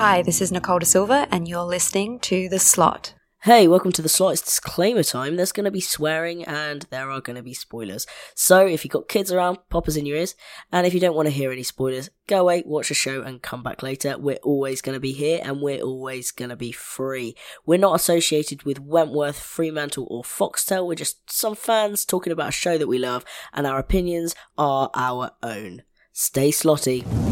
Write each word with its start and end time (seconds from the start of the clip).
Hi, 0.00 0.22
this 0.22 0.40
is 0.40 0.50
Nicole 0.50 0.78
Da 0.78 0.86
Silva, 0.86 1.28
and 1.30 1.46
you're 1.46 1.62
listening 1.62 2.20
to 2.20 2.48
The 2.48 2.58
Slot. 2.58 3.12
Hey, 3.42 3.68
welcome 3.68 3.92
to 3.92 4.00
the 4.00 4.08
slot. 4.08 4.32
It's 4.32 4.40
disclaimer 4.40 5.02
time. 5.02 5.36
There's 5.36 5.52
going 5.52 5.66
to 5.66 5.70
be 5.70 5.82
swearing 5.82 6.42
and 6.44 6.86
there 6.88 7.10
are 7.10 7.20
going 7.20 7.36
to 7.36 7.42
be 7.42 7.52
spoilers. 7.52 8.06
So 8.34 8.66
if 8.66 8.82
you've 8.82 8.92
got 8.92 9.08
kids 9.08 9.30
around, 9.30 9.58
poppers 9.68 9.98
in 9.98 10.06
your 10.06 10.16
ears. 10.16 10.34
And 10.72 10.86
if 10.86 10.94
you 10.94 11.00
don't 11.00 11.14
want 11.14 11.26
to 11.26 11.34
hear 11.34 11.52
any 11.52 11.64
spoilers, 11.64 12.08
go 12.26 12.40
away, 12.40 12.62
watch 12.64 12.88
the 12.88 12.94
show, 12.94 13.20
and 13.20 13.42
come 13.42 13.62
back 13.62 13.82
later. 13.82 14.16
We're 14.16 14.36
always 14.36 14.80
going 14.80 14.96
to 14.96 15.00
be 15.00 15.12
here 15.12 15.38
and 15.42 15.60
we're 15.60 15.82
always 15.82 16.30
going 16.30 16.48
to 16.48 16.56
be 16.56 16.72
free. 16.72 17.36
We're 17.66 17.78
not 17.78 17.96
associated 17.96 18.62
with 18.62 18.80
Wentworth, 18.80 19.38
Fremantle, 19.38 20.06
or 20.08 20.22
Foxtel. 20.22 20.86
We're 20.86 20.94
just 20.94 21.30
some 21.30 21.54
fans 21.54 22.06
talking 22.06 22.32
about 22.32 22.48
a 22.48 22.52
show 22.52 22.78
that 22.78 22.88
we 22.88 22.98
love, 22.98 23.26
and 23.52 23.66
our 23.66 23.78
opinions 23.78 24.34
are 24.56 24.90
our 24.94 25.32
own. 25.42 25.82
Stay 26.14 26.52
slotty. 26.52 27.29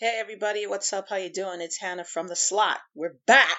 Hey 0.00 0.16
everybody, 0.20 0.64
what's 0.66 0.92
up? 0.92 1.08
How 1.08 1.16
you 1.16 1.28
doing? 1.28 1.60
It's 1.60 1.76
Hana 1.76 2.04
from 2.04 2.28
the 2.28 2.36
slot. 2.36 2.78
We're 2.94 3.16
back. 3.26 3.58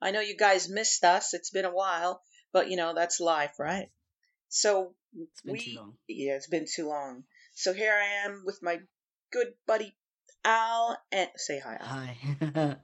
I 0.00 0.12
know 0.12 0.20
you 0.20 0.36
guys 0.36 0.68
missed 0.68 1.02
us. 1.02 1.34
It's 1.34 1.50
been 1.50 1.64
a 1.64 1.72
while, 1.74 2.22
but 2.52 2.70
you 2.70 2.76
know 2.76 2.94
that's 2.94 3.18
life, 3.18 3.58
right? 3.58 3.90
So 4.48 4.94
It's 5.16 5.42
been 5.42 5.52
we 5.54 5.58
too 5.58 5.74
long. 5.76 5.94
yeah, 6.06 6.34
it's 6.34 6.46
been 6.46 6.66
too 6.72 6.88
long. 6.88 7.24
So 7.54 7.72
here 7.72 7.92
I 7.92 8.26
am 8.28 8.44
with 8.46 8.60
my 8.62 8.78
good 9.32 9.48
buddy 9.66 9.96
Al 10.44 10.96
and 11.10 11.28
say 11.36 11.58
hi. 11.60 11.78
Hi. 11.80 12.76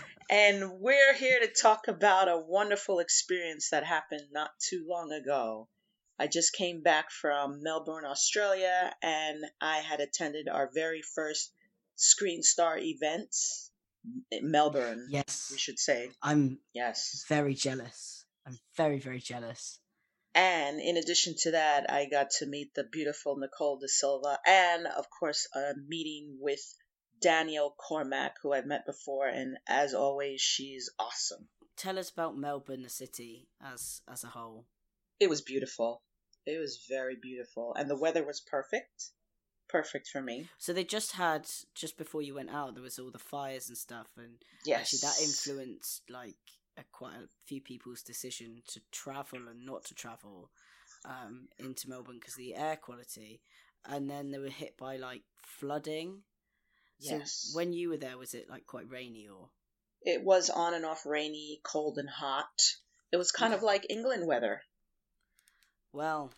And 0.30 0.80
we're 0.80 1.14
here 1.14 1.40
to 1.40 1.48
talk 1.48 1.88
about 1.88 2.28
a 2.28 2.38
wonderful 2.38 2.98
experience 2.98 3.70
that 3.70 3.84
happened 3.84 4.28
not 4.30 4.50
too 4.58 4.86
long 4.88 5.10
ago. 5.10 5.68
I 6.18 6.26
just 6.26 6.52
came 6.52 6.82
back 6.82 7.10
from 7.10 7.62
Melbourne, 7.62 8.04
Australia, 8.04 8.94
and 9.02 9.44
I 9.60 9.78
had 9.78 10.00
attended 10.00 10.46
our 10.48 10.70
very 10.74 11.00
first 11.00 11.50
Screen 11.98 12.44
Star 12.44 12.78
events, 12.78 13.72
in 14.30 14.50
Melbourne. 14.50 15.08
yes. 15.10 15.48
we 15.50 15.58
should 15.58 15.78
say 15.78 16.10
I'm 16.22 16.60
yes. 16.72 17.24
very 17.28 17.54
jealous. 17.54 18.24
I'm 18.46 18.58
very, 18.76 19.00
very 19.00 19.18
jealous. 19.18 19.80
And 20.34 20.80
in 20.80 20.96
addition 20.96 21.34
to 21.40 21.50
that, 21.50 21.90
I 21.90 22.08
got 22.08 22.30
to 22.38 22.46
meet 22.46 22.72
the 22.74 22.84
beautiful 22.84 23.36
Nicole 23.36 23.78
Da 23.78 23.88
Silva, 23.88 24.38
and 24.46 24.86
of 24.86 25.06
course, 25.10 25.48
a 25.54 25.72
meeting 25.88 26.38
with 26.40 26.60
Danielle 27.20 27.74
Cormack, 27.76 28.36
who 28.42 28.52
I've 28.52 28.66
met 28.66 28.86
before, 28.86 29.26
and 29.26 29.58
as 29.66 29.92
always, 29.92 30.40
she's 30.40 30.88
awesome. 31.00 31.48
Tell 31.76 31.98
us 31.98 32.10
about 32.10 32.38
Melbourne, 32.38 32.82
the 32.82 32.88
city, 32.88 33.48
as 33.60 34.02
as 34.08 34.22
a 34.22 34.28
whole. 34.28 34.66
It 35.18 35.28
was 35.28 35.42
beautiful. 35.42 36.02
It 36.46 36.60
was 36.60 36.84
very 36.88 37.16
beautiful, 37.20 37.74
and 37.74 37.90
the 37.90 37.98
weather 37.98 38.24
was 38.24 38.40
perfect. 38.40 39.10
Perfect 39.68 40.08
for 40.08 40.22
me. 40.22 40.48
So 40.58 40.72
they 40.72 40.84
just 40.84 41.12
had 41.12 41.48
just 41.74 41.98
before 41.98 42.22
you 42.22 42.34
went 42.34 42.50
out, 42.50 42.74
there 42.74 42.82
was 42.82 42.98
all 42.98 43.10
the 43.10 43.18
fires 43.18 43.68
and 43.68 43.76
stuff, 43.76 44.08
and 44.16 44.36
Yes, 44.64 44.94
actually 44.94 45.08
that 45.08 45.20
influenced 45.22 46.02
like 46.10 46.36
a, 46.76 46.84
quite 46.92 47.14
a 47.14 47.28
few 47.46 47.60
people's 47.60 48.02
decision 48.02 48.62
to 48.68 48.80
travel 48.90 49.40
and 49.48 49.64
not 49.66 49.84
to 49.86 49.94
travel 49.94 50.50
um, 51.04 51.48
into 51.58 51.88
Melbourne 51.88 52.18
because 52.18 52.34
the 52.34 52.54
air 52.54 52.76
quality, 52.76 53.40
and 53.84 54.08
then 54.10 54.30
they 54.30 54.38
were 54.38 54.48
hit 54.48 54.76
by 54.76 54.96
like 54.96 55.22
flooding. 55.42 56.22
So 57.00 57.16
Yes. 57.16 57.52
when 57.54 57.72
you 57.72 57.90
were 57.90 57.96
there, 57.96 58.18
was 58.18 58.34
it 58.34 58.48
like 58.50 58.66
quite 58.66 58.90
rainy 58.90 59.28
or? 59.28 59.50
It 60.02 60.22
was 60.24 60.48
on 60.50 60.74
and 60.74 60.84
off 60.84 61.04
rainy, 61.06 61.60
cold, 61.62 61.98
and 61.98 62.08
hot. 62.08 62.46
It 63.12 63.16
was 63.16 63.32
kind 63.32 63.52
of 63.54 63.62
like 63.62 63.86
England 63.90 64.26
weather. 64.26 64.62
Well, 65.92 66.32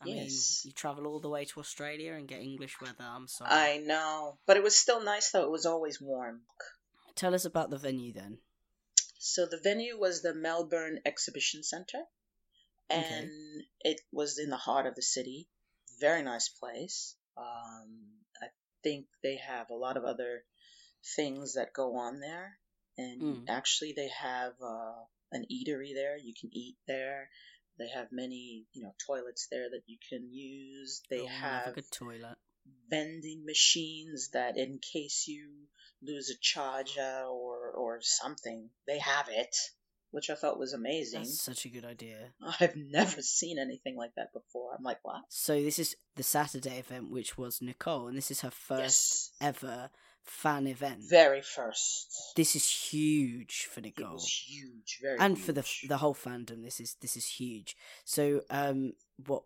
I 0.00 0.06
Yes. 0.08 0.62
mean, 0.64 0.70
you 0.70 0.72
travel 0.74 1.06
all 1.06 1.20
the 1.20 1.28
way 1.28 1.44
to 1.46 1.60
Australia 1.60 2.12
and 2.12 2.28
get 2.28 2.40
English 2.40 2.80
weather. 2.80 3.02
I'm 3.04 3.26
sorry. 3.26 3.50
I 3.50 3.78
know, 3.78 4.38
but 4.46 4.56
it 4.56 4.62
was 4.62 4.76
still 4.76 5.02
nice 5.02 5.30
though. 5.32 5.44
It 5.44 5.50
was 5.50 5.66
always 5.66 6.00
warm. 6.00 6.42
Tell 7.16 7.34
us 7.34 7.44
about 7.44 7.70
the 7.70 7.78
venue 7.78 8.12
then. 8.12 8.38
So 9.18 9.46
the 9.46 9.58
venue 9.58 9.98
was 9.98 10.22
the 10.22 10.34
Melbourne 10.34 11.00
Exhibition 11.04 11.64
Centre, 11.64 12.04
Okay. 12.90 13.04
and 13.22 13.64
it 13.80 14.00
was 14.12 14.38
in 14.38 14.50
the 14.50 14.56
heart 14.56 14.86
of 14.86 14.94
the 14.94 15.02
city. 15.02 15.48
Very 15.98 16.22
nice 16.22 16.48
place. 16.48 17.16
Um, 17.36 18.22
I 18.40 18.46
think 18.84 19.06
they 19.22 19.36
have 19.36 19.70
a 19.70 19.74
lot 19.74 19.96
of 19.96 20.04
other 20.04 20.44
things 21.16 21.54
that 21.54 21.72
go 21.72 21.96
on 21.96 22.20
there, 22.20 22.60
and 22.96 23.20
Mm. 23.20 23.44
actually 23.48 23.92
they 23.94 24.08
have 24.08 24.54
uh, 24.62 24.94
an 25.32 25.44
eatery 25.50 25.92
there. 25.94 26.16
You 26.16 26.34
can 26.40 26.50
eat 26.52 26.76
there. 26.86 27.30
They 27.78 27.88
have 27.94 28.08
many, 28.10 28.66
you 28.72 28.82
know, 28.82 28.94
toilets 29.06 29.46
there 29.50 29.70
that 29.70 29.82
you 29.86 29.98
can 30.08 30.28
use. 30.32 31.02
They 31.10 31.20
Oh, 31.20 31.24
love 31.24 31.62
a 31.68 31.72
good 31.74 31.90
toilet. 31.90 32.36
vending 32.90 33.44
machines 33.46 34.30
that 34.32 34.56
in 34.56 34.78
case 34.92 35.26
you 35.28 35.50
lose 36.02 36.30
a 36.30 36.38
charger 36.40 37.24
or 37.28 37.70
or 37.72 37.98
something 38.00 38.70
they 38.86 38.98
have 38.98 39.26
it 39.30 39.54
which 40.10 40.30
i 40.30 40.34
thought 40.34 40.58
was 40.58 40.72
amazing 40.72 41.20
That's 41.20 41.40
such 41.42 41.64
a 41.64 41.68
good 41.70 41.84
idea. 41.84 42.18
i've 42.60 42.76
never 42.76 43.20
seen 43.22 43.58
anything 43.58 43.96
like 43.96 44.14
that 44.16 44.32
before 44.32 44.74
i'm 44.76 44.84
like 44.84 44.98
what 45.02 45.22
So 45.28 45.60
this 45.60 45.78
is 45.78 45.96
the 46.16 46.22
Saturday 46.22 46.78
event, 46.78 47.10
which 47.10 47.36
was 47.38 47.60
Nicole, 47.62 48.06
and 48.08 48.16
this 48.16 48.30
is 48.30 48.40
her 48.42 48.50
first 48.50 48.80
yes 48.80 49.30
ever 49.40 49.90
fan 50.28 50.66
event. 50.66 51.00
very 51.08 51.42
first 51.42 52.32
This 52.36 52.54
is 52.54 52.68
huge 52.68 53.66
for 53.70 53.80
it 53.80 53.84
Nicole, 53.86 54.12
was 54.14 54.44
huge 54.46 54.98
very 55.02 55.18
and 55.18 55.38
for 55.38 55.52
the 55.52 55.64
the 55.88 55.98
whole 55.98 56.14
fandom. 56.14 56.62
This 56.64 56.80
is 56.80 56.94
this 57.00 57.16
is 57.16 57.26
huge. 57.26 57.76
So, 58.04 58.42
um, 58.50 58.92
what 59.26 59.42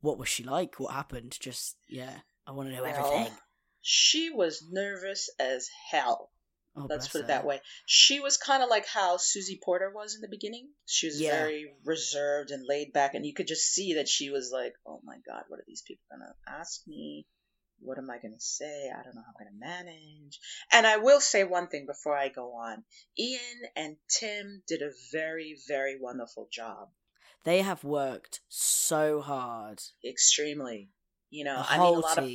what 0.00 0.18
was 0.18 0.28
she 0.28 0.42
like? 0.42 0.80
What 0.80 0.92
happened? 0.94 1.36
Just 1.40 1.76
yeah, 1.88 2.18
I 2.46 2.52
want 2.52 2.68
to 2.70 2.74
know 2.74 2.82
Well, 2.82 2.90
everything. 2.90 3.32
she 3.82 4.30
was 4.30 4.64
nervous 4.70 5.28
as 5.38 5.68
hell 5.90 6.30
Oh, 6.74 6.86
let's 6.88 7.08
put 7.08 7.18
it 7.18 7.22
her. 7.24 7.28
that 7.28 7.44
way 7.44 7.60
she 7.84 8.18
was 8.20 8.38
kind 8.38 8.62
of 8.62 8.70
like 8.70 8.86
how 8.86 9.18
susie 9.18 9.60
porter 9.62 9.90
was 9.94 10.14
in 10.14 10.22
the 10.22 10.28
beginning 10.36 10.70
she 10.86 11.06
was 11.06 11.20
Yeah. 11.20 11.30
very 11.36 11.66
reserved 11.84 12.50
and 12.50 12.64
laid 12.66 12.94
back 12.94 13.12
and 13.14 13.26
you 13.26 13.34
could 13.34 13.46
just 13.46 13.66
see 13.74 13.94
that 13.96 14.08
she 14.08 14.30
was 14.30 14.50
like 14.50 14.72
oh 14.86 15.00
my 15.04 15.16
god 15.28 15.42
what 15.48 15.60
are 15.60 15.64
these 15.66 15.82
people 15.86 16.02
gonna 16.10 16.32
ask 16.48 16.80
me 16.86 17.26
what 17.84 17.98
am 17.98 18.10
i 18.10 18.18
gonna 18.18 18.38
say? 18.38 18.90
I 18.90 19.02
don't 19.02 19.14
know 19.14 19.22
how 19.22 19.32
i'm 19.38 19.46
gonna 19.46 19.58
manage. 19.58 20.38
And 20.72 20.86
i 20.86 20.96
will 20.98 21.20
say 21.20 21.44
one 21.44 21.68
thing 21.68 21.86
before 21.86 22.16
i 22.16 22.28
go 22.28 22.52
on. 22.54 22.84
Iain 23.18 23.70
and 23.76 23.96
tim 24.08 24.62
did 24.66 24.82
a 24.82 24.90
very 25.12 25.56
very 25.68 25.98
wonderful 26.00 26.48
job. 26.52 26.88
They 27.44 27.62
have 27.62 27.82
worked 27.82 28.40
so 28.48 29.20
hard. 29.20 29.82
extremely. 30.04 30.90
You 31.30 31.44
know 31.44 31.62
i 31.68 31.78
mean 31.78 31.94
a 31.94 31.98
lot 31.98 32.18
of 32.18 32.30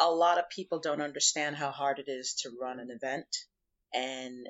a 0.00 0.10
lot 0.10 0.38
of 0.38 0.50
people 0.50 0.80
don't 0.80 1.00
understand 1.00 1.56
how 1.56 1.70
hard 1.70 1.98
it 1.98 2.10
is 2.10 2.34
to 2.42 2.50
run 2.60 2.80
an 2.80 2.90
event. 2.90 3.28
And 3.92 4.46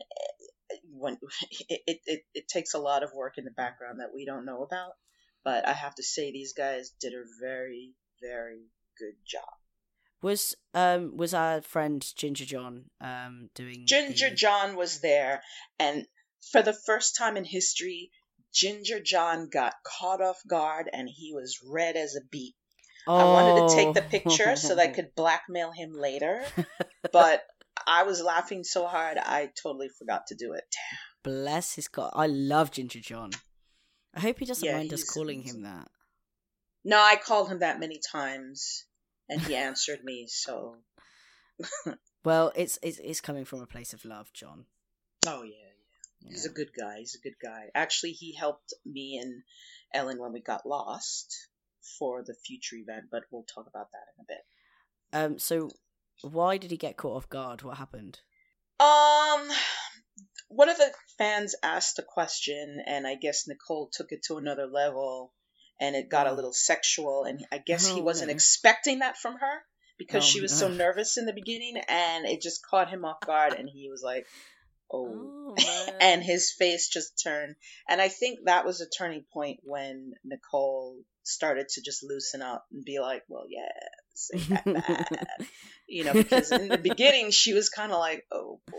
eh, 0.71 0.77
when 0.91 1.19
it, 1.69 1.83
it, 1.87 2.01
it, 2.07 2.21
it 2.35 2.49
takes 2.49 2.75
a 2.75 2.79
lot 2.79 3.03
of 3.03 3.13
work 3.15 3.37
in 3.37 3.45
the 3.45 3.51
background 3.51 4.01
that 4.01 4.15
we 4.15 4.25
don't 4.25 4.47
know 4.47 4.63
about. 4.63 4.93
But 5.45 5.69
i 5.69 5.73
have 5.73 5.95
to 5.97 6.03
say 6.03 6.33
these 6.33 6.55
guys 6.55 6.93
did 7.01 7.13
a 7.13 7.25
very 7.39 7.93
very 8.23 8.63
good 8.99 9.17
job 9.27 9.53
Was 10.25 10.55
um 10.73 11.17
was 11.19 11.35
our 11.35 11.61
friend 11.61 12.03
Ginger 12.17 12.47
John 12.47 12.87
um 13.01 13.51
doing 13.55 13.85
ginger 13.87 14.31
the- 14.31 14.35
john 14.37 14.75
was 14.75 15.01
there 15.01 15.43
and 15.79 16.07
for 16.51 16.63
the 16.63 16.73
first 16.73 17.17
time 17.17 17.37
in 17.37 17.45
history 17.45 18.11
ginger 18.51 19.01
john 19.01 19.49
got 19.53 19.75
caught 19.85 20.23
off 20.23 20.41
guard 20.49 20.89
and 20.91 21.09
he 21.15 21.35
was 21.35 21.61
red 21.63 21.97
as 21.97 22.17
a 22.17 22.25
beet 22.31 22.55
I 23.07 23.25
wanted 23.25 23.57
to 23.57 23.75
take 23.77 23.93
the 23.93 24.01
picture 24.01 24.57
so 24.57 24.75
that 24.77 24.89
I 24.89 24.91
Oh. 24.91 24.95
could 24.95 25.15
blackmail 25.15 25.73
him 25.73 25.93
later, 25.93 26.43
but 27.13 27.43
I 27.87 28.05
was 28.05 28.23
laughing 28.23 28.65
so 28.65 28.87
hard 28.87 29.19
I 29.19 29.51
totally 29.63 29.91
forgot 29.99 30.23
to 30.29 30.35
do 30.35 30.55
it. 30.55 30.65
Bless 31.23 31.75
his 31.75 31.87
God. 31.89 32.13
I 32.15 32.29
love 32.29 32.71
Ginger 32.71 33.01
John. 33.01 33.33
I 34.15 34.21
hope 34.21 34.39
he 34.39 34.47
doesn't 34.47 34.65
Yeah, 34.65 34.73
mind 34.79 34.91
us 34.95 35.05
calling 35.05 35.43
him 35.43 35.65
that. 35.65 35.89
No, 36.83 36.97
I 36.99 37.17
called 37.17 37.51
him 37.51 37.59
that 37.59 37.79
many 37.79 38.01
times, 38.11 38.87
and 39.29 39.41
he 39.41 39.55
answered 39.55 40.01
me. 40.05 40.27
So, 40.29 40.77
Well, 42.25 42.53
it's 42.57 42.79
it's 42.83 42.99
it's 42.99 43.21
coming 43.21 43.45
from 43.45 43.61
a 43.61 43.67
place 43.67 43.93
of 43.93 44.05
love, 44.05 44.33
John. 44.33 44.65
oh 45.27 45.43
yeah, 45.43 45.51
yeah, 46.21 46.31
he's 46.31 46.47
a 46.47 46.51
good 46.53 46.71
guy. 46.79 46.99
He's 46.99 47.15
a 47.15 47.23
good 47.23 47.37
guy. 47.43 47.67
Actually, 47.75 48.13
he 48.13 48.35
helped 48.35 48.73
me 48.87 49.19
and 49.23 49.43
Ellen 49.93 50.19
when 50.19 50.33
we 50.33 50.41
got 50.41 50.67
lost 50.67 51.35
for 51.99 52.23
the 52.25 52.35
future 52.47 52.77
event, 52.77 53.07
but 53.11 53.25
we'll 53.31 53.45
talk 53.45 53.67
about 53.69 53.89
that 53.93 54.07
in 54.19 54.23
a 54.23 54.27
bit. 54.29 54.45
Um. 55.33 55.39
So, 55.39 55.71
why 56.23 56.57
did 56.57 56.71
he 56.71 56.77
get 56.77 56.97
caught 56.97 57.17
off 57.17 57.29
guard? 57.29 57.63
What 57.63 57.77
happened? 57.77 58.21
Um, 58.81 59.49
one 60.49 60.69
of 60.69 60.77
the 60.79 60.91
fans 61.19 61.55
asked 61.63 61.99
a 61.99 62.03
question, 62.03 62.83
and 62.87 63.07
I 63.07 63.15
guess 63.17 63.47
Nicole 63.47 63.91
took 63.93 64.13
it 64.13 64.25
to 64.29 64.37
another 64.37 64.67
level, 64.67 65.33
and 65.81 65.95
it 65.97 66.09
got 66.09 66.27
a 66.27 66.33
little 66.33 66.53
sexual. 66.53 67.25
And 67.25 67.45
I 67.53 67.59
guess 67.59 67.87
he 67.89 68.01
Oh, 68.01 68.05
wasn't 68.05 68.29
no. 68.29 68.35
expecting 68.35 69.01
that 69.01 69.17
from 69.17 69.35
her 69.35 69.63
because 69.99 70.25
Oh, 70.25 70.27
she 70.27 70.41
was 70.41 70.57
so 70.57 70.69
nervous 70.69 71.17
in 71.17 71.27
the 71.27 71.33
beginning, 71.33 71.77
and 71.89 72.27
it 72.27 72.41
just 72.43 72.67
caught 72.67 72.91
him 72.91 73.05
off 73.05 73.21
guard, 73.21 73.53
and 73.55 73.69
he 73.69 73.89
was 73.91 74.03
like, 74.03 74.27
"Oh." 74.93 75.55
Oh, 75.57 75.89
and 76.01 76.23
his 76.23 76.51
face 76.53 76.89
just 76.89 77.23
turned. 77.23 77.55
And 77.89 78.01
I 78.01 78.09
think 78.09 78.41
that 78.47 78.65
was 78.67 78.81
a 78.81 78.89
turning 78.89 79.25
point 79.33 79.61
when 79.63 80.15
Nicole 80.25 80.97
started 81.23 81.69
to 81.69 81.81
just 81.83 82.03
loosen 82.03 82.43
up 82.43 82.67
and 82.73 82.85
be 82.85 82.99
like, 82.99 83.23
well, 83.29 83.45
yeah, 83.49 83.71
you 85.89 86.05
know, 86.05 86.13
because 86.13 86.51
in 86.53 86.69
the 86.69 86.79
beginning 86.79 87.31
she 87.31 87.55
was 87.55 87.69
kind 87.69 87.93
of 87.93 87.99
like, 87.99 88.25
oh 88.33 88.61
boy. 88.71 88.79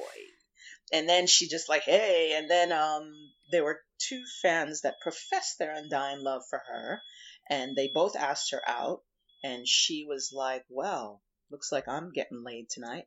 And 0.96 1.10
then 1.10 1.28
she 1.28 1.50
just 1.50 1.68
like, 1.68 1.84
hey. 1.84 2.36
And 2.38 2.50
then 2.50 2.72
um, 2.72 3.12
there 3.52 3.66
were 3.66 3.82
two 4.00 4.24
fans 4.42 4.82
that 4.82 5.02
professed 5.02 5.60
their 5.60 5.76
undying 5.76 6.22
love 6.22 6.44
for 6.50 6.62
her, 6.70 7.02
and 7.50 7.76
they 7.76 7.92
both 7.94 8.16
asked 8.16 8.52
her 8.52 8.62
out, 8.66 9.02
and 9.44 9.68
she 9.68 10.06
was 10.08 10.32
like, 10.34 10.64
well, 10.70 11.22
looks 11.52 11.70
like 11.70 11.90
I'm 11.90 12.12
getting 12.14 12.44
laid 12.46 12.70
tonight. 12.70 13.04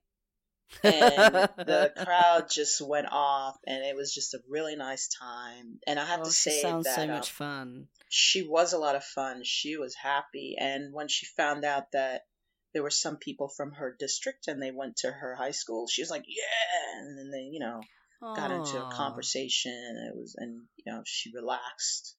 and 0.82 1.48
the 1.56 1.90
crowd 2.04 2.50
just 2.50 2.78
went 2.86 3.06
off, 3.10 3.56
and 3.66 3.82
it 3.82 3.96
was 3.96 4.12
just 4.12 4.34
a 4.34 4.42
really 4.50 4.76
nice 4.76 5.08
time. 5.08 5.78
And 5.86 5.98
I 5.98 6.04
have 6.04 6.20
oh, 6.20 6.24
to 6.24 6.30
say, 6.30 6.60
sounds 6.60 6.84
that, 6.84 6.96
so 6.96 7.02
um, 7.04 7.08
much 7.08 7.30
fun. 7.30 7.88
she 8.10 8.42
was 8.42 8.74
a 8.74 8.78
lot 8.78 8.96
of 8.96 9.02
fun. 9.04 9.40
She 9.44 9.78
was 9.78 9.94
happy. 9.94 10.56
And 10.60 10.92
when 10.92 11.08
she 11.08 11.24
found 11.24 11.64
out 11.64 11.92
that 11.92 12.26
there 12.74 12.82
were 12.82 12.90
some 12.90 13.16
people 13.16 13.48
from 13.48 13.72
her 13.72 13.96
district 13.98 14.48
and 14.48 14.60
they 14.62 14.70
went 14.70 14.98
to 14.98 15.10
her 15.10 15.34
high 15.34 15.52
school, 15.52 15.86
she 15.88 16.02
was 16.02 16.10
like, 16.10 16.24
yeah. 16.26 17.00
And 17.00 17.18
then 17.18 17.30
they, 17.30 17.48
you 17.50 17.60
know, 17.60 17.80
got 18.20 18.50
into 18.50 18.78
a 18.84 18.90
conversation. 18.92 19.72
And 19.72 20.08
it 20.08 20.16
was, 20.16 20.34
and, 20.36 20.62
you 20.76 20.92
know, 20.92 21.02
she 21.06 21.32
relaxed. 21.34 22.16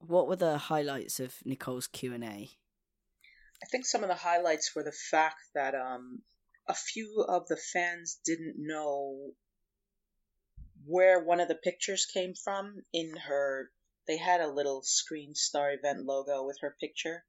What 0.00 0.28
were 0.28 0.36
the 0.36 0.58
highlights 0.58 1.20
of 1.20 1.34
Nicole's 1.44 1.86
Q 1.86 2.14
and 2.14 2.24
A? 2.24 2.50
I 3.62 3.66
think 3.70 3.86
some 3.86 4.02
of 4.02 4.08
the 4.08 4.14
highlights 4.14 4.72
were 4.76 4.84
the 4.84 4.92
fact 5.10 5.40
that 5.54 5.74
um, 5.74 6.22
a 6.68 6.74
few 6.74 7.24
of 7.26 7.48
the 7.48 7.56
fans 7.56 8.20
didn't 8.24 8.54
know 8.56 9.32
where 10.86 11.24
one 11.24 11.40
of 11.40 11.48
the 11.48 11.54
pictures 11.56 12.06
came 12.06 12.34
from 12.34 12.82
in 12.92 13.16
her. 13.16 13.70
They 14.06 14.16
had 14.16 14.40
a 14.40 14.50
little 14.52 14.82
Screen 14.84 15.34
Star 15.34 15.72
event 15.72 16.04
logo 16.04 16.46
with 16.46 16.58
her 16.60 16.76
picture, 16.80 17.24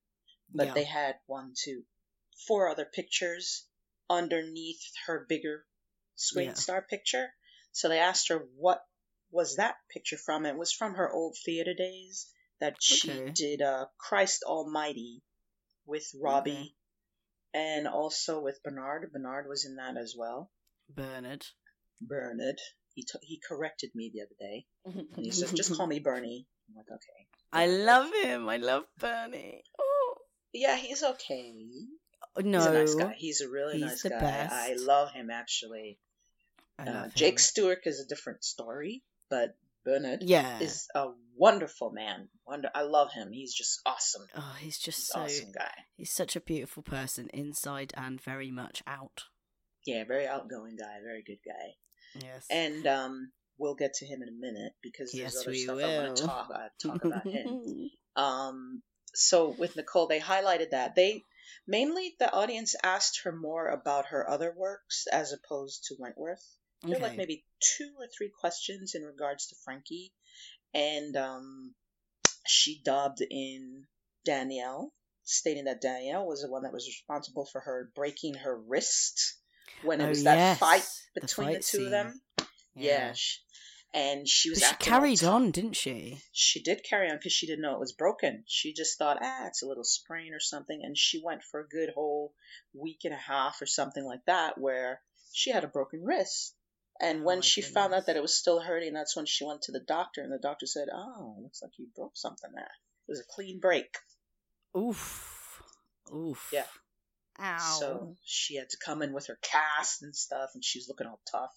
but 0.54 0.68
Yeah. 0.68 0.74
they 0.74 0.84
had 0.84 1.16
one, 1.26 1.54
two, 1.58 1.84
four 2.48 2.70
other 2.70 2.86
pictures 2.86 3.66
underneath 4.10 4.82
her 5.08 5.26
bigger 5.28 5.66
Screen 6.16 6.48
Yeah. 6.50 6.54
Star 6.56 6.82
picture. 6.82 7.28
So 7.72 7.88
they 7.90 8.00
asked 8.00 8.30
her 8.30 8.40
what 8.58 8.82
was 9.32 9.56
that 9.58 9.76
picture 9.94 10.18
from. 10.18 10.46
It 10.46 10.58
was 10.58 10.74
from 10.74 10.96
her 10.96 11.12
old 11.12 11.38
theater 11.46 11.74
days 11.74 12.32
that 12.60 12.76
she 12.82 13.12
Okay. 13.12 13.32
did 13.32 13.62
uh, 13.62 13.86
Christ 13.98 14.44
Almighty 14.44 15.22
with 15.86 16.06
Robbie 16.20 16.52
Okay. 16.52 16.74
and 17.54 17.88
also 17.88 18.42
with 18.42 18.62
Bernard. 18.64 19.12
Bernard 19.14 19.48
was 19.48 19.66
in 19.66 19.76
that 19.78 19.98
as 19.98 20.16
well. 20.18 20.52
Bernard. 20.90 21.46
Bernard. 22.02 22.60
He 22.96 23.04
t- 23.04 23.20
he 23.22 23.40
corrected 23.48 23.92
me 23.96 24.12
the 24.14 24.22
other 24.22 24.36
day, 24.40 24.66
and 24.84 25.26
he 25.26 25.32
says, 25.32 25.52
"Just 25.54 25.74
call 25.78 25.88
me 25.88 26.00
Bernie." 26.00 26.48
I'm 26.68 26.76
like, 26.76 26.88
"Okay." 26.92 27.28
I 27.54 27.68
love 27.68 28.12
him. 28.24 28.50
I 28.50 28.58
love 28.58 28.86
Bernie. 28.98 29.64
Oh 29.80 30.16
Yeah, 30.52 30.76
he's 30.76 31.04
okay. 31.04 31.54
No, 32.46 32.60
He's 32.60 32.68
a 32.68 32.74
nice 32.74 32.96
guy. 32.96 33.14
He's 33.18 33.42
a 33.42 33.50
really 33.50 33.74
He's 33.80 33.86
nice 33.86 34.04
guy. 34.04 34.20
best. 34.20 34.54
I 34.54 34.74
love 34.76 35.12
him 35.12 35.30
actually. 35.30 36.00
I 36.78 36.84
Uh, 36.88 36.94
love 37.04 37.14
Jake. 37.16 37.40
Stewart 37.40 37.80
is 37.86 38.00
a 38.00 38.06
different 38.08 38.44
story, 38.44 39.04
but 39.30 39.56
Bernard 39.86 40.24
Yeah. 40.24 40.60
is 40.60 40.88
a 40.96 41.08
wonderful 41.36 41.92
man. 41.92 42.30
Wonder, 42.46 42.70
I 42.76 42.82
love 42.84 43.12
him. 43.14 43.32
He's 43.32 43.54
just 43.54 43.82
awesome. 43.86 44.28
Oh, 44.36 44.56
he's 44.60 44.78
just 44.78 44.98
He's 45.00 45.08
so. 45.08 45.20
awesome 45.22 45.52
guy. 45.52 45.74
He's 45.96 46.12
such 46.14 46.36
a 46.36 46.42
beautiful 46.42 46.84
person, 46.84 47.30
inside 47.34 47.94
and 47.98 48.22
very 48.22 48.52
much 48.52 48.84
out. 48.88 49.24
Yeah, 49.86 50.04
very 50.04 50.28
outgoing 50.28 50.76
guy. 50.78 51.00
Very 51.04 51.24
good 51.24 51.40
guy. 51.46 51.76
Yes. 52.24 52.46
And 52.50 52.86
um, 52.88 53.32
we'll 53.58 53.76
get 53.76 53.94
to 53.96 54.06
him 54.06 54.22
in 54.22 54.30
a 54.30 54.32
minute 54.32 54.74
because 54.82 55.12
there's 55.12 55.34
Yes, 55.36 55.42
other 55.48 55.56
stuff 55.56 55.80
I 55.84 55.98
want 55.98 56.16
to 56.18 56.24
talk, 56.26 56.50
uh, 56.54 56.68
talk 56.82 57.06
about 57.06 57.28
him. 57.28 57.90
Um, 58.16 58.82
so 59.14 59.50
with 59.58 59.78
Nicole, 59.78 60.08
they 60.08 60.20
highlighted 60.20 60.72
that 60.72 60.94
they 60.96 61.24
mainly 61.68 62.16
the 62.20 62.32
audience 62.32 62.76
asked 62.84 63.22
her 63.24 63.32
more 63.32 63.68
about 63.68 64.08
her 64.08 64.30
other 64.30 64.54
works 64.56 65.06
as 65.12 65.34
opposed 65.34 65.86
to 65.86 65.96
Wentworth. 66.00 66.44
There 66.84 66.98
were 66.98 67.08
like 67.08 67.18
maybe 67.18 67.44
two 67.60 67.92
or 68.00 68.08
three 68.08 68.32
questions 68.40 68.96
in 68.96 69.04
regards 69.04 69.48
to 69.48 69.56
Frankie, 69.66 70.14
and 70.74 71.16
um, 71.18 71.76
she 72.48 72.82
dubbed 72.86 73.22
in 73.30 73.86
Danielle, 74.24 74.94
stating 75.24 75.66
that 75.66 75.82
Danielle 75.82 76.26
was 76.26 76.42
the 76.42 76.50
one 76.50 76.64
that 76.64 76.72
was 76.72 76.88
responsible 76.88 77.46
for 77.46 77.60
her 77.62 77.92
breaking 77.96 78.36
her 78.36 78.58
wrist 78.58 79.38
when 79.84 80.00
it 80.00 80.06
Oh, 80.06 80.10
was 80.10 80.24
that 80.24 80.38
yes, 80.38 80.58
fight 80.60 80.88
between 81.16 81.48
the, 81.48 81.54
fight 81.56 81.64
two 81.64 81.86
of 81.86 81.92
them. 81.92 82.22
Yeah, 82.76 83.12
sh 83.14 83.40
and 83.94 84.28
she 84.28 84.50
was 84.50 84.60
But 84.60 84.84
she 84.84 84.90
carried 84.90 85.24
on, 85.24 85.52
didn't 85.52 85.76
she? 85.76 86.22
She 86.32 86.62
did 86.62 86.84
carry 86.84 87.10
on 87.10 87.18
because 87.18 87.34
she 87.34 87.48
didn't 87.48 87.62
know 87.62 87.74
it 87.74 87.80
was 87.80 87.94
broken. 87.94 88.44
She 88.48 88.74
just 88.74 88.98
thought, 88.98 89.18
ah, 89.22 89.48
it's 89.48 89.64
a 89.64 89.68
little 89.68 89.84
sprain 89.84 90.34
or 90.34 90.40
something, 90.40 90.82
and 90.84 90.98
she 90.98 91.22
went 91.24 91.44
for 91.44 91.60
a 91.60 91.68
good 91.68 91.90
whole 91.94 92.34
week 92.74 93.02
and 93.04 93.14
a 93.14 93.18
half 93.18 93.62
or 93.62 93.66
something 93.66 94.04
like 94.04 94.26
that, 94.26 94.58
where 94.58 95.02
she 95.34 95.52
had 95.52 95.64
a 95.64 95.68
broken 95.68 96.04
wrist. 96.04 96.56
And 97.02 97.22
Oh 97.22 97.24
when 97.24 97.38
my 97.38 97.42
she 97.42 97.62
found 97.62 97.94
out 97.94 98.08
that 98.08 98.18
it 98.18 98.22
was 98.22 98.38
still 98.38 98.60
hurting, 98.60 98.94
that's 98.94 99.16
when 99.16 99.26
she 99.26 99.46
went 99.46 99.64
to 99.64 99.72
the 99.72 99.80
doctor, 99.80 100.22
and 100.22 100.32
the 100.32 100.38
doctor 100.38 100.66
said, 100.66 100.90
"Oh, 100.94 101.38
looks 101.42 101.62
like 101.62 101.72
you 101.78 101.88
broke 101.96 102.18
something 102.18 102.52
there. 102.54 102.72
It 103.08 103.12
was 103.12 103.22
a 103.22 103.34
clean 103.34 103.60
break." 103.60 103.98
Oof. 104.78 105.64
Oof. 106.14 106.50
Yeah. 106.52 106.66
Ow. 107.40 107.58
So 107.80 108.16
she 108.24 108.56
had 108.56 108.70
to 108.70 108.78
come 108.78 109.02
in 109.02 109.14
with 109.14 109.28
her 109.28 109.40
cast 109.42 110.04
and 110.04 110.16
stuff, 110.16 110.52
and 110.54 110.64
she 110.64 110.80
was 110.80 110.88
looking 110.90 111.08
all 111.08 111.22
tough, 111.32 111.56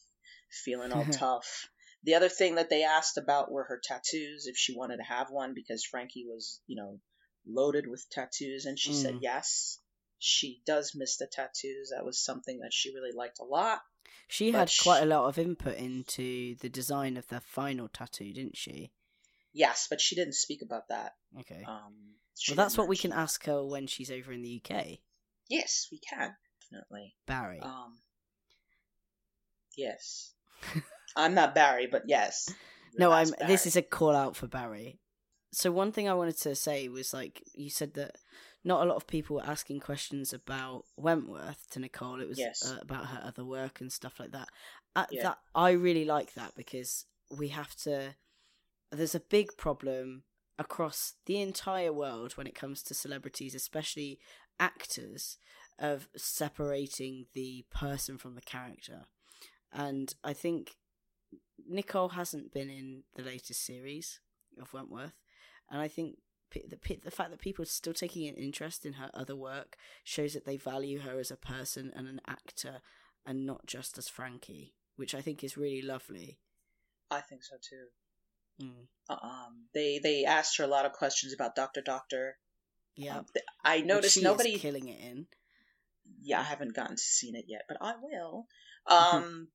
feeling 0.64 0.93
all 0.93 1.05
tough. 1.12 1.69
The 2.04 2.14
other 2.14 2.28
thing 2.28 2.56
that 2.56 2.69
they 2.69 2.82
asked 2.82 3.16
about 3.16 3.50
were 3.50 3.64
her 3.64 3.81
tattoos, 3.82 4.46
if 4.46 4.56
she 4.56 4.75
wanted 4.76 4.96
to 4.96 5.04
have 5.04 5.31
one, 5.31 5.54
because 5.54 5.84
Frankie 5.84 6.26
was, 6.26 6.60
you 6.66 6.76
know, 6.76 7.00
loaded 7.46 7.87
with 7.87 8.04
tattoos, 8.10 8.66
and 8.66 8.78
she 8.78 8.93
said 8.93 9.14
Mm. 9.14 9.22
yes. 9.22 9.78
She 10.19 10.62
does 10.64 10.94
miss 10.94 11.16
the 11.16 11.26
tattoos. 11.26 11.90
That 11.90 12.04
was 12.04 12.25
something 12.25 12.60
that 12.60 12.72
she 12.72 12.94
really 12.94 13.10
liked 13.12 13.40
a 13.40 13.44
lot. 13.44 13.82
she 14.28 14.52
had 14.52 14.70
quite 14.82 15.02
a 15.02 15.06
lot 15.06 15.28
of 15.28 15.38
input 15.38 15.76
into 15.76 16.54
the 16.56 16.69
design 16.69 17.16
of 17.16 17.26
the 17.28 17.40
final 17.40 17.88
tattoo, 17.88 18.32
didn't 18.32 18.56
she? 18.56 18.93
Yes, 19.52 19.87
but 19.90 20.00
she 20.00 20.14
didn't 20.14 20.34
speak 20.34 20.62
about 20.62 20.88
that. 20.88 21.16
Okay. 21.40 21.64
Um, 21.66 22.14
well, 22.49 22.56
that's 22.56 22.78
what 22.78 22.88
we 22.88 22.96
can 22.96 23.12
ask 23.12 23.44
her 23.46 23.64
when 23.64 23.87
she's 23.87 24.10
over 24.10 24.32
in 24.32 24.43
the 24.43 24.62
UK. 24.64 25.00
Yes, 25.49 25.88
we 25.90 25.99
can 25.99 26.37
definitely. 26.72 27.14
Barry. 27.26 27.60
Um, 27.60 27.99
yes, 29.76 30.32
I'm 31.17 31.35
not 31.35 31.55
Barry, 31.55 31.87
but 31.87 32.03
yes. 32.06 32.49
no, 32.99 33.11
I'm. 33.12 33.29
That's 33.31 33.47
This 33.47 33.67
is 33.67 33.76
a 33.76 33.82
call 33.82 34.14
out 34.14 34.37
for 34.37 34.47
Barry. 34.47 34.99
So 35.53 35.70
one 35.70 35.93
thing 35.93 36.09
I 36.09 36.14
wanted 36.14 36.38
to 36.38 36.55
say 36.55 36.88
was 36.88 37.12
like 37.12 37.42
you 37.54 37.69
said 37.69 37.95
that 37.95 38.16
not 38.64 38.83
a 38.83 38.88
lot 38.88 38.97
of 38.97 39.07
people 39.07 39.37
were 39.37 39.47
asking 39.47 39.81
questions 39.81 40.33
about 40.33 40.85
Wentworth 40.97 41.69
to 41.71 41.81
Nicole. 41.81 42.21
It 42.21 42.28
was 42.28 42.38
Yes. 42.38 42.64
uh, 42.64 42.78
about 42.81 43.07
her 43.07 43.21
other 43.23 43.45
work 43.45 43.81
and 43.81 43.92
stuff 43.92 44.19
like 44.21 44.31
that. 44.33 44.49
Uh, 44.95 45.07
Yeah. 45.11 45.23
That 45.23 45.38
I 45.54 45.71
really 45.73 46.04
like 46.04 46.35
that 46.35 46.54
because 46.54 47.07
we 47.31 47.49
have 47.49 47.75
to. 47.76 48.14
There's 48.90 49.14
a 49.14 49.21
big 49.21 49.57
problem 49.57 50.25
across 50.59 51.14
the 51.26 51.40
entire 51.40 51.92
world 51.92 52.37
when 52.37 52.47
it 52.47 52.54
comes 52.54 52.83
to 52.85 52.95
celebrities, 52.95 53.54
especially 53.54 54.21
actors, 54.61 55.38
of 55.78 56.09
separating 56.16 57.26
the 57.33 57.64
person 57.71 58.19
from 58.19 58.35
the 58.35 58.42
character. 58.42 59.07
And 59.73 60.14
I 60.23 60.35
think 60.35 60.76
Nicole 61.73 62.11
hasn't 62.11 62.52
been 62.52 62.71
in 62.71 63.02
the 63.14 63.23
latest 63.23 63.64
series 63.64 64.21
of 64.61 64.73
Wentworth, 64.73 65.14
and 65.71 65.81
I 65.81 65.88
think 65.88 66.19
the 66.52 66.62
the 67.02 67.11
fact 67.11 67.31
that 67.31 67.41
people 67.41 67.62
are 67.62 67.67
still 67.67 67.95
taking 67.95 68.29
an 68.29 68.35
interest 68.35 68.85
in 68.85 68.95
her 68.95 69.11
other 69.14 69.35
work 69.37 69.76
shows 70.05 70.35
that 70.35 70.45
they 70.45 70.57
value 70.57 71.00
her 71.00 71.19
as 71.19 71.31
a 71.31 71.37
person 71.37 71.91
and 71.97 72.07
an 72.09 72.21
actor, 72.26 72.81
and 73.25 73.47
not 73.47 73.67
just 73.67 73.97
as 73.99 74.09
Frankie, 74.09 74.75
which 74.97 75.14
I 75.14 75.21
think 75.23 75.43
is 75.43 75.57
really 75.57 75.83
lovely. 75.83 76.38
I 77.11 77.21
think 77.21 77.43
so 77.45 77.57
too. 77.61 77.87
Mm. 78.61 78.87
Um, 79.09 79.64
they 79.75 79.99
they 80.02 80.25
asked 80.25 80.59
her 80.59 80.64
a 80.64 80.69
lot 80.69 80.85
of 80.87 80.93
questions 80.93 81.33
about 81.33 81.55
Doctor 81.57 81.81
Doctor. 81.81 82.37
Yeah, 82.95 83.19
Um, 83.19 83.26
th- 83.33 83.45
I 83.64 83.81
noticed 83.81 84.23
nobody. 84.23 84.59
killing 84.59 84.88
it 84.88 85.00
in. 85.00 85.26
Yeah, 86.21 86.41
I 86.41 86.45
haven't 86.45 86.75
gotten 86.75 86.97
to 86.97 87.02
see 87.02 87.31
it 87.31 87.47
yet, 87.49 87.62
but 87.69 87.79
I 87.81 87.95
will. 88.00 88.47
Um, 88.87 89.47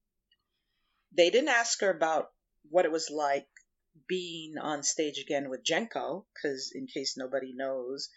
they 1.15 1.29
didn't 1.29 1.49
ask 1.49 1.79
her 1.81 1.89
about 1.89 2.31
what 2.69 2.85
it 2.85 2.91
was 2.91 3.09
like 3.09 3.47
being 4.07 4.57
on 4.57 4.83
stage 4.83 5.17
again 5.19 5.49
with 5.49 5.63
Jenko, 5.63 6.25
because 6.33 6.71
in 6.73 6.87
case 6.87 7.15
nobody 7.17 7.53
knows, 7.55 8.09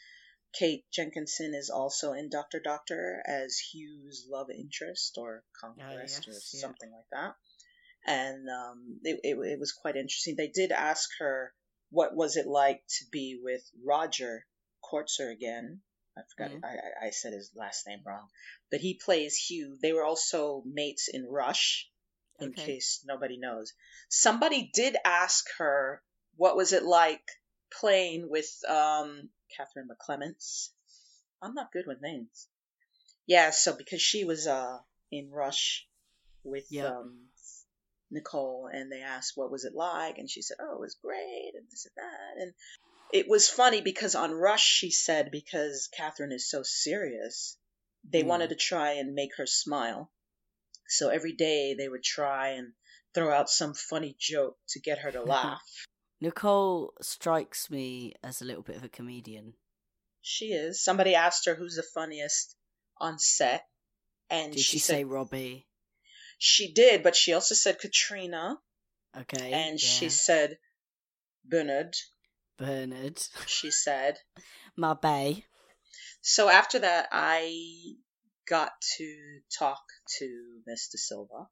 Kate 0.52 0.85
Jenkinson 0.92 1.54
is 1.54 1.70
also 1.70 2.12
in 2.12 2.28
Doctor 2.28 2.61
Doctor 2.62 3.23
as 3.26 3.56
Hugh's 3.73 4.26
love 4.28 4.49
interest 4.50 5.16
or 5.16 5.44
conquest 5.61 5.88
or 6.28 6.32
Ah, 6.32 6.35
yes, 6.35 6.50
yeah. 6.54 6.61
something 6.61 6.90
like 6.90 7.06
that. 7.12 7.35
And 8.06 8.49
um, 8.49 8.99
it, 9.04 9.20
it, 9.23 9.38
it 9.38 9.61
was 9.61 9.73
quite 9.73 9.97
interesting. 9.97 10.35
They 10.37 10.49
did 10.49 10.73
ask 10.73 11.09
her 11.18 11.52
what 11.90 12.14
was 12.14 12.37
it 12.37 12.47
like 12.47 12.82
to 12.99 13.04
be 13.12 13.38
with 13.42 13.62
Roger 13.85 14.47
Kortzer 14.82 15.30
again. 15.32 15.80
I 16.16 16.23
forgot. 16.37 16.56
Mhm. 16.56 16.64
I, 16.64 16.68
I- 16.68 17.06
I 17.06 17.11
said 17.11 17.32
his 17.32 17.50
last 17.54 17.87
name 17.87 18.00
wrong, 18.06 18.28
but 18.70 18.80
he 18.80 18.94
plays 19.02 19.37
Hugh. 19.37 19.76
They 19.80 19.92
were 19.92 20.04
also 20.04 20.62
mates 20.66 21.09
in 21.12 21.26
Rush, 21.28 21.89
in 22.40 22.49
Okay. 22.50 22.64
case 22.66 23.02
nobody 23.04 23.37
knows. 23.38 23.73
Somebody 24.09 24.70
did 24.73 24.97
ask 25.04 25.47
her 25.59 26.02
what 26.37 26.56
was 26.56 26.73
it 26.73 26.82
like 26.85 27.26
playing 27.80 28.28
with 28.28 28.49
um, 28.68 29.28
Catherine 29.56 29.88
McClements. 29.88 30.70
I'm 31.42 31.54
not 31.54 31.73
good 31.73 31.87
with 31.87 32.02
names. 32.02 32.49
Yeah, 33.26 33.50
so 33.50 33.75
because 33.76 34.02
she 34.02 34.25
was 34.25 34.47
uh 34.47 34.78
in 35.11 35.30
Rush 35.30 35.87
with 36.44 36.66
Yeah. 36.70 36.88
um 36.88 37.26
Nicole 38.11 38.68
and 38.73 38.90
they 38.90 39.02
asked 39.02 39.37
what 39.37 39.50
was 39.52 39.64
it 39.64 39.75
like 39.75 40.18
and 40.18 40.28
she 40.28 40.42
said, 40.42 40.56
Oh, 40.61 40.75
it 40.75 40.80
was 40.80 40.97
great 41.02 41.52
and 41.54 41.66
this 41.70 41.87
and 41.87 42.04
that 42.04 42.42
and 42.42 42.52
it 43.12 43.28
was 43.28 43.49
funny 43.49 43.80
because 43.80 44.14
on 44.14 44.32
Rush 44.32 44.64
she 44.66 44.90
said 44.90 45.30
because 45.30 45.88
Catherine 45.97 46.32
is 46.32 46.49
so 46.50 46.62
serious, 46.64 47.56
they 48.09 48.23
Mm. 48.23 48.26
wanted 48.26 48.49
to 48.50 48.56
try 48.56 48.92
and 48.94 49.14
make 49.14 49.37
her 49.37 49.47
smile. 49.47 50.11
So 50.90 51.09
every 51.09 51.32
day 51.32 51.75
they 51.78 51.88
would 51.88 52.02
try 52.02 52.50
and 52.50 52.73
throw 53.14 53.32
out 53.32 53.49
some 53.49 53.75
funny 53.75 54.14
joke 54.18 54.56
to 54.70 54.80
get 54.80 54.99
her 54.99 55.11
to 55.12 55.23
laugh. 55.37 55.62
Nicole 56.20 56.92
strikes 57.00 57.70
me 57.70 58.14
as 58.23 58.42
a 58.42 58.44
little 58.44 58.62
bit 58.62 58.76
of 58.76 58.85
a 58.85 58.88
comedian. 58.88 59.54
she 60.20 60.47
is. 60.52 60.82
Somebody 60.85 61.14
asked 61.14 61.47
her 61.47 61.54
who's 61.54 61.76
the 61.76 61.82
funniest 61.82 62.54
on 62.99 63.18
set 63.18 63.64
and 64.28 64.52
Did 64.52 64.61
she, 64.61 64.73
she, 64.73 64.78
said 64.78 64.94
say 64.97 65.04
Robbie? 65.04 65.66
she 66.38 66.73
did, 66.73 67.02
but 67.02 67.16
she 67.16 67.32
also 67.32 67.54
said 67.54 67.78
Katrina 67.78 68.59
Okay. 69.18 69.52
and 69.52 69.80
she 69.80 70.09
said 70.11 70.59
Bernard. 71.44 71.94
Bernard. 72.59 73.20
She 73.47 73.70
said. 73.70 74.18
My 74.76 74.94
bay. 74.94 75.47
So 76.20 76.49
after 76.50 76.78
that, 76.80 77.09
I 77.11 77.94
got 78.50 78.73
to 78.99 79.40
talk 79.57 79.80
to 80.19 80.25
Mr. 80.69 80.97
Silva 80.97 81.47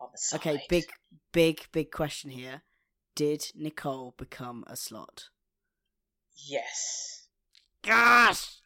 on 0.00 0.08
the 0.12 0.18
side. 0.18 0.40
Okay, 0.40 0.62
big, 0.68 0.84
big, 1.32 1.66
big 1.72 1.90
question 1.92 2.30
here. 2.30 2.62
Did 3.14 3.44
Nicole 3.54 4.14
become 4.18 4.64
a 4.66 4.76
slot? 4.76 5.28
Yes. 6.48 7.28
Gosh! 7.84 8.56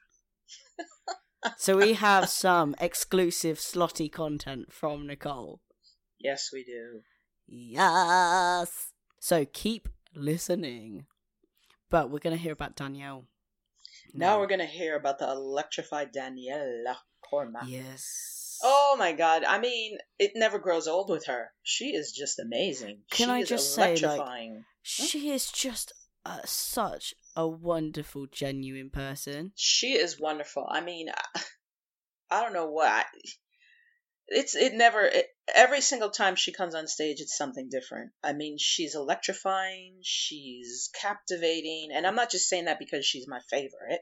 so 1.58 1.76
we 1.76 1.92
have 1.94 2.28
some 2.28 2.74
exclusive 2.80 3.58
slotty 3.58 4.10
content 4.10 4.72
from 4.72 5.06
Nicole. 5.06 5.60
Yes, 6.18 6.48
we 6.52 6.64
do. 6.64 7.02
Yes! 7.46 8.92
So 9.20 9.44
keep 9.44 9.88
listening. 10.14 11.06
But 11.90 12.10
we're 12.10 12.18
going 12.18 12.36
to 12.36 12.42
hear 12.42 12.52
about 12.52 12.74
Danielle. 12.74 13.26
Now 14.18 14.38
we're 14.38 14.46
gonna 14.46 14.66
hear 14.66 14.96
about 14.96 15.18
the 15.18 15.30
electrified 15.30 16.12
Daniela 16.12 16.96
Cormack. 17.28 17.64
Yes. 17.66 18.58
Oh 18.62 18.96
my 18.98 19.12
god! 19.12 19.44
I 19.44 19.58
mean, 19.58 19.98
it 20.18 20.32
never 20.34 20.58
grows 20.58 20.88
old 20.88 21.10
with 21.10 21.26
her. 21.26 21.52
She 21.62 21.94
is 21.94 22.12
just 22.12 22.38
amazing. 22.38 23.02
Can 23.10 23.28
she 23.28 23.32
I 23.32 23.38
is 23.40 23.48
just 23.48 23.74
say, 23.74 23.92
like, 23.92 24.02
electrifying. 24.02 24.64
She 24.82 25.30
is 25.30 25.50
just 25.50 25.92
uh, 26.24 26.40
such 26.44 27.14
a 27.36 27.46
wonderful, 27.46 28.26
genuine 28.26 28.90
person. 28.90 29.52
She 29.56 29.92
is 29.92 30.18
wonderful. 30.18 30.66
I 30.70 30.80
mean, 30.80 31.08
I, 31.10 31.40
I 32.30 32.42
don't 32.42 32.54
know 32.54 32.70
what. 32.70 32.88
I, 32.88 33.04
it's 34.28 34.54
it 34.54 34.74
never 34.74 35.02
it, 35.02 35.26
every 35.54 35.80
single 35.80 36.10
time 36.10 36.36
she 36.36 36.52
comes 36.52 36.74
on 36.74 36.86
stage 36.86 37.20
it's 37.20 37.36
something 37.36 37.68
different. 37.68 38.10
I 38.22 38.32
mean, 38.32 38.56
she's 38.58 38.94
electrifying, 38.94 39.98
she's 40.02 40.90
captivating, 41.00 41.90
and 41.94 42.06
I'm 42.06 42.16
not 42.16 42.30
just 42.30 42.48
saying 42.48 42.66
that 42.66 42.78
because 42.78 43.04
she's 43.04 43.28
my 43.28 43.40
favorite. 43.50 44.00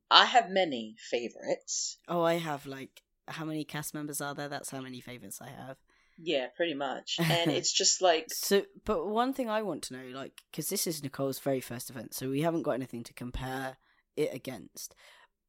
I 0.10 0.24
have 0.24 0.48
many 0.50 0.96
favorites. 1.10 1.98
oh, 2.08 2.22
I 2.22 2.34
have 2.34 2.66
like 2.66 3.02
how 3.28 3.44
many 3.44 3.64
cast 3.64 3.94
members 3.94 4.20
are 4.20 4.34
there? 4.34 4.48
That's 4.48 4.70
how 4.70 4.80
many 4.80 5.00
favorites 5.00 5.40
I 5.40 5.48
have. 5.48 5.76
Yeah, 6.18 6.46
pretty 6.56 6.74
much. 6.74 7.16
And 7.20 7.50
it's 7.50 7.72
just 7.72 8.02
like 8.02 8.26
So, 8.28 8.62
but 8.84 9.06
one 9.06 9.32
thing 9.32 9.48
I 9.48 9.62
want 9.62 9.82
to 9.84 9.94
know, 9.94 10.16
like, 10.16 10.42
because 10.50 10.68
this 10.68 10.86
is 10.86 11.02
Nicole's 11.02 11.38
very 11.38 11.60
first 11.60 11.90
event, 11.90 12.14
so 12.14 12.30
we 12.30 12.42
haven't 12.42 12.62
got 12.62 12.72
anything 12.72 13.02
to 13.04 13.14
compare 13.14 13.76
it 14.16 14.32
against. 14.32 14.94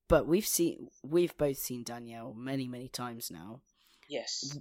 But 0.08 0.28
we've 0.28 0.46
seen, 0.46 0.90
we've 1.04 1.36
both 1.38 1.58
seen 1.58 1.84
Danielle 1.84 2.34
many, 2.36 2.68
many 2.68 2.88
times 2.88 3.32
now. 3.32 3.62
yes. 4.08 4.58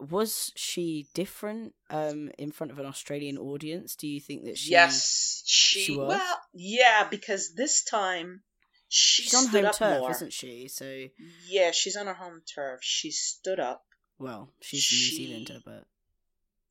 Was 0.00 0.52
she 0.56 1.06
different 1.14 1.72
um 1.88 2.28
in 2.36 2.50
front 2.50 2.72
of 2.72 2.78
an 2.80 2.84
Australian 2.84 3.38
audience? 3.38 3.94
Do 3.94 4.08
you 4.08 4.20
think 4.20 4.44
that 4.44 4.58
she? 4.58 4.72
yes, 4.72 5.42
she, 5.46 5.80
she 5.84 5.96
was? 5.96 6.08
well, 6.08 6.36
yeah, 6.52 7.06
because 7.08 7.54
this 7.54 7.84
time 7.84 8.42
she 8.88 9.22
she's 9.22 9.34
on 9.34 9.44
stood 9.44 9.60
home 9.62 9.66
up 9.66 9.76
turf, 9.76 10.00
more. 10.00 10.10
isn't 10.10 10.32
she? 10.32 10.66
So, 10.68 11.06
Yeah, 11.48 11.70
she's 11.70 11.96
on 11.96 12.06
her 12.06 12.14
home 12.14 12.42
turf. 12.54 12.80
She 12.82 13.12
stood 13.12 13.60
up. 13.60 13.84
well, 14.18 14.50
she's 14.60 14.82
She- 14.82 15.26
New 15.26 15.28
Zealander, 15.28 15.60
but 15.64 15.84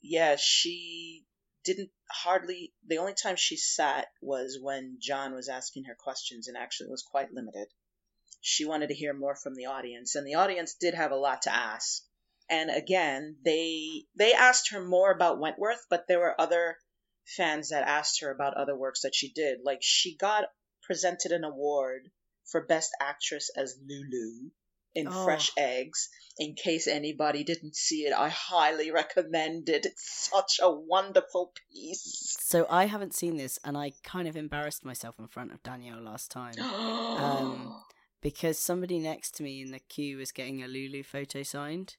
yeah, 0.01 0.35
she 0.37 1.23
didn't 1.63 1.91
hardly. 2.11 2.73
The 2.85 2.97
only 2.97 3.13
time 3.13 3.37
she 3.37 3.55
sat 3.55 4.07
was 4.21 4.59
when 4.61 4.97
John 5.01 5.33
was 5.33 5.47
asking 5.47 5.85
her 5.85 5.95
questions, 5.97 6.49
and 6.49 6.57
actually 6.57 6.87
it 6.87 6.91
was 6.91 7.03
quite 7.09 7.31
limited. 7.33 7.67
She 8.45 8.65
wanted 8.65 8.87
to 8.89 8.93
hear 8.93 9.13
more 9.13 9.35
from 9.35 9.55
the 9.55 9.67
audience, 9.67 10.15
and 10.15 10.27
the 10.27 10.35
audience 10.35 10.75
did 10.75 10.93
have 10.93 11.11
a 11.11 11.15
lot 11.15 11.43
to 11.43 11.55
ask. 11.55 12.03
And 12.49 12.69
again, 12.69 13.37
they 13.45 14.03
they 14.15 14.33
asked 14.33 14.71
her 14.71 14.83
more 14.83 15.11
about 15.11 15.39
Wentworth, 15.39 15.85
but 15.89 16.07
there 16.09 16.19
were 16.19 16.39
other 16.39 16.75
fans 17.25 17.69
that 17.69 17.87
asked 17.87 18.19
her 18.19 18.29
about 18.29 18.55
other 18.57 18.75
works 18.75 19.03
that 19.03 19.15
she 19.15 19.31
did. 19.31 19.59
Like 19.63 19.79
she 19.81 20.17
got 20.17 20.43
presented 20.81 21.31
an 21.31 21.45
award 21.45 22.11
for 22.51 22.65
Best 22.65 22.91
Actress 22.99 23.49
as 23.55 23.77
Lulu 23.87 24.49
in 24.93 25.07
Oh. 25.07 25.23
Fresh 25.23 25.51
Eggs. 25.57 26.09
In 26.37 26.53
case 26.53 26.85
anybody 26.85 27.45
didn't 27.45 27.77
see 27.77 28.01
it, 28.07 28.13
I 28.13 28.27
highly 28.27 28.91
recommend 28.91 29.69
it. 29.69 29.85
It's 29.85 30.29
such 30.29 30.59
a 30.61 30.69
wonderful 30.69 31.53
piece. 31.71 32.35
so 32.41 32.67
I 32.69 32.87
haven't 32.87 33.13
seen 33.13 33.37
this, 33.37 33.57
and 33.63 33.77
I 33.77 33.93
kind 34.03 34.27
of 34.27 34.35
embarrassed 34.35 34.83
myself 34.83 35.15
in 35.17 35.27
front 35.29 35.53
of 35.53 35.63
Danielle 35.63 36.01
last 36.01 36.29
time. 36.29 36.55
Um, 36.59 37.81
because 38.23 38.57
somebody 38.57 38.97
next 38.97 39.35
to 39.35 39.43
me 39.43 39.61
in 39.61 39.71
the 39.71 39.79
queue 39.79 40.17
was 40.17 40.31
getting 40.31 40.63
a 40.63 40.67
Lulu 40.67 41.03
photo 41.03 41.43
signed, 41.43 41.97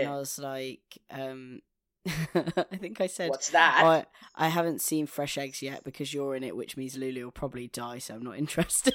and 0.00 0.08
I 0.08 0.16
was 0.16 0.38
like, 0.38 0.98
um, 1.10 1.60
I 2.06 2.76
think 2.78 3.00
I 3.00 3.08
said, 3.08 3.30
What's 3.30 3.50
that? 3.50 3.82
"Oh, 3.82 3.88
I, 3.88 4.04
I 4.36 4.48
haven't 4.48 4.80
seen 4.80 5.06
Fresh 5.06 5.36
Eggs 5.36 5.60
yet 5.60 5.84
because 5.84 6.14
you're 6.14 6.36
in 6.36 6.44
it, 6.44 6.56
which 6.56 6.76
means 6.76 6.96
Lulu 6.96 7.24
will 7.24 7.32
probably 7.32 7.66
die, 7.66 7.98
so 7.98 8.14
I'm 8.14 8.22
not 8.22 8.38
interested." 8.38 8.94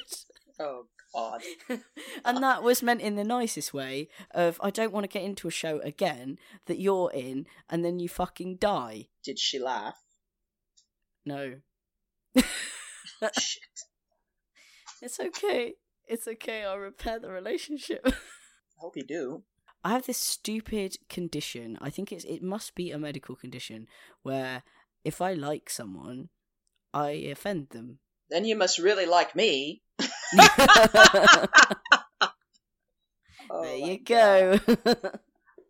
Oh 0.59 0.85
God. 1.13 1.41
and 2.25 2.41
that 2.41 2.63
was 2.63 2.81
meant 2.81 3.01
in 3.01 3.15
the 3.15 3.23
nicest 3.23 3.73
way 3.73 4.07
of 4.31 4.59
I 4.63 4.69
don't 4.69 4.93
want 4.93 5.03
to 5.03 5.09
get 5.09 5.23
into 5.25 5.47
a 5.47 5.51
show 5.51 5.79
again 5.79 6.39
that 6.67 6.79
you're 6.79 7.11
in 7.11 7.47
and 7.69 7.83
then 7.83 7.99
you 7.99 8.07
fucking 8.07 8.57
die. 8.57 9.07
Did 9.23 9.37
she 9.37 9.59
laugh? 9.59 9.97
No. 11.25 11.55
Shit. 13.37 13.63
It's 15.01 15.19
okay. 15.19 15.73
It's 16.11 16.27
okay. 16.27 16.65
I'll 16.65 16.77
repair 16.77 17.19
the 17.19 17.29
relationship. 17.29 18.01
I 18.05 18.11
hope 18.79 18.97
you 18.97 19.03
do. 19.03 19.43
I 19.81 19.91
have 19.91 20.05
this 20.05 20.17
stupid 20.17 20.97
condition. 21.07 21.77
I 21.81 21.89
think 21.89 22.11
it's 22.11 22.25
it 22.25 22.43
must 22.43 22.75
be 22.75 22.91
a 22.91 22.99
medical 22.99 23.35
condition 23.35 23.87
where 24.21 24.63
if 25.05 25.21
I 25.21 25.33
like 25.33 25.69
someone, 25.69 26.27
I 26.93 27.11
offend 27.31 27.69
them. 27.69 27.99
Then 28.29 28.43
you 28.43 28.57
must 28.57 28.77
really 28.77 29.05
like 29.05 29.35
me. 29.35 29.81
Oh, 33.53 33.63
there 33.63 33.75
you 33.75 33.99
go. 33.99 34.59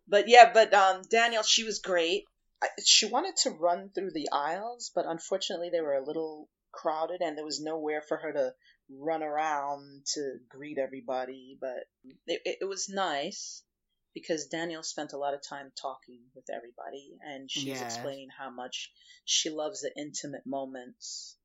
But 0.06 0.28
yeah, 0.28 0.52
but 0.52 0.72
um, 0.74 1.02
Danielle, 1.10 1.42
she 1.42 1.64
was 1.64 1.80
great. 1.80 2.24
I, 2.62 2.68
she 2.84 3.06
wanted 3.06 3.34
to 3.38 3.50
run 3.50 3.90
through 3.92 4.12
the 4.12 4.28
aisles, 4.30 4.92
but 4.94 5.06
unfortunately 5.06 5.70
they 5.72 5.80
were 5.80 5.94
a 5.94 6.04
little 6.04 6.48
crowded, 6.70 7.22
and 7.22 7.36
there 7.36 7.44
was 7.44 7.60
nowhere 7.60 8.02
for 8.06 8.18
her 8.18 8.32
to 8.32 8.52
run 8.98 9.22
around 9.22 10.06
to 10.14 10.38
greet 10.48 10.78
everybody. 10.78 11.56
But 11.60 11.84
it, 12.26 12.40
it, 12.44 12.56
it 12.62 12.64
was 12.68 12.88
nice 12.88 13.62
because 14.14 14.46
Danielle 14.46 14.82
spent 14.82 15.12
a 15.14 15.18
lot 15.18 15.34
of 15.34 15.40
time 15.48 15.72
talking 15.80 16.20
with 16.34 16.44
everybody, 16.54 17.16
and 17.22 17.50
she's 17.50 17.80
Yeah. 17.80 17.84
explaining 17.84 18.28
how 18.38 18.50
much 18.50 18.92
she 19.24 19.50
loves 19.50 19.80
the 19.80 19.92
intimate 19.96 20.46
moments. 20.46 21.36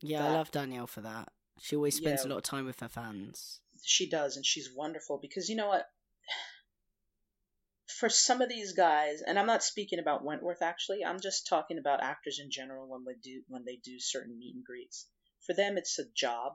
yeah, 0.00 0.26
I 0.26 0.32
love 0.32 0.50
Danielle 0.50 0.86
for 0.86 1.00
that. 1.02 1.28
She 1.60 1.76
always 1.76 1.94
spends 1.96 2.22
Yeah. 2.22 2.28
a 2.28 2.30
lot 2.30 2.38
of 2.38 2.42
time 2.44 2.64
with 2.66 2.80
her 2.80 2.88
fans. 2.88 3.60
She 3.82 4.08
does, 4.08 4.36
and 4.36 4.44
she's 4.46 4.70
wonderful 4.74 5.18
because 5.20 5.48
you 5.48 5.56
know 5.56 5.68
what? 5.68 5.86
For 7.86 8.08
some 8.08 8.40
of 8.40 8.48
these 8.48 8.72
guys, 8.72 9.20
and 9.20 9.38
I'm 9.38 9.46
not 9.46 9.62
speaking 9.62 9.98
about 9.98 10.24
Wentworth 10.24 10.62
actually, 10.62 11.04
I'm 11.04 11.20
just 11.20 11.46
talking 11.46 11.78
about 11.78 12.02
actors 12.02 12.40
in 12.42 12.50
general 12.50 12.88
when 12.88 13.04
they 13.04 13.14
do 13.22 13.42
when 13.46 13.64
they 13.64 13.76
do 13.76 14.00
certain 14.00 14.38
meet 14.38 14.54
and 14.54 14.64
greets. 14.64 15.06
For 15.46 15.54
them, 15.54 15.76
it's 15.76 15.98
a 15.98 16.04
job. 16.16 16.54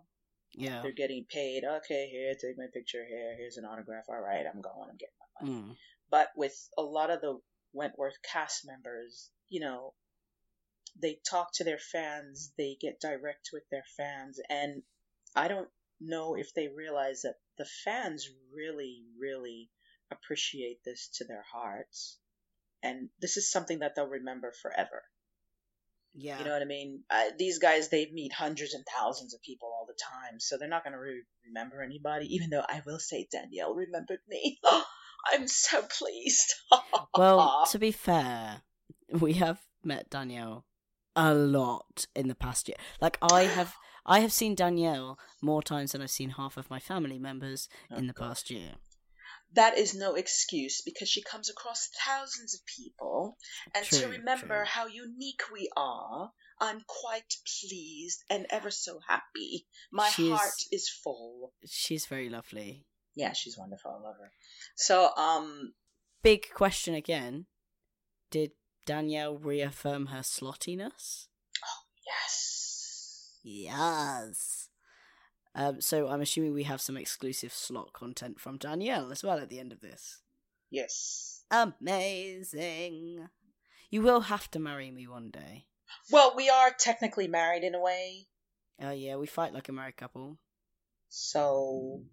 Yeah. 0.53 0.81
They're 0.81 0.91
getting 0.91 1.25
paid. 1.29 1.63
Okay, 1.63 2.09
here, 2.11 2.33
take 2.33 2.57
my 2.57 2.67
picture. 2.73 3.05
Here, 3.07 3.35
here's 3.37 3.57
an 3.57 3.65
autograph. 3.65 4.05
All 4.09 4.19
right, 4.19 4.45
I'm 4.45 4.61
going. 4.61 4.89
I'm 4.89 4.97
getting 4.97 5.15
my 5.19 5.47
money. 5.47 5.61
Mm. 5.61 5.75
But 6.09 6.29
with 6.35 6.55
a 6.77 6.81
lot 6.81 7.11
of 7.11 7.21
the 7.21 7.39
Wentworth 7.73 8.17
cast 8.31 8.65
members, 8.65 9.29
you 9.47 9.59
know, 9.59 9.93
they 10.99 11.19
talk 11.29 11.49
to 11.53 11.63
their 11.63 11.77
fans, 11.77 12.51
they 12.57 12.77
get 12.81 12.99
direct 12.99 13.49
with 13.53 13.63
their 13.69 13.85
fans, 13.95 14.39
and 14.49 14.81
I 15.35 15.47
don't 15.47 15.69
know 16.01 16.35
if 16.35 16.53
they 16.53 16.67
realize 16.67 17.21
that 17.21 17.35
the 17.57 17.67
fans 17.85 18.27
really, 18.53 19.03
really 19.19 19.69
appreciate 20.11 20.83
this 20.83 21.09
to 21.15 21.25
their 21.25 21.45
hearts. 21.53 22.17
And 22.81 23.09
this 23.19 23.37
is 23.37 23.51
something 23.51 23.79
that 23.79 23.95
they'll 23.95 24.07
remember 24.07 24.53
forever. 24.61 25.03
Yeah. 26.15 26.39
You 26.39 26.45
know 26.45 26.51
what 26.51 26.61
I 26.61 26.65
mean? 26.65 27.03
Uh, 27.09 27.25
these 27.37 27.59
guys, 27.59 27.89
they 27.89 28.09
meet 28.11 28.33
hundreds 28.33 28.73
and 28.73 28.83
thousands 28.97 29.33
of 29.33 29.41
people 29.41 29.69
all 29.69 29.85
the 29.87 29.97
time, 30.01 30.39
so 30.39 30.57
they're 30.57 30.67
not 30.67 30.83
going 30.83 30.93
to 30.93 30.99
re- 30.99 31.23
remember 31.47 31.81
anybody. 31.81 32.25
Even 32.35 32.49
though 32.49 32.63
I 32.67 32.81
will 32.85 32.99
say 32.99 33.27
Danielle 33.31 33.73
remembered 33.75 34.19
me. 34.27 34.59
I'm 35.33 35.47
so 35.47 35.81
pleased. 35.83 36.53
well, 37.17 37.65
to 37.71 37.77
be 37.79 37.91
fair, 37.91 38.61
we 39.11 39.33
have 39.33 39.59
met 39.83 40.09
Danielle 40.09 40.65
a 41.15 41.33
lot 41.33 42.05
in 42.15 42.27
the 42.27 42.35
past 42.35 42.67
year. 42.69 42.77
Like 43.01 43.17
I 43.21 43.43
have, 43.43 43.75
I 44.05 44.19
have 44.21 44.31
seen 44.31 44.55
Danielle 44.55 45.19
more 45.41 45.61
times 45.61 45.91
than 45.91 46.01
I've 46.01 46.09
seen 46.09 46.31
half 46.31 46.57
of 46.57 46.69
my 46.69 46.79
family 46.79 47.19
members 47.19 47.67
Oh, 47.91 47.97
in 47.97 48.07
the 48.07 48.13
God. 48.13 48.29
past 48.29 48.49
year. 48.49 48.71
That 49.53 49.77
is 49.77 49.95
no 49.95 50.15
excuse 50.15 50.81
because 50.81 51.09
she 51.09 51.21
comes 51.23 51.49
across 51.49 51.89
thousands 52.05 52.53
of 52.53 52.61
people. 52.65 53.37
And 53.75 53.85
to 53.85 54.07
remember 54.07 54.57
true. 54.57 54.65
how 54.65 54.87
unique 54.87 55.41
we 55.51 55.69
are, 55.75 56.31
I'm 56.61 56.81
quite 56.87 57.33
pleased 57.61 58.23
and 58.29 58.45
ever 58.49 58.69
so 58.69 58.99
happy. 59.07 59.65
My 59.91 60.09
She 60.09 60.31
is- 60.31 60.37
heart 60.37 60.61
is 60.71 60.89
full. 60.89 61.53
She's 61.65 62.05
very 62.05 62.29
lovely. 62.29 62.85
Yeah, 63.15 63.33
she's 63.33 63.57
wonderful. 63.57 63.91
I 63.91 64.07
love 64.07 64.15
her. 64.19 64.31
So, 64.75 65.13
um, 65.15 65.73
Big 66.21 66.49
question 66.53 66.93
again: 66.93 67.45
Did 68.29 68.51
Danielle 68.85 69.37
reaffirm 69.37 70.07
her 70.07 70.19
slottiness? 70.19 71.27
Oh, 71.65 71.83
yes. 72.05 73.37
Yes. 73.41 74.58
Um, 75.59 75.81
so 75.81 76.07
I'm 76.07 76.21
assuming 76.21 76.53
we 76.53 76.63
have 76.63 76.79
some 76.79 76.95
exclusive 76.95 77.51
slot 77.51 77.91
content 77.91 78.39
from 78.39 78.57
Danielle 78.57 79.11
as 79.11 79.23
well 79.23 79.39
at 79.39 79.49
the 79.49 79.59
end 79.59 79.73
of 79.73 79.81
this. 79.81 80.21
Yes. 80.71 81.43
Amazing. 81.51 83.27
You 83.89 84.01
will 84.01 84.21
have 84.21 84.49
to 84.51 84.59
marry 84.59 84.89
me 84.89 85.05
one 85.05 85.31
day. 85.31 85.65
Well, 86.11 86.33
we 86.37 86.49
are 86.49 86.71
technically 86.79 87.27
married 87.27 87.63
in 87.63 87.75
a 87.75 87.79
way. 87.81 88.27
Oh 88.81 88.91
yeah, 88.91 89.17
we 89.17 89.27
fight 89.27 89.53
like 89.53 89.67
a 89.67 89.73
married 89.73 89.97
couple. 89.97 90.37
So, 91.09 92.03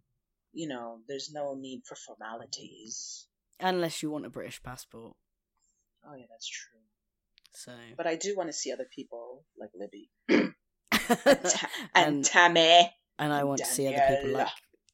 you 0.53 0.67
know, 0.67 0.99
there's 1.07 1.31
no 1.33 1.55
need 1.55 1.83
for 1.87 1.95
formalities. 1.95 3.29
Unless 3.61 4.03
you 4.03 4.11
want 4.11 4.27
a 4.27 4.31
British 4.31 4.61
passport. 4.61 5.15
Oh, 6.05 6.17
yeah, 6.17 6.27
that's 6.29 6.49
true. 6.49 6.81
So 7.53 7.73
But 7.97 8.09
I 8.09 8.17
do 8.17 8.35
want 8.37 8.49
to 8.49 8.53
see 8.53 8.73
other 8.73 8.89
people 8.93 9.45
like 9.57 9.71
Libby 9.73 10.11
and, 10.29 10.55
Ta- 11.25 11.71
and, 11.95 12.17
and 12.17 12.25
Tammy, 12.25 12.91
and 13.19 13.33
I 13.33 13.45
want 13.45 13.59
to 13.61 13.67
see 13.67 13.87
other 13.89 14.17
people 14.17 14.33
like 14.39 14.49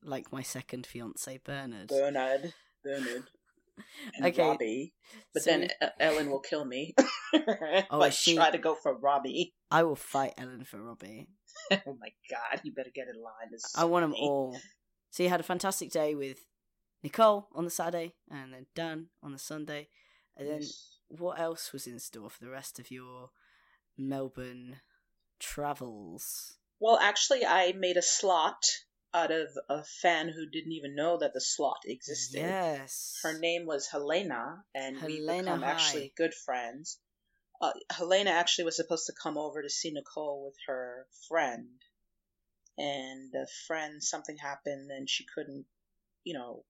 like 0.05 0.33
my 0.33 0.43
second 0.43 0.87
fiance 0.87 1.39
Bernard. 1.45 1.89
Bernard, 1.89 2.53
Bernard, 2.85 3.25
and 4.17 4.27
Okay, 4.27 4.43
Robbie. 4.43 4.95
But 5.33 5.43
so 5.43 5.51
then 5.51 5.69
uh, 5.81 5.89
Ellen 6.01 6.31
will 6.31 6.41
kill 6.41 6.65
me. 6.65 6.95
Oh, 7.91 8.03
I 8.03 8.11
she- 8.11 8.35
try 8.37 8.51
to 8.51 8.59
go 8.59 8.75
for 8.75 8.95
Robbie. 8.95 9.55
I 9.71 9.85
will 9.85 9.97
fight 9.97 10.35
Ellen 10.37 10.65
for 10.65 10.79
Robbie. 10.83 11.29
oh 11.73 11.97
my 11.99 12.11
god, 12.31 12.61
you 12.63 12.73
better 12.73 12.91
get 12.95 13.09
in 13.09 13.15
line. 13.23 13.51
This 13.51 13.73
I 13.77 13.85
want 13.85 14.05
them 14.05 14.15
all. 14.15 14.59
So 15.11 15.23
you 15.23 15.29
had 15.31 15.41
a 15.41 15.45
fantastic 15.45 15.91
day 15.91 16.15
with 16.15 16.45
Nicole 17.03 17.49
on 17.55 17.65
the 17.65 17.71
Saturday, 17.71 18.15
and 18.31 18.53
then 18.53 18.67
Dan 18.75 19.07
on 19.23 19.33
the 19.33 19.39
Sunday, 19.39 19.89
and 20.37 20.47
then 20.47 20.61
Yes. 20.61 20.99
what 21.09 21.41
else 21.41 21.73
was 21.73 21.87
in 21.87 21.99
store 21.99 22.29
for 22.29 22.41
the 22.45 22.51
rest 22.51 22.79
of 22.79 22.91
your 22.91 23.31
Melbourne 23.97 24.81
travels? 25.41 26.59
Well, 26.83 26.99
actually, 27.01 27.47
I 27.47 27.75
made 27.79 27.97
a 27.97 28.03
slot 28.03 28.67
out 29.15 29.31
of 29.31 29.57
a 29.69 29.85
fan 29.85 30.29
who 30.29 30.51
didn't 30.51 30.73
even 30.73 30.97
know 30.97 31.17
that 31.19 31.33
the 31.33 31.41
slot 31.41 31.83
existed. 31.85 32.41
Yes. 32.41 33.21
Her 33.23 33.39
name 33.39 33.67
was 33.67 33.87
Helena, 33.87 34.65
and 34.75 34.97
we 35.01 35.19
Helena, 35.19 35.43
become 35.45 35.63
hi. 35.63 35.71
actually 35.71 36.13
good 36.17 36.35
friends. 36.35 36.99
Uh, 37.61 37.71
Helena 37.89 38.31
actually 38.31 38.65
was 38.65 38.75
supposed 38.75 39.07
to 39.07 39.13
come 39.23 39.39
over 39.39 39.63
to 39.63 39.71
see 39.71 39.93
Nicole 39.93 40.45
with 40.45 40.57
her 40.67 41.07
friend, 41.29 41.69
and 42.77 43.31
the 43.31 43.47
friend 43.69 44.03
something 44.03 44.37
happened 44.39 44.91
and 44.91 45.09
she 45.09 45.25
couldn't, 45.33 45.67
you 46.25 46.35
know, 46.35 46.65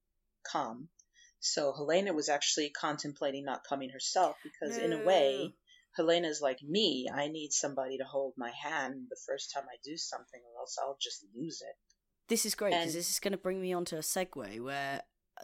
come. 0.53 0.91
So 1.41 1.73
Helena 1.73 2.13
was 2.13 2.29
actually 2.29 2.69
contemplating 2.69 3.47
not 3.47 3.65
coming 3.67 3.89
herself 3.89 4.37
because, 4.43 4.77
in 4.77 4.93
a 4.93 5.07
way, 5.07 5.55
Helena's 5.97 6.41
like 6.41 6.63
me. 6.63 7.09
I 7.13 7.29
need 7.29 7.53
somebody 7.53 7.99
to 7.99 8.05
hold 8.05 8.35
my 8.37 8.51
hand 8.51 9.07
the 9.11 9.21
first 9.27 9.53
time 9.53 9.65
I 9.65 9.77
do 9.85 9.97
something, 9.97 10.41
or 10.55 10.61
else 10.61 10.77
I'll 10.81 10.99
just 11.01 11.25
lose 11.35 11.61
it. 11.61 11.77
This 12.29 12.47
is 12.47 12.55
great 12.55 12.71
because 12.73 12.95
this 12.95 13.11
is 13.11 13.19
going 13.19 13.33
to 13.33 13.39
bring 13.39 13.61
me 13.61 13.73
onto 13.73 13.97
a 13.97 14.01
segue 14.01 14.61
where, 14.61 15.03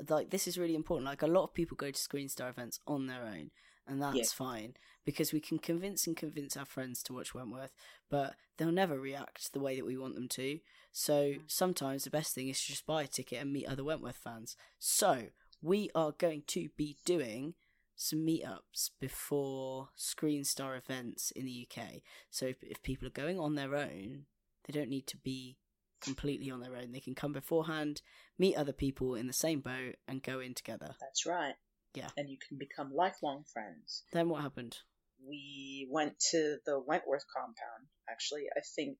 like, 0.08 0.30
this 0.30 0.48
is 0.48 0.56
really 0.56 0.74
important. 0.74 1.06
Like, 1.06 1.22
a 1.22 1.26
lot 1.26 1.44
of 1.44 1.54
people 1.54 1.76
go 1.76 1.90
to 1.90 1.98
Screen 1.98 2.28
Star 2.28 2.48
events 2.48 2.80
on 2.86 3.06
their 3.06 3.24
own, 3.24 3.50
and 3.86 4.00
that's 4.00 4.16
Yeah. 4.16 4.24
fine 4.24 4.76
because 5.04 5.32
we 5.32 5.40
can 5.40 5.58
convince 5.58 6.06
and 6.06 6.16
convince 6.16 6.56
our 6.56 6.64
friends 6.64 7.02
to 7.02 7.12
watch 7.12 7.34
Wentworth, 7.34 7.74
but 8.08 8.36
they'll 8.56 8.72
never 8.72 8.98
react 9.00 9.52
the 9.52 9.60
way 9.60 9.76
that 9.76 9.84
we 9.84 9.96
want 9.96 10.14
them 10.14 10.28
to. 10.28 10.60
So 10.92 11.34
sometimes 11.46 12.04
the 12.04 12.10
best 12.10 12.34
thing 12.34 12.48
is 12.48 12.60
to 12.60 12.66
just 12.68 12.86
buy 12.86 13.02
a 13.02 13.06
ticket 13.06 13.40
and 13.42 13.52
meet 13.52 13.66
other 13.66 13.84
Wentworth 13.84 14.16
fans. 14.16 14.56
So 14.78 15.30
we 15.60 15.90
are 15.94 16.12
going 16.12 16.42
to 16.48 16.68
be 16.76 16.98
doing 17.04 17.54
some 17.98 18.20
meetups 18.20 18.90
before 19.00 19.88
Screen 19.94 20.44
Star 20.44 20.76
events 20.76 21.30
in 21.32 21.44
the 21.44 21.68
UK. 21.68 22.02
So 22.30 22.46
if, 22.46 22.56
if 22.62 22.82
people 22.82 23.06
are 23.06 23.10
going 23.10 23.38
on 23.38 23.54
their 23.54 23.74
own, 23.74 24.24
they 24.66 24.72
don't 24.72 24.90
need 24.90 25.06
to 25.08 25.16
be 25.18 25.58
completely 26.00 26.50
on 26.50 26.60
their 26.60 26.76
own. 26.76 26.92
They 26.92 27.00
can 27.00 27.14
come 27.14 27.32
beforehand, 27.32 28.00
meet 28.38 28.56
other 28.56 28.72
people 28.72 29.14
in 29.14 29.26
the 29.26 29.32
same 29.32 29.60
boat, 29.60 29.96
and 30.06 30.22
go 30.22 30.40
in 30.40 30.54
together. 30.54 30.94
That's 31.00 31.26
right. 31.26 31.54
Yeah. 31.94 32.08
And 32.16 32.30
you 32.30 32.38
can 32.48 32.56
become 32.56 32.94
lifelong 32.94 33.44
friends. 33.52 34.04
Then 34.12 34.28
what 34.28 34.42
happened? 34.42 34.78
we 35.26 35.88
went 35.90 36.18
to 36.30 36.58
the 36.64 36.78
Wentworth 36.78 37.24
compound, 37.34 37.88
actually, 38.08 38.46
I 38.56 38.60
think. 38.76 38.98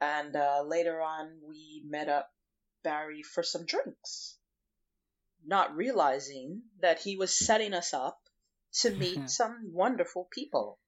And 0.00 0.34
uh, 0.34 0.64
later 0.66 1.00
on, 1.00 1.38
we 1.46 1.82
met 1.86 2.08
up 2.08 2.28
Barry 2.82 3.22
for 3.22 3.42
some 3.42 3.64
drinks, 3.64 4.36
not 5.44 5.76
realizing 5.76 6.62
that 6.80 7.00
he 7.00 7.16
was 7.16 7.36
setting 7.36 7.74
us 7.74 7.94
up 7.94 8.18
to 8.80 8.90
meet 8.90 9.28
some 9.30 9.70
wonderful 9.72 10.28
people. 10.32 10.78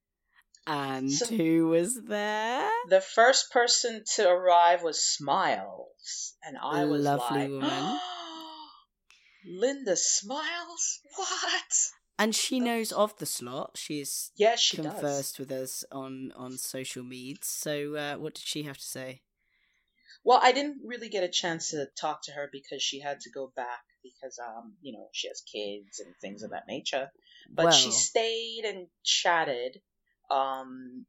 And 0.66 1.12
So- 1.12 1.26
who 1.26 1.68
was 1.68 2.02
there? 2.04 2.70
The 2.88 3.00
first 3.02 3.50
person 3.50 4.02
to 4.14 4.28
arrive 4.28 4.82
was 4.82 5.02
Smiles, 5.02 6.34
and 6.42 6.56
I 6.56 6.84
was 6.86 7.00
a 7.04 7.04
lovely 7.04 7.48
like, 7.48 7.50
woman. 7.50 8.00
Linda 9.46 9.96
Smiles? 9.96 11.00
What? 11.16 11.90
And 12.18 12.34
she 12.34 12.60
knows 12.60 12.92
of 12.92 13.16
the 13.18 13.26
slot. 13.26 13.72
She's 13.76 14.30
Yes, 14.36 14.60
she 14.60 14.76
does. 14.78 14.92
conversed 14.92 15.38
with 15.38 15.50
us 15.50 15.84
on 15.90 16.32
on 16.36 16.56
social 16.56 17.02
medias. 17.02 17.40
So 17.48 17.94
uh, 17.96 18.14
what 18.16 18.34
did 18.34 18.44
she 18.44 18.62
have 18.62 18.78
to 18.78 18.84
say? 18.84 19.22
Well, 20.22 20.40
I 20.42 20.52
didn't 20.52 20.80
really 20.86 21.10
get 21.10 21.24
a 21.24 21.28
chance 21.28 21.70
to 21.70 21.86
talk 22.00 22.22
to 22.24 22.32
her 22.32 22.48
because 22.50 22.82
she 22.82 23.00
had 23.00 23.20
to 23.20 23.30
go 23.30 23.52
back 23.54 23.82
because, 24.02 24.38
um, 24.38 24.76
you 24.80 24.92
know, 24.92 25.08
she 25.12 25.28
has 25.28 25.42
kids 25.42 26.00
and 26.00 26.14
things 26.22 26.42
of 26.42 26.50
that 26.52 26.64
nature. 26.66 27.10
But 27.50 27.72
she 27.72 27.90
stayed 27.90 28.64
and 28.64 28.86
chatted, 29.02 29.80
um, 30.30 31.06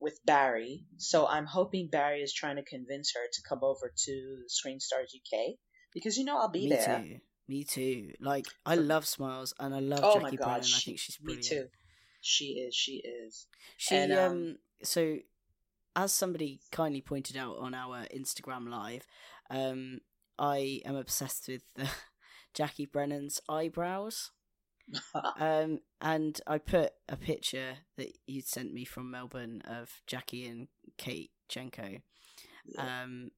with 0.00 0.18
Barry. 0.24 0.86
So 0.96 1.26
I'm 1.26 1.46
hoping 1.46 1.88
Barry 1.88 2.22
is 2.22 2.32
trying 2.32 2.56
to 2.56 2.62
convince 2.62 3.12
her 3.14 3.20
to 3.32 3.42
come 3.48 3.60
over 3.62 3.92
to 4.04 4.36
Screen 4.48 4.80
Stars 4.80 5.14
UK 5.14 5.56
because 5.92 6.16
you 6.16 6.24
know 6.24 6.38
I'll 6.38 6.48
be 6.48 6.68
me 6.68 6.76
there. 6.76 7.04
too. 7.04 7.16
Me 7.46 7.64
too. 7.64 8.12
Like 8.20 8.46
I 8.64 8.76
love 8.76 9.06
Smiles 9.06 9.52
and 9.60 9.74
I 9.74 9.80
love 9.80 10.00
Oh 10.02 10.20
Jackie 10.20 10.36
god, 10.36 10.60
I 10.60 10.62
she, 10.62 10.90
think 10.90 10.98
she's 10.98 11.16
brilliant. 11.16 11.50
me 11.50 11.56
too. 11.58 11.66
She 12.22 12.44
is. 12.44 12.74
She 12.74 13.02
is. 13.26 13.46
She 13.76 13.96
And, 13.96 14.12
um, 14.12 14.32
um, 14.32 14.56
so 14.82 15.18
as 15.96 16.12
somebody 16.12 16.60
kindly 16.70 17.00
pointed 17.00 17.36
out 17.36 17.58
on 17.58 17.74
our 17.74 18.06
Instagram 18.14 18.68
live, 18.70 19.06
um 19.50 20.00
I 20.38 20.80
am 20.86 20.96
obsessed 20.96 21.48
with 21.48 21.62
the 21.74 21.88
Jackie 22.54 22.86
Brennan's 22.86 23.40
eyebrows. 23.48 24.30
um 25.38 25.78
and 26.00 26.40
I 26.46 26.58
put 26.58 26.92
a 27.08 27.16
picture 27.16 27.78
that 27.96 28.16
you'd 28.26 28.46
sent 28.46 28.72
me 28.72 28.84
from 28.84 29.10
Melbourne 29.10 29.62
of 29.66 30.00
Jackie 30.06 30.46
and 30.46 30.68
Kate 30.96 31.30
Jenko. 31.50 32.02
Um 32.76 33.30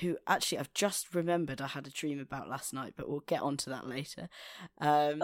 who 0.00 0.16
actually 0.26 0.58
I've 0.58 0.72
just 0.72 1.14
remembered 1.14 1.60
I 1.60 1.66
had 1.66 1.86
a 1.86 1.90
dream 1.90 2.20
about 2.20 2.48
last 2.48 2.72
night, 2.72 2.94
but 2.96 3.08
we'll 3.08 3.24
get 3.26 3.42
onto 3.42 3.70
that 3.70 3.88
later. 3.88 4.28
Um 4.80 5.22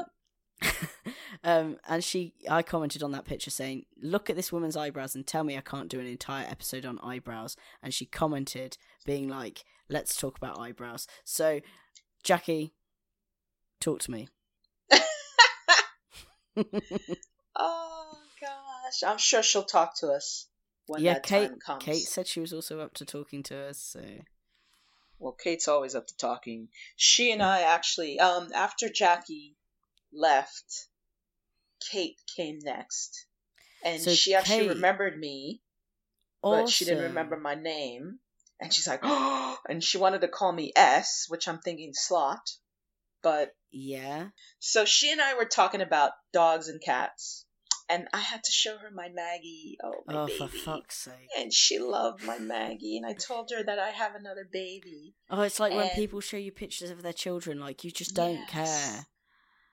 um, 1.44 1.76
and 1.86 2.02
she, 2.02 2.34
I 2.48 2.62
commented 2.62 3.02
on 3.02 3.12
that 3.12 3.24
picture 3.24 3.50
saying, 3.50 3.86
"Look 4.00 4.30
at 4.30 4.36
this 4.36 4.52
woman's 4.52 4.76
eyebrows 4.76 5.14
and 5.14 5.26
tell 5.26 5.44
me 5.44 5.56
I 5.56 5.60
can't 5.60 5.88
do 5.88 6.00
an 6.00 6.06
entire 6.06 6.46
episode 6.46 6.86
on 6.86 6.98
eyebrows." 7.00 7.56
And 7.82 7.92
she 7.92 8.06
commented, 8.06 8.78
being 9.04 9.28
like, 9.28 9.64
"Let's 9.88 10.16
talk 10.16 10.36
about 10.36 10.58
eyebrows." 10.58 11.06
So, 11.24 11.60
Jackie, 12.22 12.72
talk 13.80 14.00
to 14.00 14.10
me. 14.10 14.28
oh 17.56 18.18
gosh, 18.40 19.02
I'm 19.06 19.18
sure 19.18 19.42
she'll 19.42 19.64
talk 19.64 19.98
to 20.00 20.08
us 20.08 20.48
when 20.86 21.02
yeah, 21.02 21.14
that 21.14 21.22
Kate. 21.22 21.48
time 21.48 21.58
comes. 21.64 21.84
Kate 21.84 22.06
said 22.06 22.26
she 22.26 22.40
was 22.40 22.52
also 22.52 22.80
up 22.80 22.94
to 22.94 23.04
talking 23.04 23.42
to 23.44 23.56
us. 23.56 23.78
So, 23.78 24.00
Well, 25.18 25.32
Kate's 25.32 25.68
always 25.68 25.94
up 25.94 26.06
to 26.06 26.16
talking. 26.16 26.68
She 26.96 27.32
and 27.32 27.42
I 27.42 27.62
actually, 27.62 28.18
um, 28.18 28.50
after 28.54 28.88
Jackie 28.88 29.56
left, 30.12 30.88
Kate 31.90 32.18
came 32.36 32.58
next, 32.62 33.26
and 33.84 34.00
So 34.00 34.14
she 34.14 34.34
actually 34.34 34.60
Kate- 34.60 34.68
remembered 34.68 35.18
me, 35.18 35.60
but 36.42 36.68
she 36.68 36.84
didn't 36.84 37.04
remember 37.04 37.36
my 37.36 37.54
name. 37.54 38.18
And 38.58 38.72
she's 38.72 38.86
like, 38.86 39.00
oh, 39.02 39.58
and 39.68 39.84
she 39.84 39.98
wanted 39.98 40.22
to 40.22 40.28
call 40.28 40.52
me 40.52 40.72
S, 40.74 41.26
which 41.28 41.48
I'm 41.48 41.58
thinking 41.58 41.92
slot. 41.92 42.50
But 43.26 43.56
Yeah. 43.72 44.28
so 44.60 44.84
she 44.84 45.10
and 45.10 45.20
I 45.20 45.34
were 45.34 45.46
talking 45.46 45.80
about 45.80 46.12
dogs 46.32 46.68
and 46.68 46.80
cats, 46.80 47.44
and 47.88 48.06
I 48.12 48.20
had 48.20 48.44
to 48.44 48.52
show 48.52 48.78
her 48.78 48.88
my 48.92 49.08
Maggie. 49.08 49.78
Oh, 49.82 50.04
my 50.06 50.14
Oh, 50.14 50.26
baby. 50.28 50.38
for 50.38 50.46
fuck's 50.46 50.96
sake. 50.98 51.28
And 51.36 51.52
she 51.52 51.80
loved 51.80 52.22
my 52.22 52.38
Maggie, 52.38 52.96
and 52.96 53.04
I 53.04 53.14
told 53.14 53.50
her 53.50 53.64
that 53.64 53.80
I 53.80 53.90
have 53.90 54.14
another 54.14 54.48
baby. 54.48 55.16
Oh, 55.28 55.42
it's 55.42 55.58
like 55.58 55.74
when 55.74 55.88
people 55.96 56.20
show 56.20 56.36
you 56.36 56.52
pictures 56.52 56.90
of 56.90 57.02
their 57.02 57.12
children, 57.12 57.58
like 57.58 57.82
you 57.82 57.90
just 57.90 58.14
don't 58.14 58.36
Yes. 58.36 58.48
care. 58.48 59.06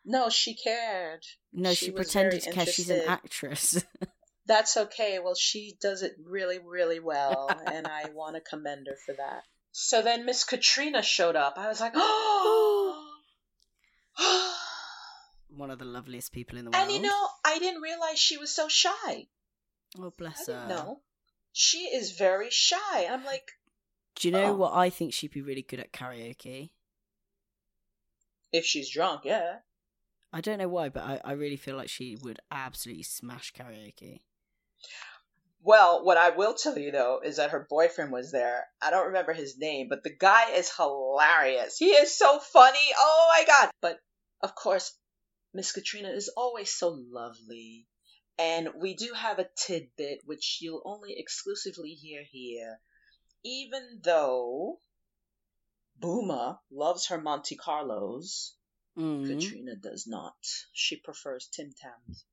No, 0.04 0.30
she 0.30 0.56
cared. 0.56 1.24
No, 1.52 1.76
She 1.76 1.86
she, 1.86 1.92
pretended 1.92 2.42
to 2.42 2.52
care 2.54 2.66
she's 2.66 2.89
an 2.89 3.02
actress. 3.02 3.86
That's 4.48 4.78
okay. 4.78 5.20
Well, 5.20 5.36
she 5.36 5.78
does 5.80 6.02
it 6.02 6.13
really, 6.26 6.58
really 6.58 7.00
well, 7.00 7.50
and 7.72 7.86
I 7.86 8.10
want 8.16 8.36
to 8.36 8.42
commend 8.42 8.88
her 8.88 8.98
for 9.06 9.13
that. 9.13 9.44
So 9.74 10.02
then 10.02 10.26
Miss 10.26 10.44
Katrina 10.44 11.04
showed 11.04 11.36
up. 11.36 11.60
I 11.60 11.68
was 11.68 11.80
like, 11.80 11.94
oh. 11.98 12.93
One 15.56 15.70
of 15.72 15.80
the 15.80 15.86
loveliest 15.86 16.32
people 16.32 16.58
in 16.58 16.66
the 16.66 16.72
world. 16.72 16.84
and 16.84 16.92
you 16.92 17.02
know, 17.02 17.28
I 17.46 17.60
didn't 17.60 17.82
realize 17.82 18.18
she 18.20 18.38
was 18.38 18.50
so 18.54 18.68
shy. 18.68 19.28
oh 20.00 20.08
I 20.08 20.10
bless 20.18 20.46
didn't 20.46 20.62
her. 20.62 20.68
know. 20.70 21.02
She 21.52 21.80
is 21.86 22.12
very 22.13 22.50
shy. 22.50 23.06
I'm 23.10 23.24
like, 23.24 23.52
Do 24.16 24.28
you 24.28 24.32
know 24.32 24.46
Oh. 24.46 24.54
what 24.56 24.74
I 24.74 24.89
think 24.89 25.13
she'd 25.13 25.32
be 25.32 25.42
really 25.42 25.62
good 25.62 25.80
at 25.80 25.94
karaoke? 25.94 26.72
if 28.52 28.66
she's 28.66 28.89
drunk, 28.92 29.22
yeah. 29.26 29.58
I 30.32 30.39
don't 30.42 30.60
know 30.60 30.68
why, 30.68 30.89
but 30.89 31.04
I, 31.04 31.20
I 31.24 31.32
really 31.34 31.56
feel 31.58 31.76
like 31.76 31.89
she 31.89 32.16
would 32.22 32.39
absolutely 32.52 33.04
smash 33.04 33.52
karaoke. 33.54 34.22
Well, 35.63 36.04
what 36.04 36.18
I 36.18 36.30
will 36.32 36.54
tell 36.54 36.78
you 36.78 36.92
though 36.92 37.22
is 37.24 37.38
that 37.38 37.52
her 37.52 37.66
boyfriend 37.70 38.12
was 38.12 38.32
there. 38.32 38.66
I 38.82 38.89
don't 38.92 39.08
remember 39.08 39.34
his 39.34 39.58
name, 39.58 39.88
but 39.89 40.04
the 40.04 40.13
guy 40.16 40.52
is 40.52 40.72
hilarious. 40.76 41.78
He 41.78 41.92
is 41.92 42.16
so 42.18 42.39
funny. 42.39 42.89
Oh 42.98 43.28
my 43.38 43.46
god. 43.46 43.70
But 43.82 44.00
of 44.42 44.56
course, 44.56 44.92
Miss 45.54 45.72
Katrina 45.72 46.10
is 46.10 46.30
always 46.36 46.72
so 46.72 46.89
lovely. 46.89 47.86
And 48.39 48.70
we 48.82 48.96
do 48.96 49.13
have 49.13 49.39
a 49.39 49.48
tidbit 49.56 50.22
which 50.26 50.58
you'll 50.62 50.82
only 50.86 51.16
exclusively 51.18 51.92
hear 51.92 52.24
here. 52.24 52.80
Even 53.44 54.00
though 54.04 54.80
Boomer 56.00 56.58
loves 56.72 57.08
her 57.08 57.22
Monte 57.22 57.56
Carlos, 57.56 58.56
Mm. 58.98 59.28
Katrina 59.28 59.76
does 59.76 60.06
not. 60.06 60.36
She 60.72 60.98
prefers 60.98 61.48
Tim 61.48 61.74
Tams. 61.74 62.26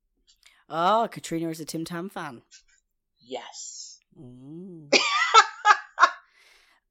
Ah, 0.69 1.07
Katrina 1.07 1.49
is 1.49 1.59
a 1.59 1.65
Tim 1.65 1.85
Tam 1.85 2.07
fan. 2.09 2.43
Yes. 3.19 3.99
Mm. 4.15 4.93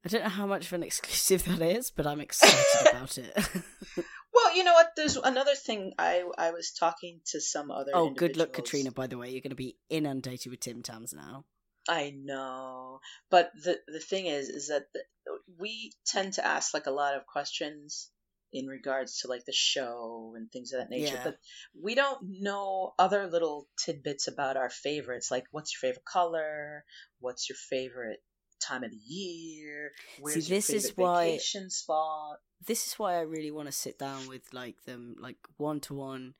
I 0.05 0.09
don't 0.09 0.23
know 0.23 0.29
how 0.29 0.47
much 0.47 0.67
of 0.67 0.73
an 0.73 0.83
exclusive 0.91 1.45
that 1.45 1.61
is, 1.61 1.91
but 1.91 2.07
I'm 2.07 2.21
excited 2.21 2.87
about 2.89 3.17
it. 3.17 3.37
Well, 4.33 4.55
you 4.55 4.63
know 4.63 4.71
what? 4.73 4.93
There's 4.95 5.17
another 5.17 5.55
thing. 5.55 5.91
I 5.99 6.23
I 6.37 6.51
was 6.51 6.71
talking 6.71 7.19
to 7.27 7.41
some 7.41 7.69
other. 7.69 7.91
oh, 7.93 8.11
good 8.11 8.37
luck. 8.37 8.53
Katrina, 8.53 8.89
by 8.91 9.07
the 9.07 9.17
way. 9.17 9.29
You're 9.29 9.41
going 9.41 9.49
to 9.51 9.57
be 9.57 9.75
inundated 9.89 10.49
with 10.49 10.61
Tim 10.61 10.81
Tams 10.81 11.13
now. 11.13 11.43
I 11.89 12.13
know, 12.15 13.01
but 13.29 13.51
the 13.61 13.77
the 13.87 13.99
thing 13.99 14.27
is, 14.27 14.47
is 14.47 14.69
that 14.69 14.83
the, 14.93 15.01
we 15.59 15.91
tend 16.05 16.33
to 16.33 16.45
ask 16.45 16.73
like 16.73 16.85
a 16.85 16.91
lot 16.91 17.15
of 17.15 17.25
questions 17.25 18.09
in 18.53 18.67
regards 18.67 19.19
to 19.19 19.27
like 19.27 19.43
the 19.45 19.51
show 19.53 20.33
and 20.37 20.49
things 20.49 20.71
of 20.71 20.79
that 20.79 20.89
nature, 20.89 21.15
Yeah. 21.15 21.23
but 21.25 21.37
we 21.79 21.93
don't 21.95 22.19
know 22.39 22.93
other 22.97 23.27
little 23.27 23.67
tidbits 23.83 24.27
about 24.29 24.55
our 24.55 24.69
favorites, 24.69 25.29
like 25.29 25.43
what's 25.51 25.73
your 25.73 25.89
favorite 25.89 26.05
color, 26.05 26.85
what's 27.19 27.49
your 27.49 27.57
favorite 27.69 28.19
time 28.61 28.83
of 28.83 28.91
the 28.91 28.97
year, 28.97 29.91
where's 30.19 30.47
this 30.47 30.69
your 30.69 30.77
is 30.77 30.93
why- 30.95 31.25
vacation 31.31 31.69
spot. 31.69 32.37
This 32.65 32.85
is 32.85 32.93
why 32.99 33.15
I 33.15 33.21
really 33.21 33.49
want 33.49 33.67
to 33.67 33.71
sit 33.71 33.97
down 33.97 34.27
with 34.27 34.53
like 34.53 34.83
them, 34.83 35.15
like 35.19 35.37
one 35.57 35.79
to 35.81 35.95
one, 35.95 36.35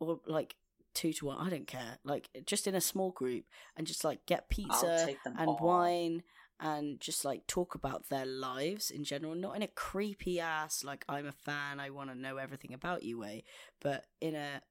or 0.00 0.20
like 0.26 0.56
two 0.94 1.12
to 1.12 1.26
one. 1.26 1.38
I 1.38 1.50
don't 1.50 1.66
care. 1.66 1.98
Like 2.02 2.30
just 2.46 2.66
in 2.66 2.74
a 2.74 2.80
small 2.80 3.10
group 3.10 3.44
and 3.76 3.86
just 3.86 4.04
like 4.04 4.24
get 4.24 4.48
pizza 4.48 5.06
and 5.24 5.48
all. 5.48 5.58
wine 5.60 6.22
and 6.60 6.98
just 6.98 7.24
like 7.26 7.46
talk 7.46 7.74
about 7.74 8.08
their 8.08 8.24
lives 8.24 8.90
in 8.90 9.04
general, 9.04 9.34
not 9.34 9.56
in 9.56 9.62
a 9.62 9.66
creepy 9.66 10.40
ass 10.40 10.82
like 10.82 11.04
I'm 11.08 11.26
a 11.26 11.32
fan, 11.32 11.78
I 11.78 11.90
want 11.90 12.10
to 12.10 12.16
know 12.16 12.38
everything 12.38 12.72
about 12.72 13.02
you 13.02 13.18
way, 13.18 13.44
but 13.82 14.06
in 14.20 14.34
a 14.34 14.62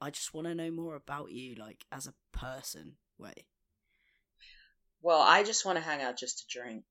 I 0.00 0.10
just 0.10 0.32
want 0.32 0.46
to 0.46 0.54
know 0.54 0.70
more 0.70 0.94
about 0.94 1.32
you 1.32 1.56
like 1.56 1.84
as 1.90 2.06
a 2.06 2.14
person 2.32 2.94
way. 3.18 3.46
Well, 5.02 5.20
I 5.20 5.42
just 5.42 5.64
want 5.64 5.78
to 5.78 5.84
hang 5.84 6.02
out 6.02 6.18
just 6.18 6.38
to 6.38 6.58
drink 6.58 6.84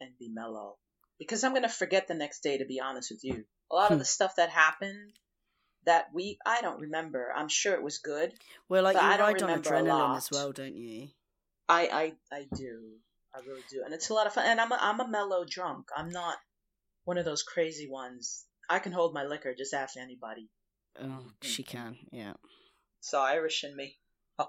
and 0.00 0.10
be 0.18 0.28
mellow 0.32 0.76
because 1.18 1.42
I'm 1.44 1.52
going 1.52 1.62
to 1.62 1.68
forget 1.68 2.06
the 2.06 2.14
next 2.14 2.40
day, 2.42 2.58
to 2.58 2.64
be 2.64 2.80
honest 2.80 3.10
with 3.10 3.24
you. 3.24 3.44
A 3.70 3.74
lot 3.74 3.88
Hmm. 3.88 3.94
of 3.94 3.98
the 3.98 4.04
stuff 4.04 4.36
that 4.36 4.50
happened 4.50 5.12
that 5.84 6.12
week, 6.14 6.38
I 6.46 6.60
don't 6.60 6.80
remember. 6.80 7.32
I'm 7.34 7.48
sure 7.48 7.74
it 7.74 7.82
was 7.82 7.98
good. 7.98 8.32
Well, 8.68 8.82
like 8.82 8.94
you 8.96 9.02
I 9.02 9.16
don't 9.16 9.32
ride 9.32 9.42
on 9.42 9.62
adrenaline 9.62 10.16
as 10.16 10.30
well, 10.30 10.52
don't 10.52 10.76
you? 10.76 11.08
I, 11.68 11.88
I, 11.88 12.12
I 12.36 12.46
do. 12.54 12.98
I 13.34 13.40
really 13.46 13.62
do. 13.70 13.82
And 13.84 13.92
it's 13.92 14.10
a 14.10 14.14
lot 14.14 14.26
of 14.26 14.32
fun. 14.34 14.46
And 14.46 14.60
I'm 14.60 14.70
a, 14.70 14.78
I'm 14.80 15.00
a 15.00 15.08
mellow 15.08 15.44
drunk. 15.44 15.88
I'm 15.96 16.10
not 16.10 16.36
one 17.04 17.18
of 17.18 17.24
those 17.24 17.42
crazy 17.42 17.88
ones. 17.90 18.44
I 18.70 18.78
can 18.78 18.92
hold 18.92 19.14
my 19.14 19.24
liquor. 19.24 19.54
Just 19.56 19.74
ask 19.74 19.96
anybody. 19.96 20.48
Oh, 21.00 21.26
she 21.42 21.62
can, 21.62 21.96
yeah. 22.10 22.34
So 23.00 23.20
Irish 23.20 23.64
in 23.64 23.76
me. 23.76 23.98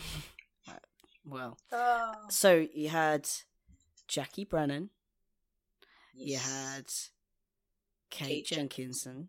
Well, 1.24 1.56
oh, 1.70 2.12
so 2.30 2.66
you 2.74 2.88
had 2.88 3.28
Jackie 4.08 4.44
Brennan, 4.44 4.90
you 6.14 6.36
had 6.38 6.86
Kate, 8.10 8.28
Kate 8.28 8.46
Jenkinson, 8.46 9.28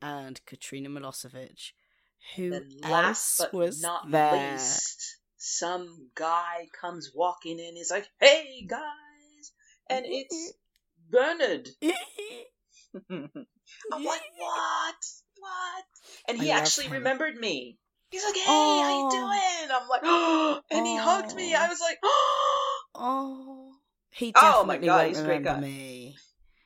and 0.00 0.40
Katrina 0.46 0.88
Milosevic. 0.88 1.72
Who 2.36 2.54
And 2.54 2.72
last 2.82 3.38
but 3.38 3.54
was 3.54 3.82
not 3.82 4.10
there? 4.10 4.52
least, 4.52 5.18
some 5.36 6.10
guy 6.14 6.68
comes 6.80 7.12
walking 7.14 7.58
in. 7.58 7.76
He's 7.76 7.90
like, 7.90 8.08
"Hey 8.20 8.64
guys," 8.68 9.52
and 9.88 10.04
it's 10.08 10.52
Bernard. 11.10 11.68
I'm 13.10 14.04
like, 14.04 14.22
"What? 14.38 14.94
What?" 15.38 15.84
And 16.28 16.40
he 16.40 16.50
actually 16.50 16.86
him. 16.86 16.92
remembered 16.94 17.36
me. 17.36 17.78
He's 18.16 18.24
like, 18.24 18.34
"Hey, 18.36 18.80
how 18.80 18.88
you 18.96 19.04
Oh. 19.04 19.10
doing?" 19.10 19.70
I'm 19.70 19.88
like, 19.88 20.00
"Oh!" 20.02 20.60
And 20.70 20.86
he 20.86 20.96
hugged 20.96 21.36
me. 21.36 21.54
I 21.54 21.68
was 21.68 21.80
like, 21.80 21.98
"Oh!" 22.02 22.80
Oh, 22.98 23.72
he 24.08 24.32
Oh 24.34 24.64
my 24.64 24.78
definitely 24.78 24.88
God, 24.88 24.96
won't 24.96 25.08
he's 25.08 25.20
a 25.20 25.24
great 25.24 25.44
remember 25.44 25.66
guy. 25.66 25.68
me. 25.68 26.16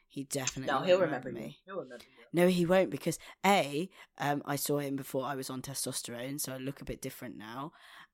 He 0.09 0.23
definitely 0.23 0.73
No, 0.73 0.83
he'll 0.83 1.01
remember 1.01 1.33
me. 1.33 1.41
me. 1.41 1.59
He'll 1.67 1.75
remember 1.81 2.05
you. 2.05 2.25
No, 2.33 2.47
he 2.47 2.65
won't 2.65 2.91
because 2.91 3.19
a 3.45 3.91
um 4.19 4.43
I 4.47 4.55
saw 4.55 4.79
him 4.79 4.95
before 4.95 5.25
I 5.25 5.35
was 5.35 5.51
on 5.51 5.61
testosterone, 5.61 6.41
so 6.41 6.53
I 6.53 6.59
look 6.59 6.81
a 6.81 6.85
bit 6.85 7.03
different 7.03 7.37
now. 7.37 7.73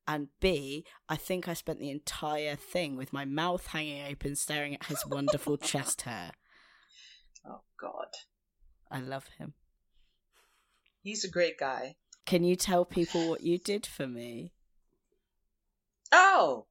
And 0.08 0.28
B, 0.40 0.86
I 1.10 1.16
think 1.16 1.46
I 1.46 1.52
spent 1.52 1.78
the 1.78 1.90
entire 1.90 2.56
thing 2.56 2.96
with 2.96 3.12
my 3.12 3.26
mouth 3.26 3.66
hanging 3.66 4.06
open, 4.10 4.34
staring 4.34 4.72
at 4.76 4.86
his 4.86 5.04
wonderful 5.06 5.58
chest 5.58 6.02
hair. 6.02 6.32
Oh 7.48 7.60
God, 7.78 8.08
I 8.90 9.00
love 9.00 9.28
him. 9.38 9.52
he's 11.02 11.22
a 11.22 11.30
great 11.30 11.58
guy. 11.58 11.94
Can 12.26 12.42
you 12.44 12.56
tell 12.56 12.84
people 12.84 13.28
what 13.28 13.42
you 13.42 13.56
did 13.56 13.86
for 13.86 14.06
me? 14.06 14.52
Oh, 16.12 16.66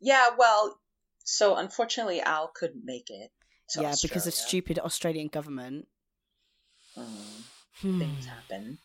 yeah. 0.00 0.30
Well, 0.36 0.78
so 1.24 1.56
unfortunately, 1.56 2.20
Al 2.20 2.48
couldn't 2.48 2.84
make 2.84 3.08
it. 3.08 3.30
yeah, 3.76 3.94
because 4.02 4.26
of 4.26 4.34
stupid 4.34 4.78
Australian 4.78 5.28
government. 5.28 5.86
Mm. 6.96 7.42
Hmm. 7.80 7.98
things 7.98 8.26
happen. 8.36 8.78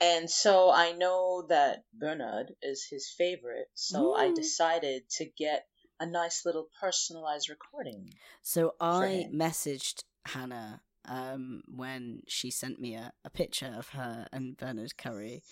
And 0.00 0.28
so 0.30 0.70
I 0.70 0.92
know 0.92 1.46
that 1.48 1.84
Bernard 1.92 2.54
is 2.62 2.84
his 2.90 3.08
favorite, 3.16 3.68
so 3.74 4.14
I 4.14 4.28
Mm. 4.28 4.34
decided 4.34 5.08
to 5.18 5.24
get 5.24 5.66
a 6.00 6.06
nice 6.06 6.44
little 6.44 6.68
personalized 6.80 7.48
recording. 7.48 8.12
So 8.42 8.74
I 8.80 9.28
messaged 9.32 10.02
Hana 10.26 10.82
um, 11.06 11.62
when 11.66 12.22
she 12.26 12.50
sent 12.50 12.80
me 12.80 12.94
a, 12.94 13.12
a 13.24 13.30
picture 13.30 13.72
of 13.76 13.90
her 13.90 14.26
and 14.32 14.56
Bernard 14.56 14.96
Curry. 14.96 15.42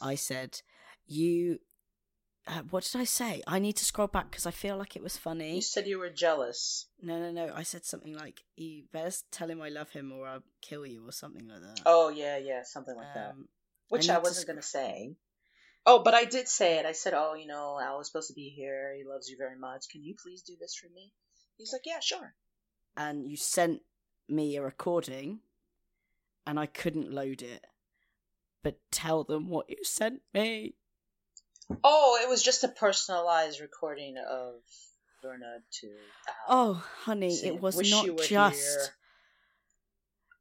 I 0.00 0.14
said, 0.14 0.60
"You, 1.06 1.58
uh, 2.46 2.62
what 2.70 2.84
did 2.84 3.00
I 3.00 3.04
say? 3.04 3.42
I 3.46 3.58
need 3.58 3.76
to 3.76 3.84
scroll 3.84 4.08
back 4.08 4.30
because 4.30 4.46
I 4.46 4.50
feel 4.50 4.76
like 4.76 4.96
it 4.96 5.02
was 5.02 5.16
funny." 5.16 5.56
You 5.56 5.62
said 5.62 5.86
you 5.86 5.98
were 5.98 6.10
jealous. 6.10 6.86
No, 7.02 7.18
no, 7.20 7.30
no. 7.30 7.52
I 7.54 7.62
said 7.62 7.84
something 7.84 8.14
like, 8.14 8.42
"You 8.56 8.84
better 8.92 9.14
tell 9.30 9.50
him 9.50 9.60
I 9.62 9.68
love 9.68 9.90
him, 9.90 10.12
or 10.12 10.26
I'll 10.26 10.42
kill 10.62 10.86
you," 10.86 11.06
or 11.08 11.12
something 11.12 11.46
like 11.48 11.60
that. 11.60 11.80
Oh, 11.86 12.08
yeah, 12.08 12.38
yeah, 12.38 12.62
something 12.64 12.96
like 12.96 13.14
that. 13.14 13.30
Um, 13.30 13.48
Which 13.88 14.08
I 14.08 14.16
I, 14.16 14.18
wasn't 14.18 14.42
sc- 14.42 14.46
going 14.46 14.58
to 14.60 14.62
say. 14.66 15.16
Oh, 15.86 16.02
but 16.02 16.12
I 16.14 16.24
did 16.26 16.46
say 16.46 16.78
it. 16.78 16.84
I 16.86 16.92
said, 16.92 17.14
oh, 17.14 17.34
you 17.34 17.46
know, 17.46 17.78
Al 17.80 17.98
was 17.98 18.06
supposed 18.08 18.28
to 18.28 18.34
be 18.34 18.50
here. 18.50 18.94
He 18.96 19.02
loves 19.02 19.30
you 19.30 19.36
very 19.38 19.58
much. 19.58 19.88
Can 19.90 20.04
you 20.04 20.14
please 20.22 20.42
do 20.42 20.54
this 20.60 20.74
for 20.76 20.88
me? 20.94 21.12
He's 21.56 21.72
like, 21.72 21.82
yeah, 21.86 22.00
sure. 22.00 22.34
and 22.96 23.30
you 23.30 23.36
sent 23.36 23.80
me 24.30 24.56
a 24.56 24.62
recording, 24.62 25.40
and 26.46 26.58
I 26.58 26.66
couldn't 26.66 27.12
load 27.12 27.42
it. 27.42 27.64
But 28.62 28.78
tell 28.90 29.24
them 29.24 29.48
what 29.48 29.70
you 29.70 29.76
sent 29.84 30.20
me. 30.34 30.74
Oh, 31.84 32.18
it 32.22 32.28
was 32.28 32.42
just 32.42 32.64
a 32.64 32.68
personalized 32.68 33.60
recording 33.60 34.16
of 34.18 34.54
Bernard 35.22 35.62
to. 35.80 35.88
Oh, 36.48 36.84
honey, 37.04 37.34
Saying, 37.34 37.54
it 37.54 37.60
was 37.62 37.76
not 37.90 38.06
just. 38.18 38.58
here." 38.60 38.86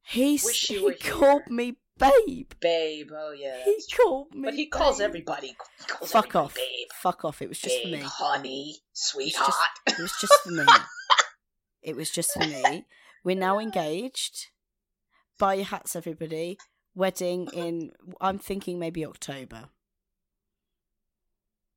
He 0.03 0.39
Wish 0.43 0.67
he 0.67 0.93
called 0.95 1.43
here. 1.47 1.53
me 1.55 1.77
babe. 1.99 2.51
babe. 2.59 3.11
Oh 3.15 3.31
yeah, 3.31 3.63
He 3.63 3.77
called 3.95 4.33
me. 4.33 4.41
But 4.43 4.55
he 4.55 4.65
calls 4.65 4.97
babe. 4.97 5.05
everybody. 5.05 5.47
He 5.49 5.85
calls 5.85 6.11
Fuck 6.11 6.25
everybody 6.35 6.45
off. 6.45 6.55
babe. 6.55 6.87
Fuck 6.95 7.25
off. 7.25 7.41
It 7.43 7.49
was 7.49 7.59
just 7.59 7.75
babe, 7.83 7.93
for 7.93 7.97
me. 8.03 8.03
honey, 8.03 8.69
It 8.71 8.73
was 8.73 8.79
sweetheart. 8.93 9.53
just, 9.87 9.99
it 9.99 10.01
was 10.01 10.13
just 10.19 10.33
for 10.43 10.51
me. 10.51 10.65
It 11.81 11.95
was 11.95 12.09
just 12.11 12.33
for 12.33 12.39
me. 12.39 12.85
We're 13.23 13.35
now 13.35 13.59
engaged. 13.59 14.47
Buy 15.37 15.55
your 15.55 15.65
hats, 15.65 15.95
everybody. 15.95 16.57
Wedding 16.95 17.47
in, 17.53 17.91
I'm 18.19 18.39
thinking 18.39 18.79
maybe 18.79 19.05
October. 19.05 19.65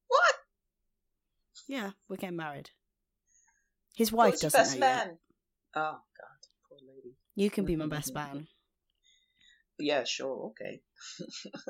what? 0.08 0.34
Yeah, 1.68 1.90
we're 2.08 2.16
getting 2.16 2.36
married. 2.36 2.70
His 3.94 4.10
wife 4.10 4.40
doesn't 4.40 4.58
best 4.58 4.78
know 4.78 4.86
yet. 4.86 5.06
man? 5.06 5.18
Oh 5.74 5.92
God, 5.92 6.48
poor 6.68 6.78
lady. 6.80 7.16
You 7.34 7.50
can 7.50 7.64
be 7.64 7.76
my 7.76 7.86
best 7.86 8.14
man. 8.14 8.48
Yeah, 9.78 10.04
sure, 10.04 10.52
okay. 10.52 10.80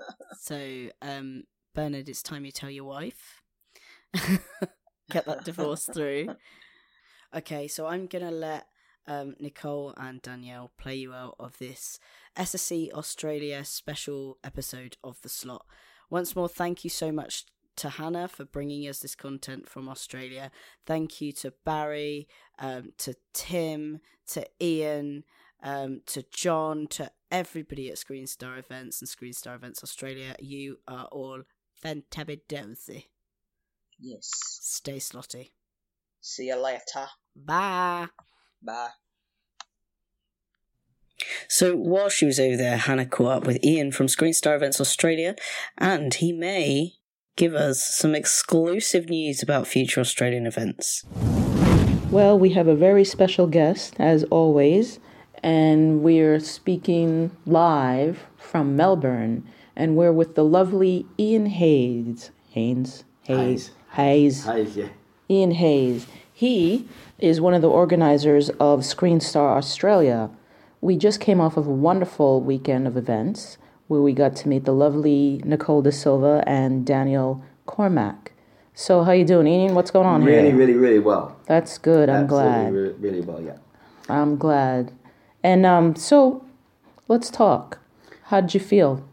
So, 0.41 0.89
um, 1.01 1.45
Bernard, 1.75 2.09
it's 2.09 2.23
time 2.23 2.45
you 2.45 2.53
tell 2.53 2.71
your 2.71 2.85
wife. 2.85 3.43
Get 5.11 5.25
that 5.27 5.45
divorce 5.45 5.89
through. 5.93 6.35
Okay, 7.35 7.67
so 7.67 7.87
I'm 7.87 8.09
gonna 8.09 8.31
let 8.31 8.67
um, 9.07 9.35
Nicole 9.41 9.95
and 9.97 10.23
Danielle 10.23 10.73
play 10.79 10.97
you 10.97 11.13
out 11.13 11.37
of 11.39 11.59
this 11.59 11.99
SSE 12.37 12.93
Australia 12.93 13.65
special 13.65 14.39
episode 14.45 14.97
of 15.03 15.21
the 15.23 15.29
slot. 15.29 15.67
Once 16.11 16.37
more, 16.37 16.49
thank 16.49 16.85
you 16.85 16.91
so 16.91 17.11
much 17.11 17.47
to 17.77 17.89
Hana 17.89 18.29
for 18.29 18.45
bringing 18.45 18.83
us 18.89 19.01
this 19.01 19.15
content 19.15 19.69
from 19.69 19.89
Australia. 19.89 20.51
Thank 20.87 21.21
you 21.21 21.33
to 21.33 21.53
Barry, 21.65 22.29
um, 22.59 22.93
to 22.99 23.15
Tim, 23.33 24.01
to 24.29 24.47
Iain, 24.63 25.25
um, 25.63 26.03
to 26.07 26.25
John, 26.31 26.87
to 26.89 27.11
everybody 27.31 27.91
at 27.91 27.99
Screen 27.99 28.27
Star 28.27 28.59
Events 28.59 29.01
and 29.01 29.09
Screen 29.09 29.33
Star 29.33 29.55
Events 29.55 29.83
Australia. 29.83 30.37
You 30.39 30.79
are 30.87 31.07
all 31.07 31.43
fantabulous. 31.83 33.05
Yes. 33.99 34.29
Stay 34.61 34.97
slotty. 34.97 35.51
See 36.21 36.47
you 36.47 36.63
later. 36.63 37.09
Bye. 37.35 38.09
Bye. 38.63 38.91
So 41.49 41.77
while 41.77 42.09
she 42.09 42.27
was 42.27 42.41
over 42.41 42.57
there, 42.57 42.77
Hana 42.77 43.07
caught 43.07 43.39
up 43.39 43.47
with 43.47 43.59
Iain 43.65 43.93
from 43.93 44.09
Screen 44.09 44.33
Star 44.33 44.57
Events 44.57 44.81
Australia, 44.81 45.35
and 45.79 46.15
he 46.15 46.33
may 46.33 46.95
give 47.37 47.55
us 47.55 47.83
some 47.83 48.15
exclusive 48.15 49.09
news 49.09 49.43
about 49.43 49.67
future 49.67 50.01
Australian 50.01 50.47
events. 50.47 51.05
Well, 52.11 52.39
we 52.39 52.51
have 52.51 52.69
a 52.69 52.75
very 52.75 53.05
special 53.05 53.47
guest, 53.47 53.95
as 53.99 54.25
always, 54.25 55.01
and 55.43 56.03
we're 56.03 56.41
speaking 56.41 57.31
live 57.47 58.27
from 58.37 58.77
Melbourne, 58.77 59.49
and 59.75 59.97
we're 59.97 60.13
with 60.13 60.35
the 60.35 60.45
lovely 60.45 61.07
Iain 61.19 61.47
Hayes. 61.47 62.31
Haynes? 62.51 63.05
Hayes. 63.23 63.71
Hayes. 63.93 64.45
Hayes, 64.45 64.77
yeah. 64.77 64.89
Iain 65.31 65.53
Hayes. 65.53 66.07
He 66.43 66.89
is 67.21 67.41
one 67.41 67.55
of 67.55 67.63
the 67.63 67.71
organizers 67.71 68.51
of 68.59 68.85
Screen 68.85 69.21
Star 69.21 69.57
Australia. 69.57 70.29
We 70.81 70.97
just 70.97 71.21
came 71.21 71.41
off 71.41 71.57
of 71.57 71.69
a 71.69 71.71
wonderful 71.71 72.41
weekend 72.41 72.89
of 72.89 72.97
events 72.97 73.59
where 73.87 74.03
we 74.03 74.13
got 74.13 74.35
to 74.39 74.49
meet 74.49 74.65
the 74.65 74.73
lovely 74.73 75.41
Nicole 75.45 75.83
Da 75.83 75.93
Silva 75.93 76.43
and 76.45 76.85
Danielle 76.85 77.45
Cormack. 77.67 78.33
So, 78.75 79.05
how 79.05 79.13
you 79.13 79.25
doing, 79.25 79.47
Iain? 79.47 79.77
What's 79.77 79.93
going 79.93 80.09
on 80.09 80.25
Really, 80.25 80.49
here? 80.49 80.57
really, 80.57 80.73
really 80.73 80.79
really 80.81 80.99
well. 80.99 81.37
That's 81.47 81.79
good. 81.79 82.09
I'm 82.09 82.25
Absolutely, 82.25 82.51
glad. 82.51 82.73
Really, 82.73 82.95
really 82.95 83.21
well, 83.21 83.41
yeah. 83.41 83.59
I'm 84.09 84.37
glad. 84.37 84.91
And 85.45 85.65
um, 85.65 85.95
so, 85.95 86.45
let's 87.07 87.31
talk. 87.31 87.79
How'd 88.25 88.53
you 88.53 88.59
feel? 88.59 89.07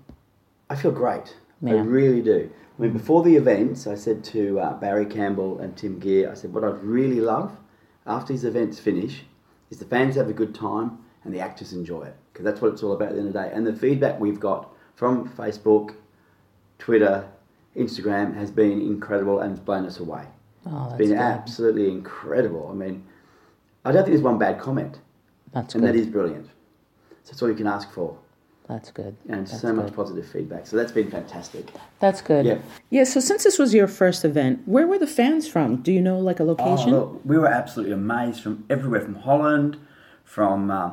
I 0.67 0.75
feel 0.75 0.89
great. 0.89 1.35
I 1.63 1.73
really 1.73 2.23
do. 2.23 2.49
I 2.79 2.83
mean, 2.83 2.93
before 2.93 3.23
the 3.23 3.35
events, 3.35 3.87
I 3.87 3.95
said 3.95 4.23
to 4.25 4.59
uh, 4.59 4.73
Barry 4.79 5.05
Campbell 5.05 5.59
and 5.59 5.75
Tim 5.75 5.99
Gear, 5.99 6.31
I 6.31 6.33
said, 6.33 6.53
what 6.53 6.63
I'd 6.63 6.81
really 6.81 7.19
love 7.19 7.57
after 8.07 8.31
these 8.31 8.45
events 8.45 8.79
finish 8.79 9.23
is 9.69 9.79
the 9.79 9.85
fans 9.85 10.15
have 10.15 10.29
a 10.29 10.33
good 10.33 10.55
time 10.55 10.99
and 11.25 11.33
the 11.33 11.41
actors 11.41 11.73
enjoy 11.73 12.03
it. 12.03 12.15
Because 12.31 12.45
that's 12.45 12.61
what 12.61 12.71
it's 12.71 12.81
all 12.81 12.93
about 12.93 13.09
at 13.09 13.15
the 13.15 13.19
end 13.19 13.27
of 13.27 13.33
the 13.33 13.39
day. 13.41 13.51
And 13.53 13.67
the 13.67 13.73
feedback 13.75 14.17
we've 14.19 14.39
got 14.39 14.69
from 14.95 15.27
Facebook, 15.31 15.95
Twitter, 16.77 17.27
Instagram 17.75 18.33
has 18.35 18.49
been 18.49 18.79
incredible 18.81 19.41
and 19.41 19.51
it's 19.51 19.59
blown 19.59 19.85
us 19.85 19.99
away. 19.99 20.23
Oh, 20.65 20.85
It's 20.87 20.97
been 20.97 21.09
good. 21.09 21.17
absolutely 21.17 21.89
incredible. 21.89 22.69
I 22.71 22.75
mean, 22.75 23.03
I 23.83 23.91
don't 23.91 24.03
think 24.03 24.13
there's 24.13 24.23
one 24.23 24.37
bad 24.37 24.57
comment. 24.57 24.99
That's 25.51 25.75
And 25.75 25.83
good. 25.83 25.95
that 25.95 25.99
is 25.99 26.07
brilliant. 26.07 26.45
So 26.45 27.31
that's 27.31 27.41
all 27.41 27.49
you 27.49 27.55
can 27.55 27.67
ask 27.67 27.91
for. 27.91 28.17
That's 28.69 28.91
good. 28.91 29.17
and 29.27 29.47
That's 29.47 29.59
so 29.59 29.73
much 29.73 29.87
good. 29.87 29.95
positive 29.95 30.27
feedback. 30.27 30.67
So 30.67 30.77
that's 30.77 30.91
been 30.91 31.09
fantastic. 31.09 31.71
That's 31.99 32.21
good. 32.21 32.45
Yeah. 32.45 32.59
Yeah. 32.91 33.03
So 33.03 33.19
since 33.19 33.43
this 33.43 33.57
was 33.57 33.73
your 33.73 33.87
first 33.87 34.23
event, 34.23 34.61
where 34.67 34.85
were 34.85 34.99
the 34.99 35.07
fans 35.07 35.47
from? 35.47 35.77
Do 35.77 35.91
you 35.91 35.99
know 35.99 36.19
like 36.19 36.39
a 36.39 36.43
location? 36.43 36.93
Oh, 36.93 36.99
look, 36.99 37.21
we 37.25 37.37
were 37.39 37.47
absolutely 37.47 37.93
amazed 37.93 38.43
from 38.43 38.63
everywhere 38.69 39.01
from 39.01 39.15
Holland, 39.15 39.77
from 40.23 40.69
uh, 40.69 40.91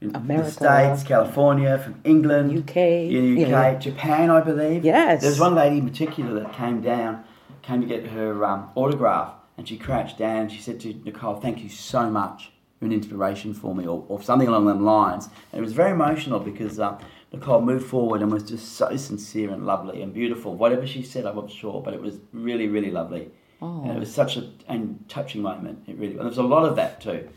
in 0.00 0.16
America. 0.16 0.46
the 0.46 0.50
States, 0.52 1.02
California, 1.06 1.78
from 1.78 2.00
England, 2.04 2.56
UK, 2.60 2.76
in 2.76 3.34
UK, 3.42 3.48
yeah. 3.48 3.74
Japan, 3.74 4.30
I 4.30 4.40
believe. 4.40 4.82
Yes. 4.82 5.20
There's 5.20 5.38
one 5.38 5.54
lady 5.54 5.78
in 5.78 5.86
particular 5.86 6.32
that 6.40 6.54
came 6.54 6.80
down, 6.80 7.24
came 7.60 7.82
to 7.82 7.86
get 7.86 8.06
her 8.06 8.42
um, 8.42 8.70
autograph, 8.74 9.34
and 9.58 9.68
she 9.68 9.76
crouched 9.76 10.16
down 10.16 10.42
and 10.42 10.52
she 10.52 10.62
said 10.62 10.80
to 10.80 10.94
Nicole, 11.04 11.36
Thank 11.36 11.58
you 11.62 11.68
so 11.68 12.08
much. 12.08 12.52
You're 12.80 12.86
an 12.86 12.94
inspiration 12.94 13.54
for 13.54 13.74
me, 13.74 13.86
or, 13.86 14.04
or 14.08 14.22
something 14.22 14.46
along 14.46 14.66
those 14.66 14.80
lines. 14.80 15.28
And 15.52 15.58
it 15.58 15.62
was 15.62 15.72
very 15.72 15.90
emotional 15.90 16.38
because 16.38 16.78
uh, 16.78 16.96
Nicole 17.32 17.60
moved 17.60 17.86
forward 17.86 18.22
and 18.22 18.32
was 18.32 18.42
just 18.42 18.74
so 18.76 18.96
sincere 18.96 19.50
and 19.50 19.66
lovely 19.66 20.02
and 20.02 20.14
beautiful. 20.14 20.54
Whatever 20.54 20.86
she 20.86 21.02
said, 21.02 21.26
I 21.26 21.30
wasn't 21.30 21.52
sure, 21.52 21.82
but 21.82 21.92
it 21.94 22.00
was 22.00 22.18
really, 22.32 22.68
really 22.68 22.90
lovely. 22.90 23.30
Oh. 23.60 23.82
And 23.82 23.92
it 23.96 23.98
was 24.00 24.12
such 24.14 24.36
a 24.36 24.48
and 24.68 25.04
touching 25.08 25.42
moment. 25.42 25.82
It 25.86 25.96
really 25.98 26.14
was. 26.14 26.18
There 26.20 26.28
was 26.28 26.38
a 26.38 26.42
lot 26.42 26.64
of 26.64 26.76
that 26.76 27.00
too. 27.00 27.28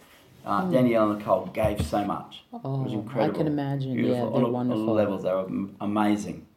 Uh, 0.45 0.65
Danielle 0.71 1.11
and 1.11 1.19
Nicole 1.19 1.45
gave 1.47 1.85
so 1.85 2.03
much. 2.03 2.43
it 2.53 2.63
was 2.63 2.93
Oh, 2.93 3.05
I 3.19 3.29
can 3.29 3.45
imagine. 3.47 3.91
Yeah, 3.91 4.01
Beautiful. 4.01 4.31
they're 4.31 4.43
all- 4.45 4.51
wonderful. 4.51 4.89
all 4.89 4.95
levels, 4.95 5.23
they 5.23 5.31
were 5.31 5.47
amazing. 5.81 6.47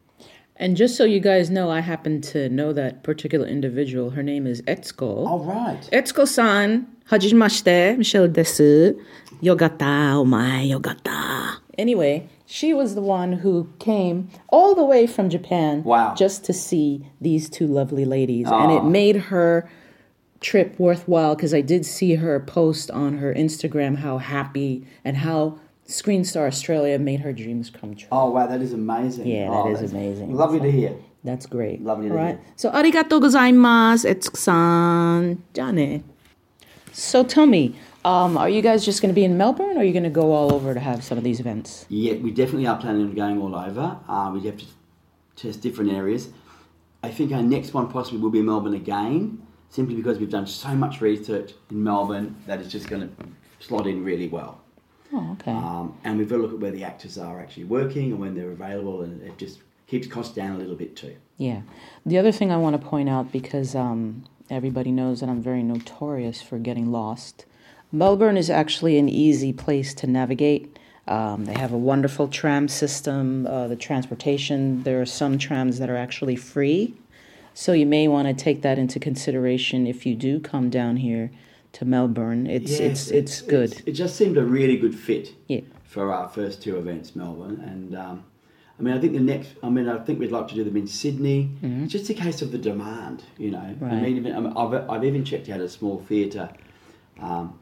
And 0.57 0.77
just 0.77 0.97
so 0.97 1.05
you 1.05 1.19
guys 1.21 1.51
know, 1.51 1.69
I 1.69 1.81
happen 1.81 2.21
to 2.33 2.49
know 2.49 2.73
that 2.73 3.03
particular 3.03 3.47
individual. 3.47 4.11
Her 4.11 4.23
name 4.23 4.47
is 4.47 4.63
Etsuko. 4.63 5.27
All 5.27 5.41
right. 5.45 5.83
Etsuko-san, 5.93 6.87
hajimashite, 7.11 7.99
Michelle 7.99 8.29
desu. 8.29 8.99
Yogata, 9.43 10.15
omae, 10.15 10.71
yogata. 10.71 11.57
Anyway, 11.77 12.29
she 12.47 12.75
was 12.75 12.95
the 12.95 13.01
one 13.01 13.33
who 13.33 13.69
came 13.79 14.29
all 14.49 14.75
the 14.75 14.85
way 14.85 15.07
from 15.07 15.31
Japan 15.31 15.83
Wow. 15.83 16.15
just 16.15 16.45
to 16.45 16.53
see 16.53 17.07
these 17.21 17.49
two 17.49 17.67
lovely 17.67 18.05
ladies. 18.05 18.49
And 18.51 18.71
it 18.71 18.81
ah. 18.81 18.83
made 18.83 19.17
her 19.17 19.69
trip 20.41 20.79
worthwhile 20.79 21.35
because 21.35 21.55
I 21.55 21.63
did 21.63 21.87
see 21.87 22.17
her 22.17 22.39
post 22.39 22.91
on 22.91 23.19
her 23.19 23.33
Instagram 23.35 23.97
how 23.97 24.19
happy 24.19 24.87
and 25.05 25.17
how 25.17 25.59
Screen 25.87 26.25
Star 26.25 26.47
Australia 26.47 26.99
made 26.99 27.21
her 27.21 27.33
dreams 27.33 27.71
come 27.71 27.95
true. 27.95 28.09
Oh 28.13 28.31
wow, 28.31 28.47
that 28.47 28.63
is 28.63 28.73
amazing. 28.73 29.27
Yeah, 29.27 29.49
oh, 29.51 29.73
that 29.73 29.83
is 29.83 29.93
amazing. 29.93 30.35
Lovely 30.35 30.61
to 30.61 30.71
hear. 30.71 30.95
That's 31.25 31.47
great. 31.47 31.83
Lovely 31.83 32.09
to 32.09 32.15
right. 32.15 32.37
hear. 32.37 32.41
So, 32.57 32.71
arigato 32.71 33.19
gozaimasu, 33.21 34.15
Etsuko-san. 34.15 35.43
Jane. 35.55 36.05
So, 36.93 37.25
tell 37.25 37.47
me, 37.47 37.75
um, 38.05 38.37
are 38.37 38.49
you 38.49 38.63
guys 38.63 38.85
just 38.85 39.01
going 39.01 39.13
to 39.13 39.15
be 39.15 39.25
in 39.25 39.37
Melbourne 39.37 39.77
or 39.77 39.81
are 39.81 39.85
you 39.85 39.93
going 39.93 40.05
to 40.05 40.11
go 40.11 40.33
all 40.33 40.53
over 40.53 40.75
to 40.75 40.81
have 40.81 41.03
some 41.03 41.19
of 41.19 41.25
these 41.25 41.41
events? 41.41 41.87
Yeah, 41.89 42.15
we 42.15 42.31
definitely 42.31 42.67
are 42.67 42.77
planning 42.77 43.03
on 43.03 43.15
going 43.15 43.41
all 43.41 43.57
over. 43.57 43.99
Uh, 44.09 44.31
we 44.35 44.41
have 44.47 44.59
to 44.59 44.67
test 45.37 45.61
different 45.61 45.93
areas. 45.93 46.29
I 47.03 47.11
think 47.11 47.33
our 47.33 47.43
next 47.43 47.75
one 47.75 47.89
possibly 47.91 48.21
will 48.21 48.31
be 48.31 48.43
Melbourne 48.43 48.75
again, 48.75 49.47
simply 49.69 49.95
because 49.95 50.19
we've 50.19 50.31
done 50.31 50.47
so 50.47 50.69
much 50.75 51.01
research 51.01 51.53
in 51.71 51.83
Melbourne 51.83 52.37
that 52.47 52.61
it's 52.61 52.71
just 52.71 52.89
going 52.89 53.09
to 53.09 53.27
slot 53.61 53.87
in 53.87 54.05
really 54.05 54.29
well. 54.29 54.61
Oh, 55.13 55.37
okay. 55.41 55.53
Um, 55.53 55.97
and 56.05 56.19
we've 56.19 56.29
got 56.29 56.37
to 56.37 56.43
look 56.43 56.53
at 56.53 56.59
where 56.59 56.71
the 56.71 56.85
actors 56.85 57.19
are 57.19 57.41
actually 57.41 57.65
working 57.65 58.13
and 58.13 58.21
when 58.21 58.35
they're 58.35 58.51
available, 58.51 59.03
and 59.03 59.23
it 59.23 59.37
just 59.39 59.61
keeps 59.87 60.07
costs 60.07 60.35
down 60.35 60.57
a 60.57 60.59
little 60.59 60.75
bit 60.75 60.97
too. 60.97 61.17
Yeah. 61.37 61.63
The 62.07 62.19
other 62.19 62.33
thing 62.33 62.51
I 62.51 62.57
want 62.57 62.81
to 62.81 62.87
point 62.87 63.09
out 63.09 63.33
because 63.33 63.75
um, 63.75 64.25
everybody 64.51 64.91
knows 64.91 65.21
that 65.21 65.29
I'm 65.29 65.43
very 65.43 65.63
notorious 65.63 66.43
for 66.43 66.59
getting 66.59 66.91
lost. 66.91 67.45
Melbourne 67.95 68.37
is 68.37 68.51
actually 68.51 68.99
an 68.99 69.09
easy 69.09 69.53
place 69.53 69.95
to 69.95 70.07
navigate. 70.09 70.79
Um, 71.07 71.45
they 71.45 71.55
have 71.55 71.73
a 71.73 71.79
wonderful 71.79 72.27
tram 72.29 72.67
system. 72.67 73.47
Uh, 73.47 73.69
the 73.69 73.77
transportation, 73.77 74.83
there 74.83 75.01
are 75.01 75.07
some 75.07 75.39
trams 75.39 75.79
that 75.79 75.89
are 75.89 75.97
actually 75.97 76.35
free. 76.37 76.95
So 77.55 77.73
you 77.73 77.87
may 77.87 78.09
want 78.09 78.27
to 78.27 78.35
take 78.35 78.63
that 78.63 78.79
into 78.79 78.99
consideration 78.99 79.87
if 79.87 80.05
you 80.07 80.17
do 80.17 80.41
come 80.41 80.71
down 80.71 80.97
here 80.97 81.31
to 81.75 81.85
Melbourne. 81.85 82.49
It's 82.49 82.73
it's 82.81 83.11
it's, 83.11 83.43
good. 83.43 83.81
it 83.87 83.93
just 83.93 84.17
seemed 84.17 84.37
a 84.39 84.45
really 84.45 84.77
good 84.77 84.95
fit 84.99 85.35
Yeah. 85.47 85.61
for 85.85 86.13
our 86.13 86.29
first 86.29 86.63
two 86.63 86.77
events, 86.79 87.15
Melbourne. 87.15 87.61
And 87.61 87.95
um, 87.97 88.25
I 88.79 88.83
mean, 88.83 88.95
I 88.95 89.01
think 89.01 89.13
the 89.13 89.21
next, 89.21 89.51
I 89.63 89.69
mean, 89.69 89.89
I 89.89 89.99
think 89.99 90.19
we'd 90.19 90.33
like 90.33 90.49
to 90.49 90.55
do 90.57 90.65
them 90.65 90.77
in 90.77 90.89
Sydney. 90.89 91.51
It's 91.63 91.93
just 91.93 92.11
a 92.11 92.15
case 92.15 92.43
of 92.43 92.51
the 92.51 92.59
demand, 92.59 93.23
you 93.39 93.53
know. 93.53 93.59
I 93.61 93.63
Mm-hmm. 93.75 93.85
Right. 93.85 94.03
mean, 94.03 94.17
even, 94.17 94.35
I 94.35 94.41
mean, 94.41 94.53
I've, 94.57 94.91
I've 94.91 95.05
even 95.05 95.25
checked 95.25 95.49
out 95.49 95.61
a 95.61 95.69
small 95.69 96.01
theatre 96.09 96.49
um, 97.21 97.57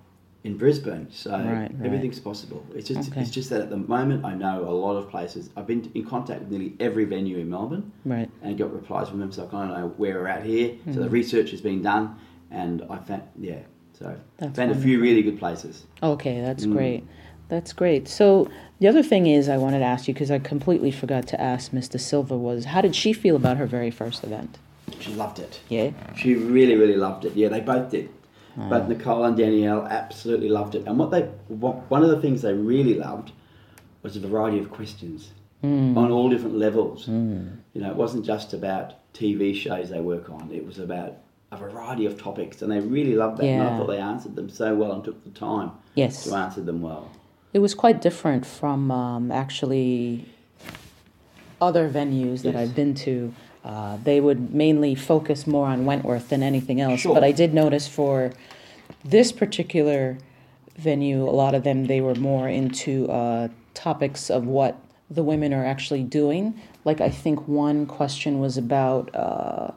in 0.45 0.57
Brisbane. 0.57 1.07
So 1.11 1.31
Right, 1.31 1.45
right. 1.45 1.71
everything's 1.85 2.19
possible. 2.19 2.65
It's 2.75 2.89
just 2.89 3.11
Okay. 3.13 3.21
it's 3.21 3.31
just 3.31 3.51
that 3.51 3.61
at 3.61 3.71
the 3.71 3.77
moment 3.77 4.25
I 4.25 4.35
know 4.35 4.65
a 4.69 4.71
lot 4.71 4.97
of 4.97 5.09
places. 5.09 5.51
I've 5.57 5.67
been 5.67 5.91
in 5.95 6.05
contact 6.05 6.41
with 6.41 6.51
nearly 6.51 6.75
every 6.81 7.05
venue 7.05 7.39
in 7.39 7.49
Melbourne 7.49 7.93
Right. 8.05 8.29
and 8.43 8.59
got 8.59 8.73
replies 8.73 9.09
from 9.09 9.21
them. 9.21 9.31
So 9.33 9.45
I 9.45 9.47
kind 9.47 9.71
of 9.71 9.79
know 9.79 9.89
where 9.97 10.15
we're 10.21 10.27
at 10.29 10.45
here. 10.45 10.71
So 10.87 10.91
Mm-hmm. 10.93 11.01
the 11.03 11.11
research 11.11 11.51
has 11.53 11.61
been 11.61 11.83
done, 11.83 12.17
and 12.51 12.83
I 12.91 12.99
found 12.99 13.23
yeah. 13.41 13.59
So 13.99 14.17
That's 14.39 14.57
found 14.57 14.73
a 14.73 14.75
few 14.75 15.01
really 15.01 15.23
good 15.23 15.39
places. 15.39 15.85
Okay, 16.03 16.41
that's 16.41 16.67
Mm. 16.67 16.73
great. 16.73 17.05
That's 17.49 17.73
great. 17.73 18.09
So 18.09 18.49
the 18.81 18.89
other 18.89 19.03
thing 19.03 19.27
is, 19.27 19.49
I 19.49 19.59
wanted 19.59 19.81
to 19.81 19.85
ask 19.85 20.09
you 20.09 20.15
because 20.15 20.31
I 20.31 20.39
completely 20.39 20.91
forgot 20.91 21.27
to 21.29 21.41
ask 21.41 21.71
Mr. 21.71 22.01
Silva 22.01 22.37
was 22.37 22.65
how 22.65 22.81
did 22.81 22.97
she 22.97 23.13
feel 23.13 23.37
about 23.37 23.59
her 23.59 23.67
very 23.67 23.91
first 23.91 24.25
event? 24.25 24.59
She 24.99 25.13
loved 25.15 25.39
it. 25.39 25.61
Yeah. 25.69 25.91
She 26.17 26.35
really, 26.35 26.75
really 26.77 26.97
loved 26.97 27.25
it. 27.27 27.35
Yeah, 27.37 27.49
they 27.49 27.61
both 27.61 27.91
did. 27.91 28.09
But 28.57 28.85
mm. 28.85 28.88
Nicole 28.88 29.25
and 29.25 29.37
Danielle 29.37 29.87
absolutely 29.87 30.49
loved 30.49 30.75
it. 30.75 30.87
And 30.87 30.99
what 30.99 31.11
they, 31.11 31.23
what, 31.49 31.91
one 31.91 32.03
of 32.03 32.11
the 32.11 32.21
things 32.21 32.43
they 32.43 32.53
really 32.53 32.95
loved 32.95 33.33
was 34.03 34.17
a 34.17 34.21
variety 34.21 34.59
of 34.59 34.71
questions 34.71 35.31
mm. 35.65 35.97
on 35.97 36.11
all 36.11 36.29
different 36.29 36.57
levels. 36.57 37.07
Mm. 37.07 37.57
You 37.73 37.81
know, 37.81 37.91
it 37.91 37.97
wasn't 37.97 38.27
just 38.27 38.53
about 38.53 38.95
TV 39.15 39.55
shows 39.55 39.91
they 39.91 40.01
work 40.01 40.29
on. 40.29 40.51
It 40.53 40.67
was 40.67 40.79
about 40.79 41.19
a 41.51 41.57
variety 41.57 42.07
of 42.07 42.21
topics, 42.21 42.62
and 42.62 42.73
they 42.73 42.81
really 42.81 43.15
loved 43.15 43.38
that. 43.38 43.45
And 43.45 43.62
I 43.62 43.67
Yeah. 43.67 43.79
thought 43.79 43.87
they 43.87 43.99
answered 43.99 44.37
them 44.37 44.49
so 44.49 44.75
well 44.75 44.93
and 44.93 45.05
took 45.05 45.23
the 45.25 45.31
time 45.31 45.73
Yes. 45.95 46.25
to 46.25 46.35
answer 46.35 46.62
them 46.62 46.81
well. 46.81 47.09
It 47.53 47.59
was 47.59 47.75
quite 47.75 48.01
different 48.01 48.47
from 48.47 48.91
um, 48.91 49.31
actually 49.31 50.27
other 51.61 51.88
venues 51.88 52.43
that 52.43 52.55
Yes. 52.55 52.69
I've 52.69 52.75
been 52.75 52.95
to. 52.95 53.33
Uh, 53.64 53.96
they 54.03 54.20
would 54.20 54.53
mainly 54.53 54.94
focus 54.94 55.46
more 55.46 55.68
on 55.68 55.85
Wentworth 55.85 56.29
than 56.29 56.42
anything 56.42 56.81
else. 56.81 57.01
Sure. 57.01 57.14
But 57.14 57.22
I 57.22 57.33
did 57.33 57.55
notice 57.55 57.87
for 57.87 58.33
this 59.05 59.31
particular 59.31 60.18
venue, 60.77 61.29
a 61.29 61.31
lot 61.31 61.55
of 61.55 61.62
them 61.62 61.87
they 61.87 62.01
were 62.01 62.14
more 62.14 62.48
into 62.48 63.09
uh, 63.09 63.48
topics 63.75 64.31
of 64.31 64.46
what 64.46 64.79
the 65.11 65.22
women 65.22 65.53
are 65.53 65.64
actually 65.64 66.03
doing. 66.03 66.61
Like 66.85 67.01
I 67.01 67.11
think 67.11 67.46
one 67.46 67.87
question 67.87 68.40
was 68.40 68.57
about 68.57 69.14
uh, 69.14 69.72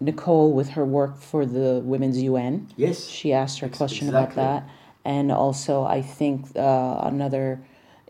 Nicole 0.00 0.52
with 0.52 0.70
her 0.70 0.84
work 0.84 1.20
for 1.20 1.44
the 1.44 1.80
Women's 1.84 2.22
UN. 2.22 2.68
Yes. 2.76 3.06
She 3.08 3.32
asked 3.32 3.58
her 3.60 3.66
a 3.66 3.70
question 3.70 4.08
exactly. 4.08 4.42
about 4.42 4.64
that. 4.64 4.70
And 5.04 5.32
also, 5.32 5.84
I 5.84 6.02
think 6.02 6.56
uh, 6.56 7.00
another 7.02 7.60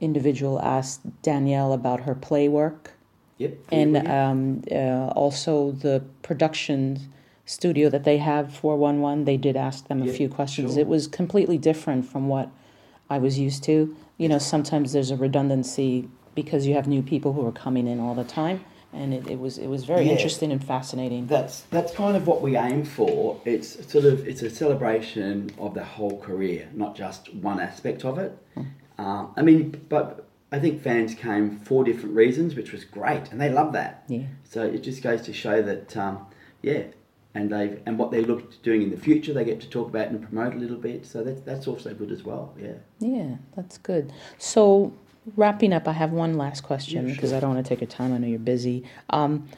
individual 0.00 0.61
asked 0.61 1.00
Danielle 1.22 1.72
about 1.72 2.00
her 2.00 2.14
play 2.14 2.48
work. 2.48 2.92
Yep. 3.38 3.59
And 3.72 4.09
um, 4.09 4.62
uh, 4.70 5.09
also 5.16 5.72
the 5.72 6.03
production 6.22 7.12
studio 7.46 7.88
that 7.88 8.05
they 8.05 8.18
have, 8.18 8.55
411, 8.55 9.24
they 9.24 9.37
did 9.37 9.57
ask 9.57 9.88
them 9.88 10.03
a 10.03 10.12
few 10.12 10.29
questions. 10.29 10.72
sure. 10.74 10.81
It 10.81 10.87
was 10.87 11.07
completely 11.07 11.57
different 11.57 12.05
from 12.05 12.29
what 12.29 12.51
I 13.09 13.18
was 13.18 13.38
used 13.38 13.64
to. 13.64 13.96
You 14.18 14.29
know, 14.29 14.38
sometimes 14.38 14.92
there's 14.92 15.11
a 15.11 15.16
redundancy 15.16 16.09
because 16.35 16.66
you 16.66 16.74
have 16.74 16.87
new 16.87 17.03
people 17.03 17.33
who 17.33 17.46
are 17.46 17.53
coming 17.53 17.87
in 17.87 18.01
all 18.01 18.14
the 18.14 18.24
time. 18.24 18.64
And 18.92 19.12
it, 19.12 19.29
it 19.29 19.38
was 19.38 19.59
it 19.59 19.66
was 19.66 19.85
very 19.85 20.07
Yeah. 20.07 20.12
interesting 20.12 20.51
and 20.51 20.64
fascinating. 20.64 21.27
That's 21.27 21.61
that's 21.70 21.92
kind 21.94 22.16
of 22.16 22.27
what 22.27 22.40
we 22.40 22.57
aim 22.57 22.85
for. 22.85 23.38
It's 23.44 23.87
sort 23.90 24.07
of 24.07 24.27
it's 24.27 24.40
a 24.40 24.48
celebration 24.48 25.51
of 25.59 25.74
the 25.74 25.85
whole 25.85 26.18
career, 26.18 26.68
not 26.74 26.96
just 26.96 27.33
one 27.35 27.61
aspect 27.61 28.05
of 28.07 28.18
it. 28.18 28.37
Um, 28.96 29.33
I 29.37 29.42
mean, 29.42 29.79
but 29.90 30.28
I 30.51 30.59
think 30.59 30.83
fans 30.83 31.15
came 31.15 31.59
for 31.59 31.85
different 31.85 32.15
reasons, 32.15 32.55
which 32.55 32.73
was 32.73 32.85
great, 32.85 33.31
and 33.31 33.41
they 33.41 33.51
love 33.51 33.73
that. 33.75 34.05
Yeah. 34.09 34.25
So 34.45 34.63
it 34.63 34.83
just 34.83 35.03
goes 35.03 35.21
to 35.23 35.33
show 35.33 35.61
that, 35.63 35.95
um, 35.97 36.27
yeah, 36.63 36.85
and 37.35 37.53
they 37.53 37.81
and 37.85 37.99
what 37.99 38.11
they 38.11 38.23
look 38.23 38.51
to 38.51 38.57
doing 38.59 38.83
in 38.83 38.91
the 38.91 38.97
future, 38.97 39.35
they 39.35 39.45
get 39.45 39.61
to 39.61 39.69
talk 39.69 39.89
about 39.89 40.09
and 40.09 40.23
promote 40.23 40.55
a 40.55 40.57
little 40.57 40.79
bit. 40.79 41.05
So 41.07 41.23
that's 41.23 41.43
that's 41.43 41.67
also 41.67 41.93
good 41.93 42.11
as 42.11 42.25
well. 42.25 42.55
Yeah. 42.59 42.75
Yeah, 42.99 43.37
that's 43.57 43.77
good. 43.77 44.13
So, 44.39 44.95
wrapping 45.37 45.75
up, 45.75 45.87
I 45.87 45.93
have 45.93 46.13
one 46.13 46.39
last 46.39 46.63
question 46.63 47.07
Yeah, 47.07 47.15
because 47.15 47.31
sure. 47.31 47.37
I 47.37 47.41
don't 47.41 47.55
want 47.55 47.65
to 47.65 47.69
take 47.69 47.83
your 47.83 47.91
time. 47.91 48.15
I 48.15 48.19
know 48.19 48.27
you're 48.27 48.39
busy. 48.39 48.85
Um, 49.11 49.49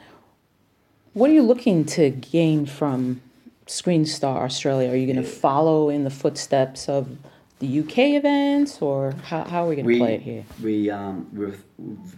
what 1.13 1.29
are 1.29 1.33
you 1.33 1.43
looking 1.43 1.85
to 1.85 2.09
gain 2.09 2.65
from 2.65 3.21
Screen 3.65 4.05
Star 4.05 4.43
Australia? 4.43 4.91
Are 4.91 4.95
you 4.95 5.11
going 5.11 5.23
to 5.23 5.29
follow 5.29 5.89
in 5.89 6.03
the 6.03 6.09
footsteps 6.09 6.89
of 6.89 7.17
the 7.61 7.79
UK 7.79 7.97
events, 8.17 8.81
or 8.81 9.13
how, 9.23 9.43
how 9.43 9.65
are 9.65 9.69
we 9.69 9.75
going 9.75 9.87
to 9.87 9.97
play 9.97 10.15
it 10.15 10.21
here? 10.21 10.43
We 10.61 10.89
um, 10.89 11.29
were 11.31 11.53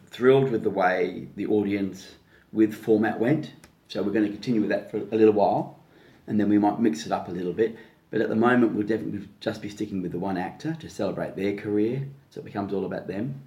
thrilled 0.09 0.49
with 0.49 0.63
the 0.63 0.69
way 0.69 1.27
the 1.35 1.45
audience 1.47 2.15
with 2.53 2.73
format 2.73 3.19
went. 3.19 3.51
So 3.89 4.01
we're 4.01 4.13
going 4.13 4.25
to 4.25 4.31
continue 4.31 4.61
with 4.61 4.69
that 4.69 4.89
for 4.89 4.97
a 4.97 5.17
little 5.17 5.33
while, 5.33 5.79
and 6.27 6.39
then 6.39 6.49
we 6.49 6.57
might 6.57 6.79
mix 6.79 7.05
it 7.05 7.11
up 7.11 7.27
a 7.27 7.31
little 7.31 7.53
bit. 7.53 7.75
But 8.09 8.21
at 8.21 8.29
the 8.29 8.35
moment, 8.35 8.73
we'll 8.73 8.87
definitely 8.87 9.27
just 9.41 9.61
be 9.61 9.69
sticking 9.69 10.01
with 10.01 10.13
the 10.13 10.19
one 10.19 10.37
actor 10.37 10.75
to 10.79 10.89
celebrate 10.89 11.35
their 11.35 11.55
career, 11.55 12.07
so 12.29 12.39
it 12.39 12.45
becomes 12.45 12.73
all 12.73 12.85
about 12.85 13.07
them. 13.07 13.41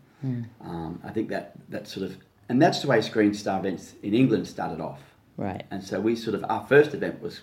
Um, 0.60 1.00
I 1.02 1.10
think 1.10 1.30
that 1.30 1.54
that 1.70 1.88
sort 1.88 2.04
of, 2.04 2.16
and 2.48 2.60
that's 2.60 2.80
the 2.80 2.88
way 2.88 3.00
Screen 3.00 3.32
Star 3.32 3.58
events 3.58 3.94
in 4.02 4.12
England 4.12 4.46
started 4.46 4.80
off. 4.80 5.00
Right. 5.36 5.64
And 5.70 5.82
so 5.82 6.00
we 6.00 6.14
sort 6.14 6.34
of 6.34 6.44
our 6.48 6.66
first 6.66 6.94
event 6.94 7.22
was 7.22 7.40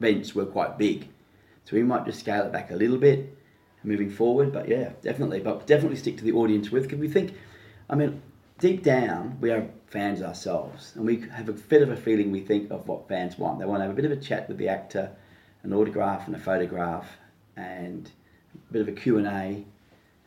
events 0.00 0.34
were 0.34 0.46
quite 0.46 0.78
big, 0.78 1.08
so 1.64 1.76
we 1.76 1.82
might 1.82 2.06
just 2.06 2.20
scale 2.20 2.44
it 2.44 2.52
back 2.52 2.70
a 2.70 2.74
little 2.74 2.98
bit 2.98 3.36
moving 3.84 4.10
forward. 4.10 4.52
But 4.52 4.68
yeah, 4.68 4.92
definitely, 5.02 5.40
but 5.40 5.66
definitely 5.66 5.96
stick 5.96 6.16
to 6.18 6.24
the 6.24 6.32
audience 6.32 6.70
with 6.70 6.84
because 6.84 6.98
we 6.98 7.08
think, 7.08 7.34
I 7.88 7.94
mean, 7.94 8.22
deep 8.58 8.82
down 8.82 9.38
we 9.40 9.50
are 9.50 9.68
fans 9.86 10.22
ourselves, 10.22 10.92
and 10.96 11.04
we 11.04 11.20
have 11.32 11.48
a 11.48 11.52
bit 11.52 11.82
of 11.82 11.90
a 11.90 11.96
feeling 11.96 12.32
we 12.32 12.40
think 12.40 12.70
of 12.70 12.88
what 12.88 13.08
fans 13.08 13.38
want. 13.38 13.58
They 13.58 13.64
want 13.64 13.80
to 13.80 13.84
have 13.84 13.92
a 13.92 13.94
bit 13.94 14.04
of 14.04 14.12
a 14.12 14.16
chat 14.16 14.48
with 14.48 14.58
the 14.58 14.68
actor, 14.68 15.10
an 15.62 15.72
autograph 15.72 16.26
and 16.26 16.34
a 16.34 16.38
photograph, 16.38 17.16
and 17.56 18.10
a 18.68 18.72
bit 18.72 18.82
of 18.82 18.88
a 18.88 18.92
Q 18.92 19.18
and 19.18 19.26
A, 19.26 19.64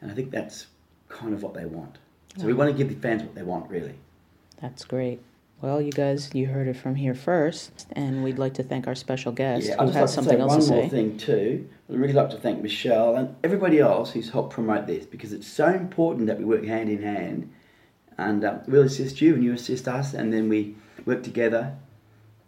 and 0.02 0.12
I 0.12 0.13
think 0.13 0.32
that's 0.32 0.67
kind 1.10 1.34
of 1.34 1.43
what 1.43 1.54
they 1.54 1.65
want. 1.65 1.98
So 2.38 2.46
we 2.46 2.54
want 2.54 2.70
to 2.70 2.78
give 2.78 2.89
the 2.89 2.96
fans 3.02 3.24
what 3.24 3.34
they 3.34 3.43
want, 3.43 3.70
really. 3.70 3.96
That's 4.62 4.86
great. 4.86 5.22
Well, 5.60 5.82
you 5.82 5.91
guys, 5.91 6.30
you 6.36 6.46
heard 6.48 6.67
it 6.67 6.76
from 6.76 6.93
here 6.96 7.15
first, 7.15 7.88
and 7.93 8.24
we'd 8.24 8.38
like 8.38 8.54
to 8.56 8.63
thank 8.63 8.86
our 8.86 8.93
special 8.93 9.32
guest 9.32 9.65
Yeah, 9.67 9.78
who 9.78 9.88
has 9.88 9.96
like 9.96 10.06
to 10.06 10.08
something 10.10 10.38
say 10.38 10.46
one 10.46 10.60
more 10.60 10.84
say. 10.84 10.89
thing 10.89 11.17
too. 11.17 11.67
I'd 11.89 11.96
really 11.98 12.13
like 12.13 12.30
to 12.30 12.38
thank 12.38 12.62
Michelle 12.62 13.15
and 13.15 13.36
everybody 13.43 13.80
else 13.80 14.12
who's 14.12 14.30
helped 14.30 14.54
promote 14.54 14.86
this 14.86 15.08
because 15.08 15.34
it's 15.34 15.48
so 15.48 15.65
important 15.67 16.28
that 16.28 16.38
we 16.38 16.46
work 16.46 16.63
hand 16.63 16.89
in 16.89 17.02
hand, 17.02 17.52
and 18.20 18.43
uh, 18.46 18.60
we'll 18.67 18.84
assist 18.84 19.20
you 19.20 19.34
and 19.34 19.43
you 19.43 19.54
assist 19.54 19.88
us, 19.88 20.13
and 20.13 20.32
then 20.32 20.48
we 20.48 20.76
work 21.06 21.24
together, 21.24 21.76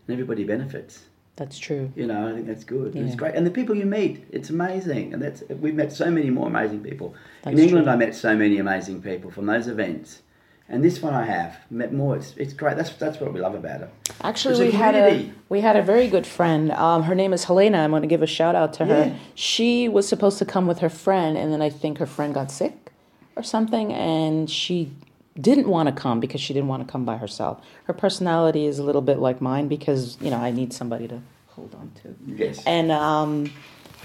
and 0.08 0.14
everybody 0.14 0.44
benefits. 0.44 1.06
That's 1.36 1.58
true. 1.58 1.92
You 1.96 2.06
know, 2.06 2.28
I 2.28 2.34
think 2.34 2.46
that's 2.46 2.64
good. 2.66 2.94
And 2.94 3.08
It's 3.08 3.16
great, 3.16 3.34
and 3.34 3.48
the 3.48 3.52
people 3.52 3.74
you 3.74 3.86
meet, 3.88 4.24
it's 4.30 4.52
amazing, 4.52 5.14
and 5.14 5.22
that's 5.22 5.42
we've 5.50 5.74
met 5.74 5.92
so 5.92 6.12
many 6.12 6.30
more 6.30 6.48
amazing 6.48 6.82
people. 6.84 7.16
That's 7.42 7.58
In 7.58 7.64
England, 7.64 7.86
true. 7.86 7.94
I 7.94 7.96
met 7.96 8.14
so 8.14 8.36
many 8.36 8.60
amazing 8.60 9.02
people 9.02 9.32
from 9.32 9.48
those 9.48 9.68
events. 9.68 10.22
And 10.72 10.84
this 10.84 11.02
one 11.02 11.16
I 11.16 11.26
have 11.26 11.58
met 11.72 11.92
more. 11.92 12.16
It's, 12.16 12.36
it's 12.38 12.54
great. 12.54 12.78
That's 12.78 12.92
that's 12.94 13.20
what 13.20 13.34
we 13.34 13.40
love 13.40 13.56
about 13.56 13.82
it. 13.82 13.90
Actually, 14.22 14.68
we 14.68 14.72
had 14.72 14.94
a 14.94 15.32
we 15.50 15.62
had 15.62 15.76
a 15.76 15.82
very 15.82 16.08
good 16.08 16.28
friend. 16.28 16.72
Um, 16.72 17.04
her 17.04 17.16
name 17.16 17.34
is 17.34 17.46
Helena. 17.46 17.80
I'm 17.80 17.90
going 17.90 18.04
to 18.04 18.08
give 18.08 18.22
a 18.22 18.28
shout 18.28 18.56
out 18.56 18.74
to 18.74 18.86
her. 18.86 19.06
Yeah. 19.08 19.16
She 19.34 19.90
was 19.90 20.08
supposed 20.08 20.38
to 20.38 20.46
come 20.46 20.68
with 20.68 20.80
her 20.80 20.90
friend, 20.90 21.38
and 21.38 21.52
then 21.52 21.62
I 21.62 21.72
think 21.72 21.98
her 21.98 22.06
friend 22.06 22.36
got 22.36 22.52
sick 22.52 22.92
or 23.36 23.42
something, 23.42 23.92
and 23.92 24.48
she 24.50 24.92
didn't 25.40 25.68
want 25.68 25.90
to 25.90 25.96
come 25.96 26.20
because 26.20 26.40
she 26.40 26.54
didn't 26.54 26.68
want 26.68 26.86
to 26.86 26.92
come 26.92 27.04
by 27.04 27.18
herself. 27.18 27.66
Her 27.86 27.94
personality 27.94 28.66
is 28.68 28.78
a 28.78 28.84
little 28.84 29.02
bit 29.02 29.18
like 29.18 29.42
mine 29.42 29.68
because 29.68 30.18
you 30.22 30.30
know 30.30 30.38
I 30.38 30.52
need 30.52 30.72
somebody 30.72 31.08
to 31.08 31.20
hold 31.48 31.74
on 31.74 31.92
to. 32.04 32.16
Yes. 32.28 32.64
And 32.68 32.92
um, 32.92 33.52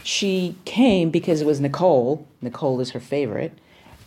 she 0.03 0.57
came 0.65 1.11
because 1.11 1.43
it 1.43 1.47
was 1.47 1.61
Nicole. 1.61 2.27
Nicole 2.41 2.81
is 2.81 2.91
her 2.93 3.01
favorite. 3.01 3.59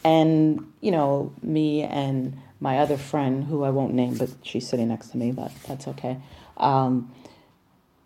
And, 0.04 0.72
you 0.80 0.92
know, 0.92 1.34
me 1.42 1.82
and 1.82 2.40
my 2.60 2.80
other 2.80 2.98
friend, 2.98 3.46
who 3.46 3.64
I 3.64 3.70
won't 3.70 3.94
name, 3.94 4.18
but 4.18 4.30
she's 4.42 4.68
sitting 4.68 4.88
next 4.88 5.10
to 5.10 5.18
me, 5.18 5.32
but 5.32 5.52
that's 5.68 5.88
okay. 5.88 6.18
Um, 6.58 7.12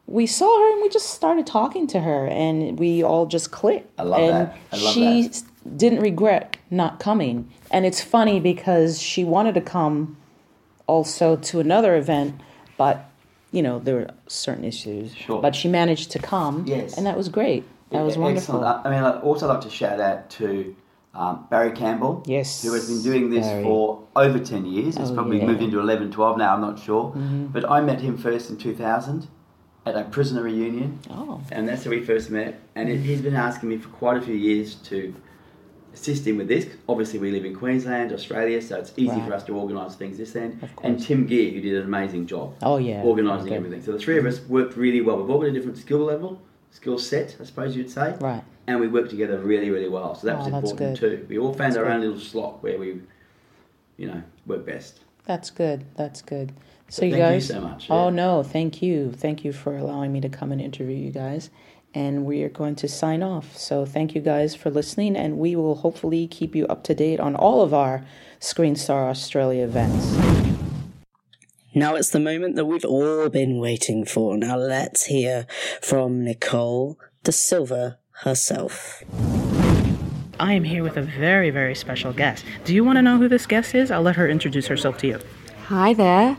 we 0.08 0.28
saw 0.28 0.46
her 0.46 0.74
and 0.74 0.82
we 0.82 0.90
just 0.90 1.12
started 1.12 1.48
talking 1.48 1.88
to 1.88 2.02
her 2.02 2.28
and 2.28 2.78
we 2.78 3.02
all 3.02 3.26
just 3.26 3.52
clicked. 3.52 3.90
I 3.98 4.04
love 4.04 4.20
and 4.20 4.34
that. 4.34 4.58
I 4.74 4.78
love 4.78 4.94
she 4.94 5.28
that. 5.28 5.44
didn't 5.78 6.02
regret 6.02 6.58
not 6.70 7.00
coming. 7.00 7.50
And 7.72 7.86
it's 7.86 8.02
funny 8.02 8.40
because 8.40 9.02
she 9.02 9.24
wanted 9.24 9.56
to 9.56 9.62
come 9.62 10.18
also 10.88 11.38
to 11.38 11.60
another 11.62 11.96
event, 11.96 12.42
but 12.78 13.10
you 13.54 13.62
know 13.62 13.80
there 13.80 13.96
were 13.96 14.10
certain 14.28 14.66
issues. 14.66 15.16
Sure. 15.16 15.42
But 15.42 15.56
she 15.56 15.70
managed 15.70 16.12
to 16.12 16.20
come. 16.20 16.66
Yes. 16.68 16.98
and 16.98 17.06
that 17.06 17.16
was 17.16 17.30
great. 17.30 17.64
That 17.92 18.02
was 18.02 18.18
wonderful. 18.18 18.56
Excellent. 18.56 18.86
I 18.86 18.90
I 18.90 18.94
mean, 18.94 19.04
I'd 19.04 19.22
also 19.22 19.48
like 19.48 19.62
to 19.62 19.70
shout 19.70 20.00
out 20.00 20.30
to 20.32 20.76
um, 21.14 21.46
Barry 21.50 21.72
Campbell. 21.72 22.24
Yes, 22.26 22.64
Who 22.64 22.74
has 22.74 22.88
been 22.88 23.02
doing 23.02 23.30
this 23.30 23.46
Barry. 23.46 23.64
for 23.64 24.04
over 24.16 24.40
10 24.40 24.66
years. 24.66 24.96
It's 24.98 25.10
Oh, 25.10 25.14
probably 25.16 25.40
yeah. 25.40 25.48
moved 25.48 25.62
into 25.62 25.80
11, 25.80 26.12
12 26.12 26.38
now, 26.38 26.54
I'm 26.54 26.62
not 26.62 26.80
sure. 26.80 27.12
But 27.52 27.70
I 27.70 27.82
met 27.82 28.00
him 28.02 28.18
first 28.18 28.50
in 28.50 28.58
2000 28.58 29.28
at 29.86 29.96
a 29.96 30.04
prisoner 30.06 30.44
reunion. 30.44 31.00
Oh, 31.10 31.42
And 31.52 31.68
that's 31.68 31.84
how 31.84 31.90
we 31.90 32.02
first 32.02 32.30
met. 32.30 32.60
And 32.76 32.88
it, 32.90 33.00
he's 33.00 33.22
been 33.22 33.36
asking 33.36 33.70
me 33.70 33.78
for 33.78 33.90
quite 33.90 34.18
a 34.18 34.22
few 34.22 34.36
years 34.36 34.76
to 34.76 35.14
assist 35.94 36.26
him 36.26 36.38
with 36.38 36.48
this. 36.48 36.68
Obviously, 36.88 37.20
we 37.20 37.32
live 37.32 37.44
in 37.44 37.54
Queensland, 37.56 38.14
Australia, 38.14 38.62
so 38.62 38.78
it's 38.78 38.94
easy 38.96 39.10
Right. 39.12 39.28
for 39.28 39.34
us 39.34 39.44
to 39.46 39.54
organise 39.56 39.96
things 39.96 40.18
this 40.18 40.36
end. 40.38 40.66
And. 40.84 40.98
Tim 40.98 41.26
Gear, 41.28 41.52
who 41.52 41.60
did 41.60 41.74
an 41.76 41.84
amazing 41.84 42.28
job 42.28 42.54
oh 42.62 42.78
yeah, 42.78 43.02
organising 43.04 43.48
Okay. 43.50 43.58
everything. 43.58 43.82
So 43.84 43.92
the 43.92 44.00
three 44.00 44.18
of 44.18 44.26
us 44.26 44.40
worked 44.48 44.78
really 44.78 45.02
well. 45.02 45.18
We've 45.18 45.30
all 45.30 45.40
got 45.40 45.48
a 45.48 45.52
different 45.52 45.78
skill 45.78 46.00
level, 46.00 46.40
skill 46.70 46.98
set, 46.98 47.36
I 47.42 47.44
suppose 47.44 47.76
you'd 47.76 47.90
say. 47.90 48.16
Right. 48.22 48.44
And 48.68 48.80
we 48.80 48.88
worked 48.88 49.10
together 49.10 49.38
really, 49.40 49.70
really 49.70 49.90
well. 49.90 50.16
So 50.16 50.28
that 50.28 50.36
Oh, 50.36 50.40
was 50.40 50.52
that's 50.52 50.72
important 50.72 51.00
good. 51.00 51.20
too. 51.22 51.26
We 51.30 51.38
all 51.40 51.54
found 51.54 51.74
That's 51.74 51.78
our 51.78 51.86
good. 51.86 51.94
own 51.94 52.02
little 52.02 52.20
slot 52.20 52.62
where 52.64 52.78
we, 52.78 53.02
you 53.98 54.08
know, 54.08 54.22
work 54.46 54.66
best. 54.66 55.00
That's 55.26 55.50
good. 55.50 55.86
That's 55.96 56.22
good. 56.22 56.54
So 56.90 57.02
Thank 57.02 57.12
you 57.14 57.18
you 57.18 57.24
guys. 57.24 57.48
so 57.48 57.62
much, 57.62 57.88
Oh 57.90 58.06
yeah. 58.10 58.16
no, 58.16 58.44
thank 58.44 58.82
you, 58.82 59.14
thank 59.14 59.46
you 59.46 59.54
for 59.54 59.78
allowing 59.78 60.12
me 60.12 60.20
to 60.22 60.28
come 60.30 60.52
and 60.52 60.60
interview 60.60 60.96
you 60.98 61.12
guys. 61.12 61.50
And 61.94 62.26
we 62.26 62.44
are 62.44 62.50
going 62.50 62.76
to 62.78 62.88
sign 62.88 63.24
off. 63.24 63.56
So 63.58 63.86
thank 63.86 64.14
you 64.16 64.22
guys 64.22 64.56
for 64.56 64.70
listening, 64.70 65.16
and 65.16 65.38
we 65.38 65.56
will 65.56 65.76
hopefully 65.76 66.28
keep 66.28 66.54
you 66.56 66.66
up 66.68 66.84
to 66.86 66.94
date 66.96 67.20
on 67.20 67.36
all 67.36 67.62
of 67.62 67.74
our 67.74 68.06
Screen 68.40 68.76
Star 68.76 69.10
Australia 69.10 69.64
events. 69.64 70.06
Now 71.74 71.96
it's 71.96 72.10
the 72.10 72.20
moment 72.20 72.56
that 72.58 72.66
we've 72.66 72.84
all 72.86 73.30
been 73.30 73.60
waiting 73.60 74.04
for. 74.06 74.38
Now 74.38 74.58
let's 74.58 75.06
hear 75.06 75.46
from 75.82 76.24
Nicole 76.26 76.98
Da 77.24 77.32
Silva 77.32 78.00
herself. 78.22 79.04
I 80.40 80.54
am 80.54 80.64
here 80.64 80.84
with 80.84 80.98
a 80.98 81.02
very, 81.02 81.50
very 81.50 81.76
special 81.76 82.14
guest. 82.14 82.46
Do 82.66 82.74
you 82.74 82.84
want 82.84 82.98
to 82.98 83.02
know 83.02 83.18
who 83.18 83.28
this 83.28 83.46
guest 83.46 83.76
is? 83.76 83.92
I'll 83.92 84.02
let 84.02 84.16
her 84.16 84.28
introduce 84.28 84.68
herself 84.68 84.98
to 85.00 85.08
you. 85.08 85.20
Hi 85.68 85.94
there. 85.94 86.38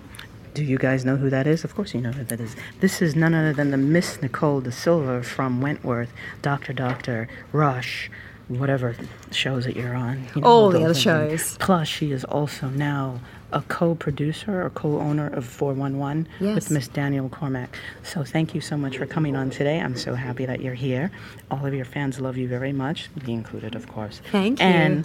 Do 0.54 0.64
you 0.64 0.76
guys 0.78 1.04
know 1.04 1.16
who 1.16 1.30
that 1.30 1.46
is? 1.46 1.64
Of 1.64 1.74
course 1.74 1.94
you 1.94 2.00
know 2.00 2.12
who 2.12 2.24
that 2.24 2.40
is. 2.40 2.54
This 2.80 3.00
is 3.00 3.16
none 3.16 3.34
other 3.34 3.52
than 3.52 3.70
the 3.70 3.76
Miss 3.76 4.20
Nicole 4.20 4.60
Da 4.60 4.70
Silva 4.70 5.22
from 5.22 5.60
Wentworth, 5.60 6.12
Doctor 6.42 6.72
Doctor, 6.72 7.28
Rush, 7.52 8.10
whatever 8.48 8.94
shows 9.30 9.64
that 9.64 9.76
you're 9.76 9.94
on. 9.94 10.26
You 10.34 10.42
know, 10.42 10.46
All 10.46 10.70
the 10.70 10.84
other 10.84 10.94
shows. 10.94 11.56
Plus, 11.58 11.88
she 11.88 12.12
is 12.12 12.24
also 12.24 12.68
now 12.68 13.20
a 13.52 13.60
co-producer 13.62 14.62
or 14.64 14.70
co-owner 14.70 15.28
of 15.28 15.44
411 15.44 16.26
Yes. 16.40 16.54
with 16.54 16.70
Miss 16.70 16.88
Danielle 16.88 17.28
Cormack. 17.28 17.76
So 18.02 18.24
thank 18.24 18.54
you 18.54 18.60
so 18.60 18.76
much 18.76 18.96
for 18.98 19.06
coming 19.06 19.36
on 19.36 19.50
today. 19.50 19.80
I'm 19.80 19.96
so 19.96 20.14
happy 20.14 20.46
that 20.46 20.60
you're 20.60 20.74
here. 20.74 21.10
All 21.50 21.64
of 21.66 21.74
your 21.74 21.84
fans 21.84 22.20
love 22.20 22.36
you 22.36 22.48
very 22.48 22.72
much, 22.72 23.10
me 23.26 23.34
included, 23.34 23.74
of 23.74 23.86
course. 23.88 24.20
Thank 24.30 24.60
you. 24.60 24.66
And 24.66 25.04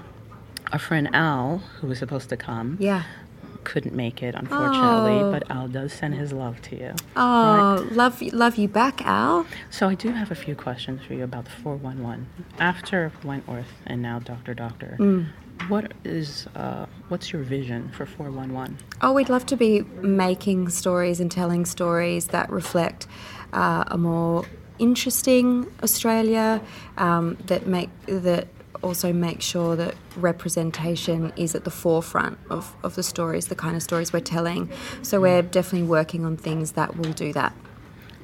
our 0.72 0.80
friend 0.80 1.10
Al, 1.14 1.60
who 1.82 1.88
was 1.88 2.00
supposed 2.00 2.30
to 2.30 2.38
come, 2.38 2.78
Yeah. 2.80 3.04
couldn't 3.64 3.94
make 3.96 4.24
it, 4.24 4.34
unfortunately, 4.34 5.20
Oh. 5.20 5.32
but 5.32 5.50
Al 5.52 5.68
does 5.68 5.92
send 5.92 6.16
his 6.16 6.32
love 6.32 6.62
to 6.64 6.78
you. 6.78 6.94
Oh, 7.18 7.86
love 7.92 8.22
love 8.22 8.56
you 8.56 8.70
back, 8.70 9.06
Al. 9.06 9.46
So 9.70 9.90
I 9.90 9.96
do 9.96 10.12
have 10.12 10.32
a 10.32 10.36
few 10.36 10.56
questions 10.56 11.02
for 11.06 11.14
you 11.16 11.24
about 11.26 11.46
the 11.46 11.52
411. 11.52 12.28
After 12.60 13.12
Wentworth 13.26 13.74
and 13.86 14.02
now 14.02 14.20
Doctor 14.20 14.54
Doctor, 14.54 14.96
Mm. 15.00 15.26
What 15.68 15.94
is 16.04 16.48
uh, 16.56 16.86
what's 17.10 17.32
your 17.32 17.44
vision 17.44 17.90
for 17.90 18.06
411? 18.06 18.78
Oh, 19.02 19.14
we'd 19.14 19.30
love 19.30 19.46
to 19.48 19.58
be 19.58 19.82
making 20.02 20.70
stories 20.70 21.20
and 21.20 21.32
telling 21.32 21.66
stories 21.66 22.28
that 22.28 22.50
reflect 22.50 23.08
uh, 23.54 23.84
a 23.88 23.98
more 23.98 24.46
interesting 24.80 25.72
Australia 25.84 26.62
um, 26.98 27.38
that 27.48 27.68
make 27.68 27.90
that 28.06 28.48
also 28.84 29.12
make 29.12 29.42
sure 29.42 29.76
that 29.76 29.96
representation 30.16 31.34
is 31.36 31.56
at 31.56 31.64
the 31.64 31.72
forefront 31.72 32.38
of, 32.50 32.76
of 32.84 32.96
the 32.96 33.04
stories, 33.04 33.48
the 33.48 33.56
kind 33.56 33.76
of 33.76 33.82
stories 33.82 34.14
we're 34.14 34.20
telling. 34.20 34.70
So 35.02 35.22
we're 35.22 35.42
definitely 35.42 35.88
working 35.88 36.26
on 36.26 36.38
things 36.38 36.74
that 36.74 36.96
will 36.96 37.14
do 37.14 37.34
that. 37.34 37.54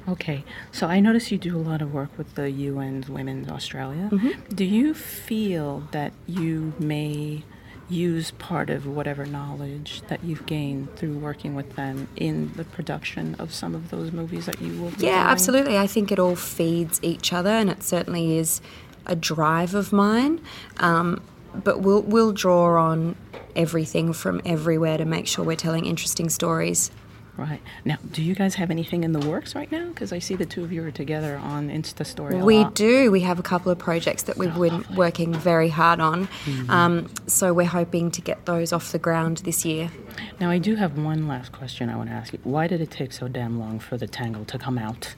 Okay, 0.06 0.44
so 0.70 0.86
I 0.86 1.00
notice 1.00 1.32
you 1.32 1.38
do 1.38 1.56
a 1.56 1.58
lot 1.60 1.80
of 1.80 1.94
work 1.94 2.16
with 2.18 2.34
the 2.34 2.50
UN's 2.68 3.08
Women's 3.08 3.48
Australia. 3.48 4.10
Mm-hmm. 4.12 4.54
Do 4.54 4.64
you 4.64 4.92
feel 4.92 5.88
that 5.92 6.12
you 6.26 6.74
may 6.78 7.42
use 7.88 8.30
part 8.32 8.70
of 8.70 8.86
whatever 8.86 9.24
knowledge 9.26 10.02
that 10.08 10.22
you've 10.24 10.44
gained 10.46 10.94
through 10.96 11.16
working 11.18 11.54
with 11.54 11.76
them 11.76 12.08
in 12.16 12.50
the 12.54 12.64
production 12.64 13.34
of 13.38 13.52
some 13.52 13.74
of 13.74 13.90
those 13.90 14.10
movies 14.10 14.46
that 14.46 14.60
you 14.60 14.72
will 14.80 14.90
be 14.90 15.06
Yeah, 15.06 15.22
doing? 15.22 15.30
absolutely. 15.32 15.78
I 15.78 15.86
think 15.86 16.10
it 16.12 16.18
all 16.18 16.36
feeds 16.36 16.98
each 17.02 17.32
other, 17.32 17.50
and 17.50 17.68
it 17.70 17.82
certainly 17.82 18.36
is 18.38 18.60
a 19.06 19.14
drive 19.16 19.74
of 19.74 19.92
mine. 19.92 20.40
Um, 20.78 21.22
but 21.54 21.80
we'll 21.80 22.02
we'll 22.02 22.32
draw 22.32 22.82
on 22.82 23.14
everything 23.54 24.12
from 24.12 24.40
everywhere 24.44 24.98
to 24.98 25.04
make 25.04 25.26
sure 25.28 25.44
we're 25.44 25.54
telling 25.56 25.86
interesting 25.86 26.28
stories. 26.28 26.90
Right. 27.36 27.60
Now, 27.84 27.96
do 28.12 28.22
you 28.22 28.34
guys 28.34 28.54
have 28.54 28.70
anything 28.70 29.02
in 29.02 29.12
the 29.12 29.28
works 29.28 29.56
right 29.56 29.70
now? 29.70 29.88
Because 29.88 30.12
I 30.12 30.20
see 30.20 30.36
the 30.36 30.46
two 30.46 30.62
of 30.62 30.72
you 30.72 30.84
are 30.84 30.92
together 30.92 31.36
on 31.36 31.68
Insta 31.68 32.06
Story. 32.06 32.36
We 32.36 32.58
lot. 32.58 32.74
do. 32.74 33.10
We 33.10 33.20
have 33.20 33.40
a 33.40 33.42
couple 33.42 33.72
of 33.72 33.78
projects 33.78 34.22
that 34.24 34.36
we've 34.36 34.54
been 34.54 34.84
working 34.94 35.34
very 35.34 35.68
hard 35.68 35.98
on. 35.98 36.28
Um, 36.68 37.08
so 37.26 37.52
we're 37.52 37.66
hoping 37.66 38.12
to 38.12 38.20
get 38.20 38.46
those 38.46 38.72
off 38.72 38.92
the 38.92 39.00
ground 39.00 39.38
this 39.38 39.64
year. 39.64 39.90
Now, 40.38 40.50
I 40.50 40.58
do 40.58 40.76
have 40.76 40.96
one 40.96 41.26
last 41.26 41.50
question 41.50 41.88
I 41.88 41.96
want 41.96 42.08
to 42.08 42.14
ask 42.14 42.32
you. 42.32 42.38
Why 42.44 42.68
did 42.68 42.80
it 42.80 42.92
take 42.92 43.12
so 43.12 43.26
damn 43.26 43.58
long 43.58 43.80
for 43.80 43.96
the 43.96 44.06
tangle 44.06 44.44
to 44.44 44.58
come 44.58 44.78
out? 44.78 45.16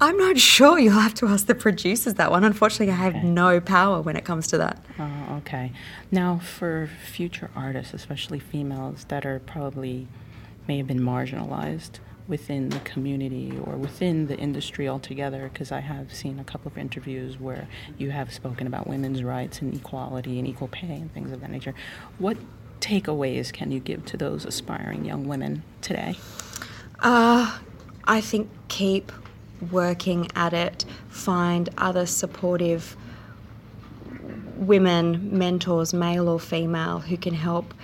I'm 0.00 0.16
not 0.16 0.38
sure. 0.52 0.78
You'll 0.78 1.00
have 1.00 1.14
to 1.14 1.26
ask 1.28 1.46
the 1.46 1.54
producers 1.54 2.14
that 2.14 2.30
one. 2.30 2.44
Unfortunately, 2.44 2.90
I 2.92 2.96
have 2.96 3.22
no 3.22 3.60
power 3.60 4.00
when 4.00 4.16
it 4.16 4.24
comes 4.24 4.46
to 4.48 4.58
that. 4.58 4.82
Oh, 4.98 5.36
okay. 5.38 5.72
Now, 6.10 6.38
for 6.38 6.88
future 7.04 7.50
artists, 7.54 7.92
especially 7.92 8.38
females 8.38 9.04
that 9.08 9.26
are 9.26 9.38
probably 9.40 10.08
may 10.68 10.78
have 10.78 10.86
been 10.86 11.00
marginalized 11.00 11.98
within 12.28 12.68
the 12.68 12.78
community 12.80 13.52
or 13.64 13.76
within 13.76 14.28
the 14.28 14.36
industry 14.38 14.88
altogether, 14.88 15.50
because 15.52 15.72
I 15.72 15.80
have 15.80 16.14
seen 16.14 16.38
a 16.38 16.44
couple 16.44 16.70
of 16.70 16.78
interviews 16.78 17.38
where 17.38 17.66
you 17.98 18.10
have 18.10 18.32
spoken 18.32 18.66
about 18.66 18.86
women's 18.86 19.22
rights 19.24 19.60
and 19.60 19.74
equality 19.74 20.38
and 20.38 20.46
equal 20.46 20.68
pay 20.68 20.94
and 20.94 21.12
things 21.12 21.32
of 21.32 21.40
that 21.40 21.50
nature. 21.50 21.74
What 22.18 22.36
takeaways 22.80 23.52
can 23.52 23.72
you 23.72 23.80
give 23.80 24.04
to 24.06 24.16
those 24.16 24.44
aspiring 24.44 25.04
young 25.04 25.26
women 25.26 25.62
today? 25.80 26.16
Uh, 27.00 27.58
I 28.04 28.20
think 28.20 28.48
keep 28.68 29.10
working 29.70 30.28
at 30.34 30.52
it, 30.52 30.84
find 31.08 31.68
other 31.76 32.06
supportive 32.06 32.96
women, 34.56 35.36
mentors, 35.36 35.92
male 35.92 36.28
or 36.28 36.38
female, 36.38 37.00
who 37.00 37.16
can 37.16 37.34
help 37.34 37.74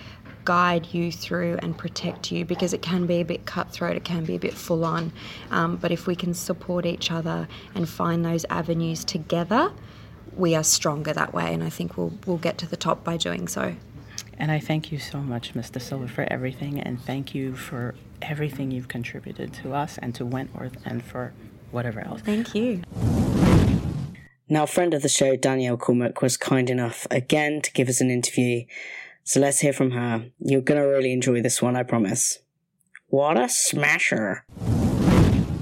guide 0.48 0.94
you 0.94 1.12
through 1.12 1.58
and 1.60 1.76
protect 1.76 2.32
you 2.32 2.42
because 2.42 2.72
it 2.72 2.80
can 2.80 3.04
be 3.04 3.20
a 3.20 3.22
bit 3.22 3.44
cutthroat, 3.44 3.96
it 3.96 4.04
can 4.04 4.24
be 4.24 4.34
a 4.34 4.38
bit 4.38 4.54
full 4.54 4.82
on. 4.82 5.12
Um, 5.50 5.76
but 5.76 5.92
if 5.92 6.06
we 6.06 6.16
can 6.16 6.32
support 6.32 6.86
each 6.86 7.10
other 7.10 7.46
and 7.74 7.86
find 7.86 8.24
those 8.24 8.46
avenues 8.48 9.04
together, 9.04 9.70
we 10.34 10.54
are 10.54 10.64
stronger 10.64 11.12
that 11.12 11.34
way, 11.34 11.52
and 11.52 11.62
I 11.62 11.68
think 11.68 11.98
we'll 11.98 12.14
we'll 12.24 12.38
get 12.38 12.56
to 12.58 12.66
the 12.66 12.78
top 12.78 13.04
by 13.04 13.18
doing 13.18 13.46
so. 13.46 13.74
And 14.38 14.50
I 14.50 14.58
thank 14.58 14.90
you 14.90 14.98
so 14.98 15.18
much, 15.18 15.52
Mr. 15.52 15.82
Silva, 15.82 16.08
for 16.08 16.24
everything, 16.32 16.80
and 16.80 16.98
thank 16.98 17.34
you 17.34 17.54
for 17.54 17.94
everything 18.22 18.70
you've 18.70 18.88
contributed 18.88 19.52
to 19.52 19.74
us 19.74 19.98
and 19.98 20.14
to 20.14 20.24
Wentworth 20.24 20.78
and 20.86 21.04
for 21.04 21.34
whatever 21.72 22.00
else. 22.00 22.22
Thank 22.22 22.54
you. 22.54 22.82
Now, 24.48 24.62
a 24.62 24.66
friend 24.66 24.94
of 24.94 25.02
the 25.02 25.10
show, 25.10 25.36
Danielle 25.36 25.76
Cormack, 25.76 26.22
was 26.22 26.38
kind 26.38 26.70
enough 26.70 27.06
again 27.10 27.60
to 27.60 27.70
give 27.72 27.90
us 27.90 28.00
an 28.00 28.10
interview. 28.10 28.64
So 29.28 29.40
let's 29.40 29.60
hear 29.60 29.74
from 29.74 29.90
her. 29.90 30.24
You're 30.38 30.62
going 30.62 30.80
to 30.80 30.88
really 30.88 31.12
enjoy 31.12 31.42
this 31.42 31.60
one, 31.60 31.76
I 31.76 31.82
promise. 31.82 32.38
What 33.08 33.36
a 33.36 33.46
smasher. 33.46 34.46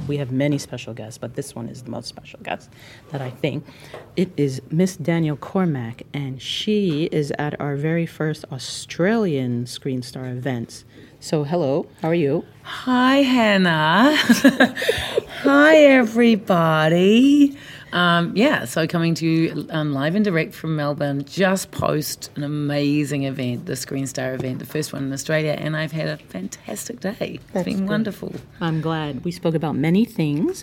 We 0.07 0.19
have 0.19 0.31
many 0.31 0.57
special 0.57 0.95
guests, 0.95 1.19
but 1.19 1.35
this 1.35 1.53
one 1.53 1.69
is 1.69 1.83
the 1.83 1.91
most 1.91 2.07
special 2.07 2.39
guest 2.45 2.71
that 3.11 3.21
I 3.21 3.31
think. 3.31 3.67
It 4.15 4.31
is 4.37 4.63
Miss 4.71 4.97
Danielle 4.97 5.35
Cormack, 5.35 6.05
and 6.15 6.41
she 6.41 7.09
is 7.11 7.33
at 7.41 7.61
our 7.61 7.75
very 7.75 8.07
first 8.07 8.45
Australian 8.53 9.67
Screen 9.67 10.01
Star 10.01 10.27
events. 10.27 10.85
So, 11.19 11.43
hello, 11.43 11.89
how 12.03 12.11
are 12.11 12.15
you? 12.15 12.45
Hi, 12.63 13.17
Hana. 13.17 14.15
Hi, 15.43 15.77
everybody. 15.79 17.59
Um, 17.97 18.37
yeah, 18.37 18.67
so 18.67 18.87
coming 18.87 19.15
to 19.15 19.27
you 19.27 19.67
um, 19.71 19.95
live 19.95 20.15
and 20.15 20.23
direct 20.23 20.53
from 20.53 20.77
Melbourne, 20.77 21.25
just 21.25 21.71
post 21.71 22.31
an 22.37 22.43
amazing 22.43 23.23
event, 23.23 23.65
the 23.65 23.75
Screen 23.75 24.07
Star 24.07 24.35
event, 24.35 24.59
the 24.59 24.67
first 24.67 24.93
one 24.93 25.05
in 25.05 25.13
Australia, 25.15 25.57
and 25.59 25.75
I've 25.75 25.93
had 25.93 26.07
a 26.07 26.19
fantastic 26.19 27.01
day. 27.01 27.41
It's 27.55 27.65
been 27.65 27.87
wonderful. 27.87 28.35
I'm 28.61 28.83
glad. 28.83 29.25
We 29.25 29.33
spoke 29.33 29.55
about 29.55 29.77
many 29.77 30.05
things. 30.05 30.63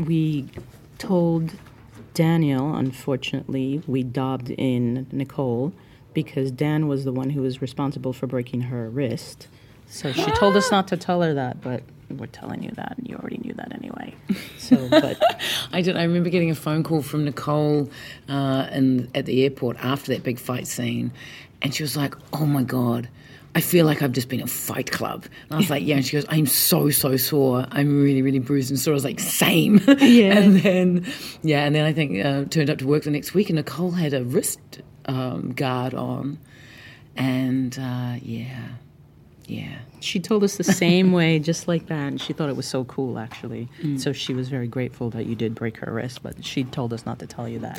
We 0.00 0.48
told 0.98 1.52
Danielle, 2.14 2.74
unfortunately, 2.74 3.80
we 3.86 4.02
dobbed 4.02 4.50
in 4.50 5.06
Nicole 5.12 5.72
because 6.14 6.50
Dan 6.50 6.88
was 6.88 7.04
the 7.04 7.12
one 7.12 7.30
who 7.30 7.42
was 7.42 7.62
responsible 7.62 8.12
for 8.12 8.26
breaking 8.26 8.62
her 8.62 8.90
wrist. 8.90 9.46
So 9.86 10.10
she 10.10 10.28
told 10.32 10.56
us 10.56 10.72
not 10.72 10.88
to 10.88 10.96
tell 10.96 11.22
her 11.22 11.32
that, 11.34 11.60
but 11.60 11.84
we're 12.18 12.26
telling 12.26 12.62
you 12.62 12.70
that, 12.72 12.96
and 12.98 13.08
you 13.08 13.16
already 13.16 13.38
knew 13.38 13.54
that 13.54 13.72
anyway. 13.74 14.14
So, 14.58 14.88
but 14.88 15.20
I 15.72 15.82
did. 15.82 15.96
I 15.96 16.04
remember 16.04 16.30
getting 16.30 16.50
a 16.50 16.54
phone 16.54 16.84
call 16.84 17.02
from 17.02 17.24
Nicole 17.24 17.90
uh, 18.28 18.68
in, 18.72 19.10
at 19.12 19.26
the 19.26 19.42
airport 19.42 19.76
after 19.78 20.14
that 20.14 20.22
big 20.22 20.38
fight 20.38 20.68
scene, 20.68 21.10
and 21.60 21.74
she 21.74 21.82
was 21.82 21.96
like, 21.96 22.14
"Oh 22.32 22.46
my 22.46 22.62
god." 22.62 23.08
I 23.54 23.60
feel 23.60 23.84
like 23.84 24.00
I've 24.02 24.12
just 24.12 24.28
been 24.28 24.40
in 24.40 24.44
a 24.44 24.48
fight 24.48 24.90
club. 24.90 25.24
And 25.24 25.52
I 25.52 25.56
was 25.56 25.68
like, 25.68 25.82
yeah. 25.86 25.96
And 25.96 26.06
she 26.06 26.16
goes, 26.16 26.24
I'm 26.28 26.46
so, 26.46 26.88
so 26.90 27.16
sore. 27.16 27.66
I'm 27.70 28.02
really, 28.02 28.22
really 28.22 28.38
bruised 28.38 28.70
and 28.70 28.80
sore. 28.80 28.92
I 28.92 28.94
was 28.94 29.04
like, 29.04 29.20
same. 29.20 29.78
Yeah. 30.00 30.38
and 30.38 30.60
then, 30.60 31.06
yeah. 31.42 31.64
And 31.64 31.74
then 31.74 31.84
I 31.84 31.92
think 31.92 32.24
uh, 32.24 32.44
turned 32.46 32.70
up 32.70 32.78
to 32.78 32.86
work 32.86 33.02
the 33.02 33.10
next 33.10 33.34
week 33.34 33.50
and 33.50 33.56
Nicole 33.56 33.90
had 33.90 34.14
a 34.14 34.24
wrist 34.24 34.60
um, 35.04 35.52
guard 35.52 35.92
on. 35.92 36.38
And 37.14 37.78
uh, 37.78 38.14
yeah, 38.22 38.68
Yeah. 39.52 39.78
She 40.00 40.18
told 40.18 40.42
us 40.42 40.56
the 40.56 40.64
same 40.64 41.12
way, 41.12 41.38
just 41.38 41.68
like 41.68 41.86
that, 41.86 42.08
and 42.08 42.20
she 42.20 42.32
thought 42.32 42.48
it 42.48 42.56
was 42.56 42.66
so 42.66 42.82
cool, 42.84 43.20
actually. 43.20 43.68
So 43.98 44.12
she 44.12 44.34
was 44.34 44.48
very 44.48 44.66
grateful 44.66 45.10
that 45.10 45.26
you 45.26 45.36
did 45.36 45.54
break 45.54 45.76
her 45.76 45.92
wrist, 45.92 46.24
but 46.24 46.44
she 46.44 46.64
told 46.64 46.92
us 46.92 47.06
not 47.06 47.20
to 47.20 47.26
tell 47.28 47.48
you 47.48 47.60
that. 47.60 47.78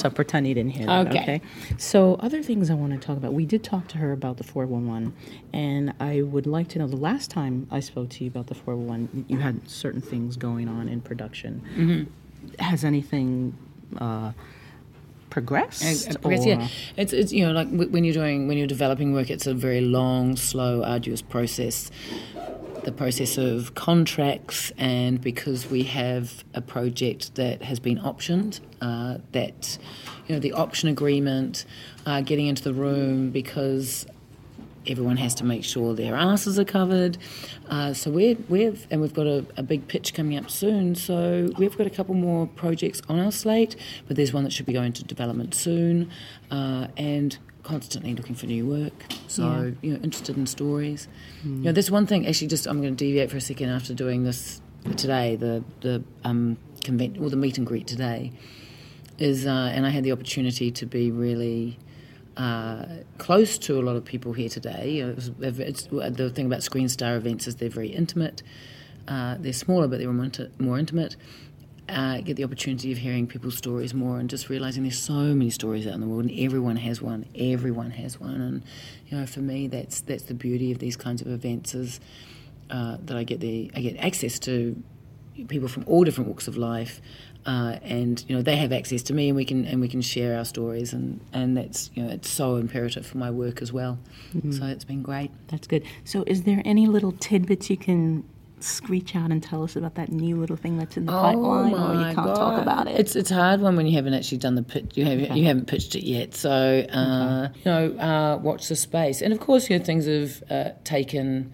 So 0.00 0.10
pretend 0.10 0.48
you 0.48 0.54
didn't 0.54 0.72
hear 0.72 0.86
that, 0.86 1.06
Okay. 1.08 1.20
okay? 1.22 1.40
So, 1.78 2.16
other 2.16 2.42
things 2.42 2.70
I 2.70 2.74
want 2.74 2.92
to 2.92 2.98
talk 2.98 3.16
about. 3.16 3.34
We 3.34 3.46
did 3.46 3.62
talk 3.62 3.86
to 3.88 3.98
her 3.98 4.10
about 4.10 4.38
the 4.38 4.44
411, 4.44 5.12
and 5.52 5.94
I 6.00 6.22
would 6.22 6.46
like 6.46 6.66
to 6.70 6.80
know 6.80 6.88
the 6.88 6.96
last 6.96 7.30
time 7.30 7.68
I 7.70 7.78
spoke 7.80 8.08
to 8.10 8.24
you 8.24 8.30
about 8.30 8.48
the 8.48 8.56
411, 8.56 9.26
you 9.28 9.38
had 9.38 9.68
certain 9.70 10.00
things 10.00 10.36
going 10.36 10.66
on 10.68 10.88
in 10.88 11.00
production. 11.00 12.08
Has 12.58 12.84
anything 12.84 13.56
uh, 13.98 14.32
progressed? 15.30 16.10
Uh, 16.10 16.18
because, 16.22 16.44
yeah, 16.44 16.68
it's 16.96 17.12
it's 17.12 17.32
you 17.32 17.46
know 17.46 17.52
like 17.52 17.68
when 17.70 18.04
you're 18.04 18.14
doing 18.14 18.48
when 18.48 18.58
you're 18.58 18.66
developing 18.66 19.12
work, 19.12 19.30
it's 19.30 19.46
a 19.46 19.54
very 19.54 19.80
long, 19.80 20.36
slow, 20.36 20.82
arduous 20.82 21.22
process. 21.22 21.90
The 22.84 22.92
process 22.92 23.36
of 23.36 23.74
contracts, 23.74 24.72
and 24.78 25.20
because 25.20 25.70
we 25.70 25.82
have 25.82 26.44
a 26.54 26.62
project 26.62 27.34
that 27.34 27.62
has 27.62 27.78
been 27.78 27.98
optioned, 27.98 28.60
uh, 28.80 29.18
that 29.32 29.78
you 30.26 30.34
know 30.34 30.40
the 30.40 30.52
option 30.52 30.88
agreement, 30.88 31.66
uh, 32.06 32.22
getting 32.22 32.46
into 32.46 32.62
the 32.62 32.72
room 32.72 33.30
because 33.30 34.06
everyone 34.86 35.16
has 35.18 35.34
to 35.36 35.44
make 35.44 35.64
sure 35.64 35.94
their 35.94 36.14
asses 36.14 36.58
are 36.58 36.64
covered. 36.64 37.18
Uh, 37.68 37.92
so 37.92 38.10
we're, 38.10 38.36
we've 38.48 38.86
and 38.90 39.00
we've 39.00 39.14
got 39.14 39.26
a, 39.26 39.44
a 39.56 39.62
big 39.62 39.86
pitch 39.88 40.14
coming 40.14 40.36
up 40.36 40.50
soon. 40.50 40.94
So 40.94 41.50
we've 41.58 41.76
got 41.76 41.86
a 41.86 41.90
couple 41.90 42.14
more 42.14 42.46
projects 42.46 43.02
on 43.08 43.18
our 43.18 43.32
slate, 43.32 43.76
but 44.06 44.16
there's 44.16 44.32
one 44.32 44.44
that 44.44 44.52
should 44.52 44.66
be 44.66 44.72
going 44.72 44.92
to 44.94 45.04
development 45.04 45.54
soon, 45.54 46.10
uh, 46.50 46.88
and 46.96 47.38
constantly 47.62 48.14
looking 48.14 48.34
for 48.34 48.46
new 48.46 48.66
work. 48.66 49.04
So 49.28 49.74
you 49.82 49.92
know, 49.92 50.00
interested 50.02 50.36
in 50.36 50.46
stories. 50.46 51.08
You 51.58 51.64
know, 51.64 51.72
there's 51.72 51.90
one 51.90 52.06
thing. 52.06 52.26
Actually, 52.26 52.48
just 52.48 52.66
I'm 52.66 52.80
going 52.80 52.96
to 52.96 53.04
deviate 53.04 53.30
for 53.30 53.36
a 53.36 53.40
second 53.40 53.68
after 53.70 53.94
doing 53.94 54.24
this 54.24 54.60
today. 54.96 55.36
The 55.36 55.62
the 55.80 56.02
um, 56.24 56.56
convent 56.82 57.18
or 57.18 57.30
the 57.30 57.36
meet 57.36 57.58
and 57.58 57.66
greet 57.66 57.86
today 57.86 58.32
is, 59.18 59.46
uh, 59.46 59.70
and 59.74 59.86
I 59.86 59.90
had 59.90 60.02
the 60.02 60.12
opportunity 60.12 60.70
to 60.70 60.86
be 60.86 61.10
really 61.10 61.78
uh, 62.40 62.86
close 63.18 63.58
to 63.58 63.78
a 63.78 63.82
lot 63.82 63.96
of 63.96 64.04
people 64.04 64.32
here 64.32 64.48
today. 64.48 65.02
The 65.02 66.32
thing 66.34 66.46
about 66.46 66.62
Screen 66.62 66.88
Star 66.88 67.16
events 67.16 67.46
is 67.46 67.56
they're 67.56 67.68
very 67.68 67.88
intimate. 67.88 68.42
Uh, 69.06 69.36
they're 69.38 69.52
smaller, 69.52 69.86
but 69.86 69.98
they're 69.98 70.10
more 70.10 70.78
intimate. 70.78 71.16
Uh, 71.86 72.20
get 72.22 72.36
the 72.36 72.44
opportunity 72.44 72.92
of 72.92 72.98
hearing 72.98 73.26
people's 73.26 73.58
stories 73.58 73.92
more 73.92 74.18
and 74.18 74.30
just 74.30 74.48
realizing 74.48 74.84
there's 74.84 74.98
so 74.98 75.34
many 75.34 75.50
stories 75.50 75.86
out 75.86 75.92
in 75.92 76.00
the 76.00 76.06
world 76.06 76.24
and 76.24 76.38
everyone 76.38 76.76
has 76.76 77.02
one. 77.02 77.26
Everyone 77.34 77.90
has 77.90 78.18
one, 78.18 78.40
and 78.40 78.62
you 79.08 79.18
know, 79.18 79.26
for 79.26 79.40
me, 79.40 79.66
that's 79.66 80.00
that's 80.00 80.22
the 80.22 80.34
beauty 80.34 80.72
of 80.72 80.78
these 80.78 80.96
kinds 80.96 81.20
of 81.20 81.28
events 81.28 81.74
is 81.74 82.00
uh, 82.70 82.96
that 83.04 83.18
I 83.18 83.24
get 83.24 83.40
the 83.40 83.70
I 83.74 83.80
get 83.80 83.98
access 83.98 84.38
to 84.40 84.82
people 85.48 85.68
from 85.68 85.84
all 85.86 86.04
different 86.04 86.28
walks 86.28 86.48
of 86.48 86.56
life, 86.56 87.00
uh, 87.46 87.76
and 87.82 88.24
you 88.28 88.36
know 88.36 88.42
they 88.42 88.56
have 88.56 88.72
access 88.72 89.02
to 89.04 89.14
me, 89.14 89.28
and 89.28 89.36
we 89.36 89.44
can 89.44 89.64
and 89.64 89.80
we 89.80 89.88
can 89.88 90.02
share 90.02 90.36
our 90.36 90.44
stories, 90.44 90.92
and 90.92 91.20
and 91.32 91.56
that's 91.56 91.90
you 91.94 92.02
know 92.02 92.10
it's 92.10 92.28
so 92.28 92.56
imperative 92.56 93.06
for 93.06 93.18
my 93.18 93.30
work 93.30 93.62
as 93.62 93.72
well. 93.72 93.98
So 94.52 94.66
it's 94.66 94.84
been 94.84 95.02
great. 95.02 95.30
That's 95.48 95.66
good. 95.66 95.84
So, 96.04 96.24
is 96.26 96.42
there 96.44 96.62
any 96.64 96.86
little 96.86 97.12
tidbits 97.12 97.70
you 97.70 97.76
can 97.76 98.24
screech 98.62 99.16
out 99.16 99.30
and 99.30 99.42
tell 99.42 99.62
us 99.62 99.74
about 99.74 99.94
that 99.94 100.12
new 100.12 100.36
little 100.36 100.56
thing 100.56 100.76
that's 100.76 100.96
in 100.96 101.06
the 101.06 101.12
pipeline, 101.12 101.72
or 101.72 101.94
you 101.94 102.14
can't 102.14 102.36
talk 102.36 102.60
about 102.60 102.86
it? 102.86 102.94
Oh 102.96 103.00
It's 103.00 103.16
it's 103.16 103.30
hard 103.30 103.60
one 103.60 103.76
when 103.76 103.86
you 103.86 103.94
haven't 103.94 104.14
actually 104.14 104.38
done 104.38 104.54
the 104.54 104.62
pitch. 104.62 104.96
You 104.96 105.04
have 105.06 105.36
you 105.36 105.44
haven't 105.44 105.66
pitched 105.66 105.94
it 105.94 106.04
yet. 106.04 106.34
So 106.34 106.50
uh, 106.50 107.48
you 107.54 107.64
know, 107.64 107.98
uh, 107.98 108.38
watch 108.42 108.68
the 108.68 108.76
space. 108.76 109.22
And 109.22 109.32
of 109.32 109.40
course, 109.40 109.70
you 109.70 109.78
know, 109.78 109.84
things 109.84 110.06
have 110.06 110.42
uh, 110.50 110.70
taken 110.84 111.52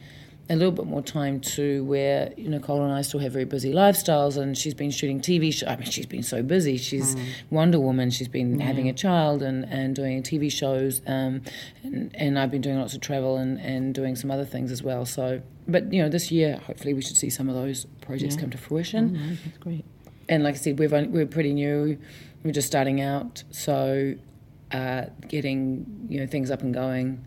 a 0.48 0.54
little 0.54 0.70
bit 0.72 0.86
more 0.86 1.02
time 1.02 1.40
to 1.40 1.82
where 1.84 2.32
you 2.36 2.44
know 2.48 2.58
Nicole 2.58 2.82
and 2.84 2.92
I 2.92 3.02
still 3.02 3.18
have 3.20 3.32
very 3.32 3.44
busy 3.44 3.72
lifestyles, 3.72 4.36
and 4.36 4.56
she's 4.56 4.74
been 4.74 4.90
shooting 4.92 5.20
TV. 5.20 5.62
I 5.66 5.74
mean, 5.76 5.90
she's 5.90 6.06
been 6.06 6.22
so 6.22 6.42
busy. 6.42 6.76
She's 6.76 7.16
Wonder 7.50 7.80
Woman. 7.80 8.10
She's 8.10 8.28
been 8.28 8.60
having 8.60 8.88
a 8.88 8.92
child 8.92 9.42
and, 9.42 9.64
and 9.64 9.96
doing 9.96 10.22
TV 10.22 10.50
shows, 10.52 11.02
um, 11.06 11.42
and, 11.82 12.14
and 12.14 12.38
I've 12.38 12.50
been 12.50 12.60
doing 12.60 12.78
lots 12.78 12.94
of 12.94 13.00
travel 13.00 13.36
and, 13.38 13.58
and 13.60 13.92
doing 13.94 14.14
some 14.14 14.30
other 14.30 14.44
things 14.44 14.70
as 14.70 14.82
well. 14.84 15.04
So, 15.04 15.42
but 15.66 15.92
you 15.92 16.00
know, 16.00 16.08
this 16.08 16.30
year 16.30 16.58
hopefully 16.58 16.94
we 16.94 17.02
should 17.02 17.16
see 17.16 17.30
some 17.30 17.48
of 17.48 17.54
those 17.56 17.86
projects 18.00 18.36
come 18.36 18.50
to 18.50 18.58
fruition 18.58 19.14
Right, 19.14 19.38
that's 19.44 19.58
great. 19.58 19.84
and 20.28 20.44
like 20.44 20.54
I 20.54 20.58
said, 20.58 20.78
we've 20.78 20.92
only, 20.92 21.08
we're 21.08 21.26
pretty 21.26 21.52
new. 21.54 21.98
We're 22.44 22.52
just 22.52 22.68
starting 22.68 23.00
out, 23.00 23.42
so 23.50 24.14
uh, 24.70 25.06
getting 25.26 26.06
you 26.08 26.20
know 26.20 26.26
things 26.28 26.52
up 26.52 26.62
and 26.62 26.72
going. 26.72 27.24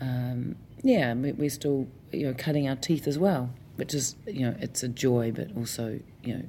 Um, 0.00 0.54
yeah, 0.84 1.14
we, 1.14 1.32
we're 1.32 1.50
still 1.50 1.88
you 2.12 2.26
know 2.26 2.34
cutting 2.36 2.68
our 2.68 2.76
teeth 2.76 3.06
as 3.06 3.18
well, 3.18 3.50
which 3.76 3.94
is 3.94 4.16
you 4.26 4.42
know 4.42 4.56
it's 4.60 4.82
a 4.82 4.88
joy, 4.88 5.32
but 5.32 5.48
also 5.56 6.00
you 6.22 6.34
know 6.34 6.44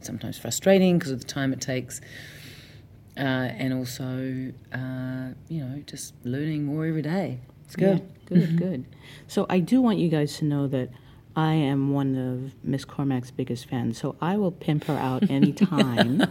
sometimes 0.00 0.38
frustrating 0.38 0.98
because 0.98 1.12
of 1.12 1.20
the 1.20 1.26
time 1.26 1.52
it 1.52 1.60
takes. 1.60 2.00
Uh, 3.16 3.50
and 3.58 3.74
also, 3.74 4.52
uh, 4.72 5.34
you 5.48 5.60
know, 5.60 5.82
just 5.86 6.14
learning 6.22 6.64
more 6.64 6.86
every 6.86 7.02
day. 7.02 7.40
It's 7.64 7.74
good. 7.74 7.98
Yeah, 7.98 8.04
good, 8.26 8.56
good. 8.56 8.84
So 9.26 9.44
I 9.50 9.58
do 9.58 9.82
want 9.82 9.98
you 9.98 10.08
guys 10.08 10.36
to 10.38 10.44
know 10.44 10.68
that 10.68 10.90
I 11.34 11.54
am 11.54 11.92
one 11.92 12.16
of 12.16 12.64
Miss 12.64 12.84
Cormack's 12.84 13.32
biggest 13.32 13.68
fans. 13.68 13.98
So 13.98 14.14
I 14.20 14.36
will 14.36 14.52
pimp 14.52 14.84
her 14.84 14.96
out 14.96 15.28
anytime. 15.28 16.22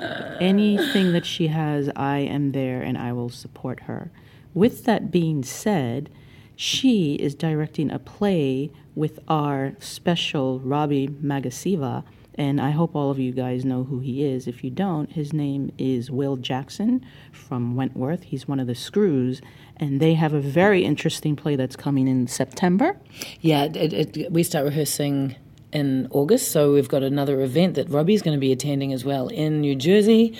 Anything 0.40 1.12
that 1.12 1.24
she 1.24 1.48
has, 1.48 1.90
I 1.94 2.18
am 2.18 2.52
there 2.52 2.82
and 2.82 2.98
I 2.98 3.12
will 3.12 3.30
support 3.30 3.80
her. 3.80 4.10
With 4.54 4.84
that 4.84 5.10
being 5.10 5.42
said, 5.42 6.10
she 6.56 7.14
is 7.14 7.34
directing 7.34 7.90
a 7.90 7.98
play 7.98 8.70
with 8.94 9.18
our 9.28 9.74
special 9.78 10.60
Robbie 10.60 11.08
Magasiva, 11.08 12.04
and 12.34 12.60
I 12.60 12.70
hope 12.70 12.94
all 12.94 13.10
of 13.10 13.18
you 13.18 13.32
guys 13.32 13.64
know 13.64 13.84
who 13.84 14.00
he 14.00 14.24
is. 14.24 14.46
If 14.46 14.64
you 14.64 14.70
don't, 14.70 15.12
his 15.12 15.32
name 15.32 15.72
is 15.76 16.10
Will 16.10 16.36
Jackson 16.36 17.04
from 17.30 17.76
Wentworth. 17.76 18.24
He's 18.24 18.48
one 18.48 18.60
of 18.60 18.66
the 18.66 18.74
Screws, 18.74 19.42
and 19.76 20.00
they 20.00 20.14
have 20.14 20.32
a 20.32 20.40
very 20.40 20.84
interesting 20.84 21.36
play 21.36 21.56
that's 21.56 21.76
coming 21.76 22.08
in 22.08 22.26
September. 22.26 22.98
Yeah, 23.40 23.64
it, 23.64 24.16
it, 24.16 24.32
we 24.32 24.42
start 24.42 24.64
rehearsing 24.64 25.36
in 25.72 26.06
August, 26.10 26.52
so 26.52 26.72
we've 26.72 26.88
got 26.88 27.02
another 27.02 27.40
event 27.40 27.74
that 27.74 27.88
Robbie's 27.88 28.22
going 28.22 28.36
to 28.36 28.40
be 28.40 28.52
attending 28.52 28.92
as 28.92 29.04
well 29.04 29.28
in 29.28 29.60
New 29.60 29.74
Jersey, 29.74 30.36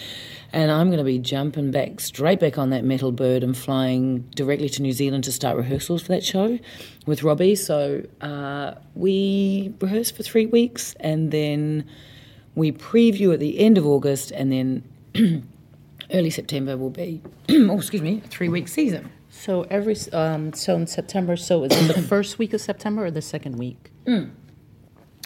and 0.52 0.70
I'm 0.70 0.88
going 0.88 0.98
to 0.98 1.04
be 1.04 1.18
jumping 1.18 1.70
back 1.70 2.00
straight 2.00 2.38
back 2.38 2.58
on 2.58 2.70
that 2.70 2.84
metal 2.84 3.12
bird 3.12 3.42
and 3.42 3.56
flying 3.56 4.20
directly 4.34 4.68
to 4.70 4.82
New 4.82 4.92
Zealand 4.92 5.24
to 5.24 5.32
start 5.32 5.56
rehearsals 5.56 6.02
for 6.02 6.08
that 6.08 6.24
show 6.24 6.58
with 7.06 7.22
Robbie. 7.22 7.54
So 7.54 8.04
uh, 8.20 8.74
we 8.94 9.74
rehearse 9.80 10.10
for 10.10 10.22
three 10.22 10.46
weeks, 10.46 10.94
and 11.00 11.30
then 11.30 11.88
we 12.54 12.70
preview 12.72 13.32
at 13.32 13.40
the 13.40 13.58
end 13.58 13.78
of 13.78 13.86
August, 13.86 14.30
and 14.32 14.52
then 14.52 15.48
early 16.12 16.30
September 16.30 16.76
will 16.76 16.90
be, 16.90 17.22
oh 17.48 17.76
excuse 17.76 18.02
me, 18.02 18.20
a 18.24 18.28
three 18.28 18.48
week 18.48 18.68
season. 18.68 19.10
So 19.30 19.62
every 19.70 19.96
um, 20.12 20.52
so 20.52 20.76
in 20.76 20.86
September. 20.86 21.36
So 21.36 21.64
is 21.64 21.72
it 21.72 21.94
the 21.94 22.02
first 22.08 22.38
week 22.38 22.52
of 22.52 22.60
September 22.60 23.06
or 23.06 23.10
the 23.10 23.22
second 23.22 23.56
week? 23.56 23.90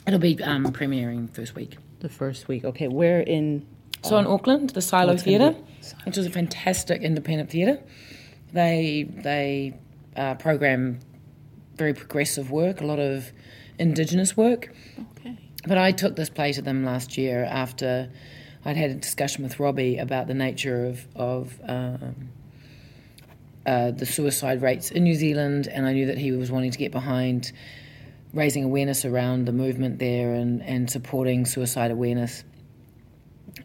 It'll 0.07 0.20
be 0.20 0.42
um, 0.42 0.66
premiering 0.66 1.28
first 1.30 1.54
week. 1.54 1.76
The 2.00 2.09
first 2.09 2.48
week. 2.48 2.64
Okay, 2.64 2.88
where 2.88 3.20
in? 3.20 3.66
So 4.02 4.18
in 4.18 4.26
Auckland, 4.26 4.70
the 4.70 4.82
Silo 4.82 5.16
Theatre, 5.16 5.57
which 6.04 6.16
is 6.16 6.26
a 6.26 6.30
fantastic 6.30 7.02
independent 7.02 7.50
theatre, 7.50 7.82
they 8.52 9.09
they 9.09 9.76
uh, 10.14 10.34
program 10.34 11.00
very 11.76 11.92
progressive 11.92 12.50
work, 12.50 12.80
a 12.80 12.86
lot 12.86 13.00
of 13.00 13.32
Indigenous 13.78 14.36
work. 14.36 14.72
Okay. 15.18 15.36
But 15.66 15.78
I 15.78 15.92
took 15.92 16.14
this 16.16 16.30
play 16.30 16.52
to 16.52 16.62
them 16.62 16.84
last 16.84 17.18
year 17.18 17.44
after 17.44 18.09
I'd 18.64 18.76
had 18.76 18.90
a 18.90 18.94
discussion 18.94 19.42
with 19.42 19.59
Robbie 19.59 19.98
about 19.98 20.28
the 20.28 20.34
nature 20.34 20.86
of 20.86 21.07
of 21.16 21.61
um, 21.66 22.30
uh, 23.66 23.90
the 23.90 24.07
suicide 24.07 24.62
rates 24.62 24.90
in 24.90 25.02
New 25.02 25.14
Zealand, 25.14 25.66
and 25.66 25.86
I 25.86 25.92
knew 25.92 26.07
that 26.07 26.18
he 26.18 26.30
was 26.32 26.50
wanting 26.52 26.70
to 26.70 26.78
get 26.78 26.92
behind 26.92 27.52
raising 28.37 28.64
awareness 28.64 29.05
around 29.05 29.47
the 29.47 29.53
movement 29.53 29.99
there 29.99 30.34
and, 30.34 30.62
and 30.62 30.91
supporting 30.91 31.47
suicide 31.47 31.91
awareness. 31.91 32.45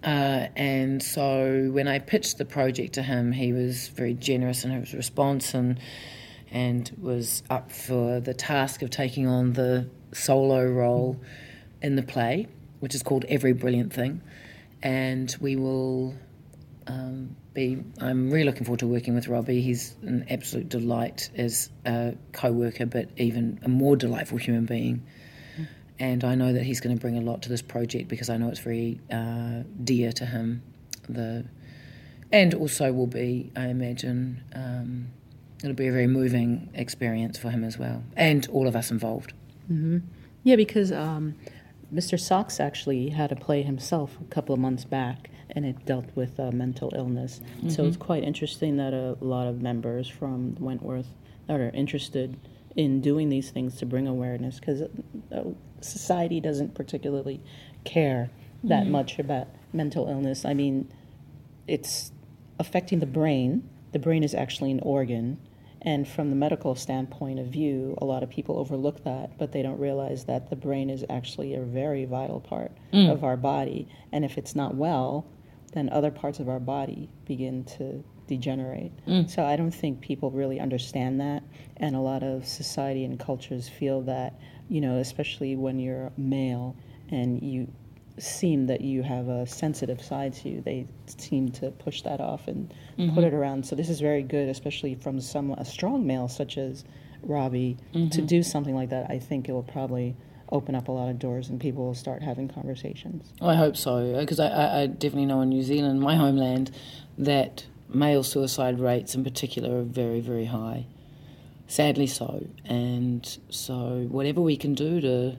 Uh, 0.03 0.47
and 0.55 1.03
so 1.03 1.69
when 1.71 1.87
I 1.87 1.99
pitched 1.99 2.37
the 2.37 2.45
project 2.45 2.93
to 2.93 3.03
him, 3.03 3.31
he 3.31 3.53
was 3.53 3.89
very 3.89 4.13
generous 4.13 4.63
in 4.63 4.71
his 4.71 4.93
response 4.93 5.53
and 5.53 5.79
and 6.53 6.91
was 6.99 7.43
up 7.49 7.71
for 7.71 8.19
the 8.19 8.33
task 8.33 8.81
of 8.81 8.89
taking 8.89 9.25
on 9.25 9.53
the 9.53 9.89
solo 10.11 10.65
role 10.65 11.17
in 11.81 11.95
the 11.95 12.03
play, 12.03 12.47
which 12.81 12.93
is 12.93 13.01
called 13.01 13.23
Every 13.29 13.53
Brilliant 13.53 13.93
Thing. 13.93 14.21
And 14.83 15.33
we 15.39 15.55
will 15.55 16.13
um, 16.87 17.37
be. 17.53 17.83
I'm 17.99 18.31
really 18.31 18.45
looking 18.45 18.65
forward 18.65 18.79
to 18.79 18.87
working 18.87 19.15
with 19.15 19.27
Robbie. 19.27 19.61
He's 19.61 19.95
an 20.01 20.25
absolute 20.29 20.69
delight 20.69 21.29
as 21.35 21.69
a 21.85 22.15
co-worker, 22.31 22.85
but 22.85 23.09
even 23.17 23.59
a 23.63 23.69
more 23.69 23.95
delightful 23.95 24.37
human 24.37 24.65
being. 24.65 25.05
And 25.99 26.23
I 26.23 26.33
know 26.33 26.53
that 26.53 26.63
he's 26.63 26.79
going 26.79 26.95
to 26.95 26.99
bring 26.99 27.17
a 27.17 27.21
lot 27.21 27.43
to 27.43 27.49
this 27.49 27.61
project 27.61 28.07
because 28.07 28.29
I 28.29 28.37
know 28.37 28.49
it's 28.49 28.59
very 28.59 28.99
uh, 29.11 29.61
dear 29.83 30.11
to 30.13 30.25
him. 30.25 30.63
The 31.07 31.45
and 32.31 32.53
also 32.53 32.91
will 32.93 33.07
be, 33.07 33.51
I 33.55 33.67
imagine, 33.67 34.41
um, 34.55 35.07
it'll 35.61 35.75
be 35.75 35.87
a 35.87 35.91
very 35.91 36.07
moving 36.07 36.69
experience 36.73 37.37
for 37.37 37.49
him 37.49 37.63
as 37.63 37.77
well, 37.77 38.03
and 38.15 38.47
all 38.49 38.67
of 38.67 38.75
us 38.75 38.89
involved. 38.89 39.33
Yeah, 40.43 40.55
because 40.55 40.91
um, 40.91 41.35
Mr. 41.93 42.19
Sachs 42.19 42.59
actually 42.59 43.09
had 43.09 43.31
a 43.31 43.35
play 43.35 43.61
himself 43.63 44.17
a 44.21 44.23
couple 44.33 44.53
of 44.53 44.59
months 44.59 44.85
back, 44.85 45.29
and 45.53 45.65
it 45.65 45.85
dealt 45.85 46.05
with 46.15 46.39
uh, 46.39 46.51
mental 46.51 46.91
illness. 46.95 47.41
So 47.69 47.85
it's 47.85 47.97
quite 47.97 48.23
interesting 48.23 48.77
that 48.77 48.93
a 48.93 49.17
lot 49.19 49.47
of 49.47 49.61
members 49.61 50.07
from 50.07 50.55
Wentworth 50.59 51.07
that 51.47 51.59
are 51.59 51.69
interested 51.71 52.37
in 52.75 53.01
doing 53.01 53.29
these 53.29 53.51
things 53.51 53.75
to 53.75 53.85
bring 53.85 54.07
awareness, 54.07 54.59
because 54.59 54.81
uh, 54.81 55.43
society 55.81 56.39
doesn't 56.39 56.73
particularly 56.73 57.41
care 57.83 58.29
that 58.63 58.85
much 58.87 59.19
about 59.19 59.47
mental 59.73 60.07
illness. 60.07 60.45
I 60.45 60.53
mean, 60.53 60.87
it's 61.67 62.11
affecting 62.59 62.99
the 62.99 63.05
brain. 63.05 63.67
The 63.91 63.99
brain 63.99 64.23
is 64.23 64.33
actually 64.33 64.71
an 64.71 64.79
organ. 64.81 65.37
And 65.83 66.07
from 66.07 66.29
the 66.29 66.35
medical 66.35 66.75
standpoint 66.75 67.39
of 67.39 67.47
view, 67.47 67.97
a 67.97 68.05
lot 68.05 68.21
of 68.21 68.29
people 68.29 68.59
overlook 68.59 69.03
that, 69.03 69.37
but 69.39 69.51
they 69.51 69.63
don't 69.63 69.79
realize 69.79 70.25
that 70.25 70.51
the 70.51 70.55
brain 70.55 70.91
is 70.91 71.03
actually 71.09 71.55
a 71.55 71.61
very 71.61 72.05
vital 72.05 72.39
part 72.39 72.71
of 72.93 73.23
our 73.23 73.35
body. 73.35 73.87
And 74.11 74.23
if 74.23 74.37
it's 74.37 74.55
not 74.55 74.75
well, 74.75 75.25
then 75.71 75.89
other 75.91 76.11
parts 76.11 76.39
of 76.39 76.49
our 76.49 76.59
body 76.59 77.09
begin 77.25 77.63
to 77.63 78.03
degenerate. 78.27 78.91
Mm. 79.05 79.29
So 79.29 79.43
I 79.43 79.55
don't 79.55 79.71
think 79.71 80.01
people 80.01 80.31
really 80.31 80.59
understand 80.59 81.19
that. 81.19 81.43
And 81.77 81.95
a 81.95 81.99
lot 81.99 82.23
of 82.23 82.45
society 82.47 83.03
and 83.03 83.19
cultures 83.19 83.67
feel 83.67 84.01
that, 84.03 84.39
you 84.69 84.81
know, 84.81 84.97
especially 84.97 85.55
when 85.55 85.79
you're 85.79 86.11
male 86.17 86.75
and 87.09 87.41
you 87.41 87.67
seem 88.17 88.67
that 88.67 88.81
you 88.81 89.01
have 89.03 89.27
a 89.27 89.47
sensitive 89.47 90.01
side 90.01 90.33
to 90.33 90.49
you, 90.49 90.61
they 90.61 90.87
seem 91.07 91.49
to 91.49 91.71
push 91.71 92.01
that 92.03 92.21
off 92.21 92.47
and 92.47 92.69
put 92.69 93.05
mm-hmm. 93.05 93.19
it 93.19 93.33
around. 93.33 93.65
So 93.65 93.75
this 93.75 93.89
is 93.89 93.99
very 93.99 94.23
good, 94.23 94.49
especially 94.49 94.95
from 94.95 95.19
some 95.19 95.51
a 95.51 95.65
strong 95.65 96.05
male 96.05 96.27
such 96.27 96.57
as 96.57 96.83
Robbie, 97.23 97.77
to 97.93 97.99
mm-hmm. 97.99 98.25
do 98.25 98.43
something 98.43 98.75
like 98.75 98.89
that. 98.89 99.09
I 99.09 99.19
think 99.19 99.49
it 99.49 99.53
will 99.53 99.63
probably 99.63 100.15
open 100.51 100.75
up 100.75 100.87
a 100.87 100.91
lot 100.91 101.09
of 101.09 101.17
doors 101.17 101.49
and 101.49 101.59
people 101.59 101.85
will 101.85 101.95
start 101.95 102.21
having 102.21 102.47
conversations. 102.47 103.31
I 103.41 103.55
hope 103.55 103.77
so, 103.77 104.19
because 104.19 104.39
I, 104.39 104.81
I, 104.81 104.87
definitely 104.87 105.25
know 105.25 105.41
in 105.41 105.49
New 105.49 105.63
Zealand, 105.63 106.01
my 106.01 106.15
homeland, 106.15 106.71
that 107.17 107.65
male 107.93 108.23
suicide 108.23 108.79
rates 108.79 109.15
in 109.15 109.23
particular 109.23 109.79
are 109.79 109.83
very, 109.83 110.19
very 110.19 110.45
high. 110.45 110.85
Sadly 111.67 112.07
so. 112.07 112.47
And 112.65 113.37
so, 113.49 114.07
whatever 114.09 114.41
we 114.41 114.57
can 114.57 114.73
do 114.73 114.99
to 115.01 115.37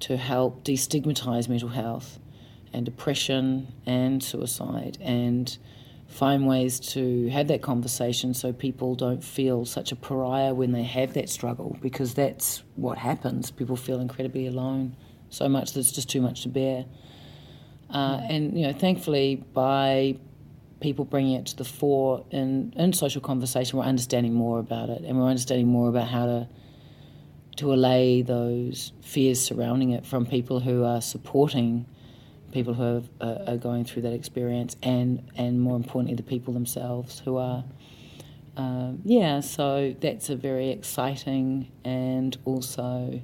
to 0.00 0.16
help 0.16 0.64
destigmatize 0.64 1.48
mental 1.48 1.68
health 1.68 2.18
and 2.72 2.86
depression 2.86 3.68
and 3.84 4.22
suicide 4.22 4.96
and 5.00 5.58
find 6.10 6.46
ways 6.46 6.80
to 6.80 7.28
have 7.28 7.46
that 7.48 7.62
conversation 7.62 8.34
so 8.34 8.52
people 8.52 8.96
don't 8.96 9.22
feel 9.22 9.64
such 9.64 9.92
a 9.92 9.96
pariah 9.96 10.52
when 10.52 10.72
they 10.72 10.82
have 10.82 11.14
that 11.14 11.28
struggle 11.28 11.78
because 11.80 12.14
that's 12.14 12.64
what 12.74 12.98
happens. 12.98 13.50
People 13.50 13.76
feel 13.76 14.00
incredibly 14.00 14.46
alone, 14.46 14.96
so 15.30 15.48
much 15.48 15.72
that 15.72 15.80
it's 15.80 15.92
just 15.92 16.10
too 16.10 16.20
much 16.20 16.42
to 16.42 16.48
bear. 16.48 16.84
Uh, 17.88 18.20
and 18.28 18.58
you 18.58 18.66
know, 18.66 18.72
thankfully, 18.72 19.36
by 19.54 20.16
people 20.80 21.04
bringing 21.04 21.34
it 21.34 21.46
to 21.46 21.56
the 21.56 21.64
fore 21.64 22.24
in, 22.32 22.74
in 22.76 22.92
social 22.92 23.20
conversation, 23.20 23.78
we're 23.78 23.84
understanding 23.84 24.34
more 24.34 24.58
about 24.58 24.90
it, 24.90 25.02
and 25.02 25.16
we're 25.16 25.28
understanding 25.28 25.68
more 25.68 25.88
about 25.88 26.08
how 26.08 26.26
to 26.26 26.48
to 27.56 27.74
allay 27.74 28.22
those 28.22 28.92
fears 29.02 29.40
surrounding 29.40 29.90
it 29.90 30.06
from 30.06 30.24
people 30.24 30.60
who 30.60 30.82
are 30.82 31.02
supporting 31.02 31.84
people 32.52 32.74
who 32.74 32.82
have, 32.82 33.08
uh, 33.20 33.44
are 33.46 33.56
going 33.56 33.84
through 33.84 34.02
that 34.02 34.12
experience, 34.12 34.76
and 34.82 35.28
and 35.36 35.60
more 35.60 35.76
importantly, 35.76 36.14
the 36.14 36.22
people 36.22 36.54
themselves 36.54 37.20
who 37.20 37.36
are. 37.36 37.64
Um, 38.56 39.00
yeah, 39.04 39.40
so 39.40 39.94
that's 40.00 40.28
a 40.28 40.36
very 40.36 40.70
exciting 40.70 41.70
and 41.84 42.36
also 42.44 43.22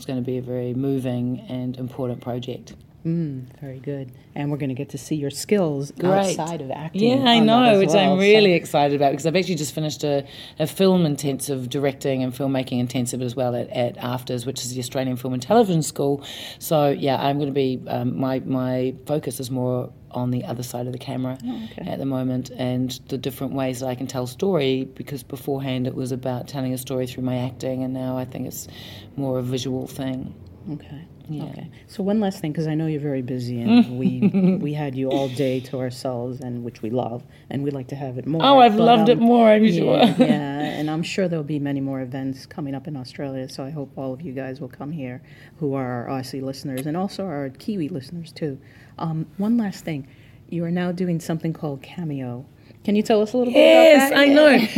it's 0.00 0.06
going 0.06 0.18
to 0.18 0.24
be 0.24 0.38
a 0.38 0.42
very 0.42 0.74
moving 0.74 1.40
and 1.48 1.76
important 1.76 2.20
project. 2.20 2.74
Mm, 3.04 3.46
very 3.60 3.78
good. 3.78 4.12
And 4.34 4.50
we're 4.50 4.58
going 4.58 4.68
to 4.68 4.74
get 4.74 4.90
to 4.90 4.98
see 4.98 5.14
your 5.14 5.30
skills 5.30 5.90
Great. 5.98 6.38
outside 6.38 6.60
of 6.60 6.70
acting. 6.70 7.18
Yeah, 7.18 7.24
I 7.30 7.38
know, 7.38 7.78
which 7.78 7.88
well, 7.88 8.12
I'm 8.12 8.16
so- 8.16 8.20
really 8.20 8.52
excited 8.52 8.94
about 8.94 9.12
because 9.12 9.26
I've 9.26 9.36
actually 9.36 9.54
just 9.54 9.74
finished 9.74 10.04
a, 10.04 10.26
a 10.58 10.66
film 10.66 11.06
intensive, 11.06 11.70
directing 11.70 12.22
and 12.22 12.32
filmmaking 12.32 12.78
intensive 12.78 13.22
as 13.22 13.34
well 13.34 13.54
at, 13.54 13.70
at 13.70 13.96
AFTRS, 13.96 14.44
which 14.46 14.60
is 14.62 14.74
the 14.74 14.80
Australian 14.80 15.16
Film 15.16 15.32
and 15.32 15.42
Television 15.42 15.82
School. 15.82 16.24
So, 16.58 16.90
yeah, 16.90 17.16
I'm 17.24 17.36
going 17.38 17.48
to 17.48 17.54
be, 17.54 17.80
um, 17.88 18.18
my, 18.18 18.40
my 18.40 18.94
focus 19.06 19.40
is 19.40 19.50
more 19.50 19.92
on 20.10 20.30
the 20.30 20.44
other 20.44 20.62
side 20.62 20.86
of 20.86 20.92
the 20.92 20.98
camera 20.98 21.38
Oh, 21.46 21.68
at 21.78 21.98
the 22.00 22.04
moment 22.04 22.50
and 22.50 22.90
the 23.08 23.16
different 23.16 23.52
ways 23.54 23.78
that 23.78 23.86
I 23.86 23.94
can 23.94 24.08
tell 24.08 24.26
story 24.26 24.84
because 24.96 25.22
beforehand 25.22 25.86
it 25.86 25.94
was 25.94 26.10
about 26.10 26.48
telling 26.48 26.72
a 26.72 26.78
story 26.78 27.06
through 27.06 27.22
my 27.22 27.36
acting 27.36 27.84
and 27.84 27.94
now 27.94 28.18
I 28.18 28.24
think 28.24 28.48
it's 28.48 28.66
more 29.16 29.38
a 29.38 29.42
visual 29.42 29.86
thing. 29.86 30.34
Okay. 30.72 31.06
Yeah. 31.30 31.44
Okay. 31.44 31.70
So 31.86 32.02
one 32.02 32.18
last 32.18 32.40
thing, 32.40 32.50
because 32.50 32.66
I 32.66 32.74
know 32.74 32.86
you're 32.86 33.00
very 33.00 33.22
busy, 33.22 33.60
and 33.60 33.98
we 33.98 34.58
we 34.60 34.74
had 34.74 34.96
you 34.96 35.10
all 35.10 35.28
day 35.28 35.60
to 35.60 35.78
ourselves, 35.78 36.40
and 36.40 36.64
which 36.64 36.82
we 36.82 36.90
love, 36.90 37.22
and 37.48 37.62
we'd 37.62 37.72
like 37.72 37.88
to 37.88 37.96
have 37.96 38.18
it 38.18 38.26
more. 38.26 38.42
Oh, 38.44 38.58
I've 38.58 38.76
but, 38.76 38.84
loved 38.84 39.08
it 39.08 39.18
um, 39.18 39.24
more, 39.24 39.48
I'm 39.48 39.64
yeah, 39.64 39.78
sure. 39.78 40.26
yeah, 40.26 40.60
and 40.78 40.90
I'm 40.90 41.04
sure 41.04 41.28
there'll 41.28 41.44
be 41.44 41.60
many 41.60 41.80
more 41.80 42.00
events 42.00 42.46
coming 42.46 42.74
up 42.74 42.88
in 42.88 42.96
Australia. 42.96 43.48
So 43.48 43.64
I 43.64 43.70
hope 43.70 43.92
all 43.96 44.12
of 44.12 44.20
you 44.20 44.32
guys 44.32 44.60
will 44.60 44.68
come 44.68 44.90
here, 44.90 45.22
who 45.58 45.74
are 45.74 46.08
our 46.08 46.18
Aussie 46.18 46.42
listeners, 46.42 46.86
and 46.86 46.96
also 46.96 47.24
our 47.24 47.50
Kiwi 47.50 47.88
listeners 47.88 48.32
too. 48.32 48.58
Um, 48.98 49.26
one 49.36 49.56
last 49.56 49.84
thing, 49.84 50.08
you 50.48 50.64
are 50.64 50.70
now 50.70 50.90
doing 50.90 51.20
something 51.20 51.52
called 51.52 51.80
Cameo. 51.80 52.44
Can 52.84 52.96
you 52.96 53.02
tell 53.02 53.20
us 53.20 53.32
a 53.34 53.36
little 53.36 53.52
bit 53.52 53.60
about 53.60 54.10
that? 54.10 54.10
Yes, 54.10 54.12
I 54.12 54.26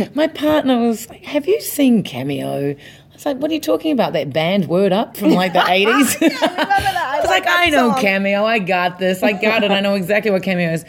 know. 0.05 0.09
My 0.15 0.27
partner 0.27 0.77
was 0.79 1.09
like, 1.09 1.23
Have 1.23 1.47
you 1.47 1.61
seen 1.61 2.03
Cameo? 2.03 2.71
I 2.71 2.75
was 3.13 3.25
like, 3.25 3.37
What 3.37 3.49
are 3.49 3.53
you 3.53 3.61
talking 3.61 3.91
about? 3.91 4.13
That 4.13 4.33
band 4.33 4.67
Word 4.67 4.91
Up 4.91 5.15
from 5.15 5.31
like 5.31 5.53
the 5.53 5.59
80s? 5.59 6.17
I 6.41 7.19
was 7.19 7.29
like, 7.29 7.45
I 7.47 7.69
know 7.69 7.95
Cameo. 7.99 8.43
I 8.43 8.59
got 8.59 8.99
this. 8.99 9.23
I 9.23 9.31
got 9.33 9.63
it. 9.63 9.71
I 9.71 9.79
know 9.79 9.95
exactly 9.95 10.31
what 10.31 10.43
Cameo 10.43 10.71
is. 10.73 10.83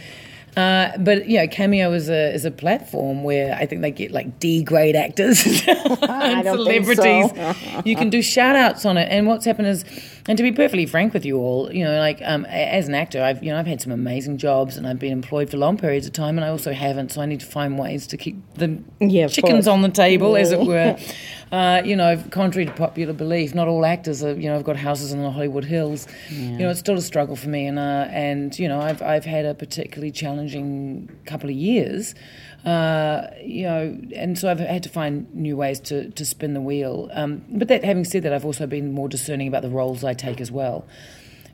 Uh, 0.56 0.96
but 0.98 1.28
yeah, 1.28 1.46
Cameo 1.46 1.92
is 1.92 2.08
a 2.08 2.32
is 2.32 2.44
a 2.44 2.50
platform 2.50 3.24
where 3.24 3.54
I 3.56 3.66
think 3.66 3.82
they 3.82 3.90
get 3.90 4.12
like 4.12 4.38
D 4.38 4.62
grade 4.62 4.94
actors 4.94 5.44
and 5.46 6.44
celebrities. 6.44 6.96
so. 6.96 7.54
you 7.84 7.96
can 7.96 8.08
do 8.08 8.22
shout 8.22 8.54
outs 8.54 8.84
on 8.84 8.96
it. 8.96 9.08
And 9.10 9.26
what's 9.26 9.44
happened 9.44 9.66
is, 9.66 9.84
and 10.26 10.38
to 10.38 10.42
be 10.42 10.52
perfectly 10.52 10.86
frank 10.86 11.12
with 11.12 11.26
you 11.26 11.36
all, 11.38 11.70
you 11.72 11.84
know, 11.84 11.98
like 11.98 12.20
um, 12.24 12.46
as 12.46 12.88
an 12.88 12.94
actor, 12.94 13.22
I've 13.22 13.42
you 13.42 13.50
know 13.50 13.58
I've 13.58 13.66
had 13.66 13.82
some 13.82 13.92
amazing 13.92 14.38
jobs 14.38 14.76
and 14.76 14.86
I've 14.86 14.98
been 14.98 15.12
employed 15.12 15.50
for 15.50 15.58
long 15.58 15.76
periods 15.76 16.06
of 16.06 16.14
time, 16.14 16.38
and 16.38 16.44
I 16.44 16.48
also 16.48 16.72
haven't. 16.72 17.12
So 17.12 17.20
I 17.20 17.26
need 17.26 17.40
to 17.40 17.46
find 17.46 17.78
ways 17.78 18.06
to 18.08 18.16
keep 18.16 18.36
the 18.54 18.78
Yeah, 19.00 19.28
chickens 19.28 19.68
on 19.68 19.82
the 19.82 19.90
table, 19.90 20.36
as 20.36 20.52
it 20.52 20.60
were. 20.60 20.96
Uh, 21.52 21.80
you 21.84 21.94
know, 21.94 22.20
contrary 22.30 22.66
to 22.66 22.72
popular 22.72 23.12
belief, 23.12 23.54
not 23.54 23.68
all 23.68 23.86
actors 23.86 24.24
are. 24.24 24.32
You 24.32 24.48
know, 24.48 24.54
have 24.54 24.64
got 24.64 24.74
houses 24.74 25.12
in 25.12 25.22
the 25.22 25.30
Hollywood 25.30 25.64
Hills. 25.64 26.08
You 26.28 26.58
know, 26.58 26.70
it's 26.70 26.80
still 26.80 26.96
a 26.96 27.00
struggle 27.00 27.36
for 27.36 27.48
me, 27.48 27.66
and 27.66 27.78
uh, 27.78 28.08
and 28.10 28.58
you 28.58 28.66
know, 28.66 28.80
I've 28.80 29.00
I've 29.02 29.24
had 29.24 29.44
a 29.44 29.54
particularly 29.54 30.10
challenging 30.10 31.16
couple 31.26 31.48
of 31.48 31.54
years. 31.54 32.16
Uh, 32.64 33.28
you 33.42 33.64
know, 33.64 33.98
and 34.16 34.38
so 34.38 34.50
I've 34.50 34.58
had 34.58 34.82
to 34.84 34.88
find 34.88 35.32
new 35.34 35.56
ways 35.56 35.80
to 35.80 36.10
to 36.10 36.24
spin 36.24 36.54
the 36.54 36.62
wheel. 36.62 37.10
Um, 37.12 37.44
but 37.50 37.68
that, 37.68 37.84
having 37.84 38.04
said 38.04 38.22
that, 38.22 38.32
I've 38.32 38.46
also 38.46 38.66
been 38.66 38.92
more 38.92 39.08
discerning 39.08 39.48
about 39.48 39.62
the 39.62 39.70
roles 39.70 40.02
I 40.02 40.14
take 40.14 40.40
as 40.40 40.50
well. 40.50 40.86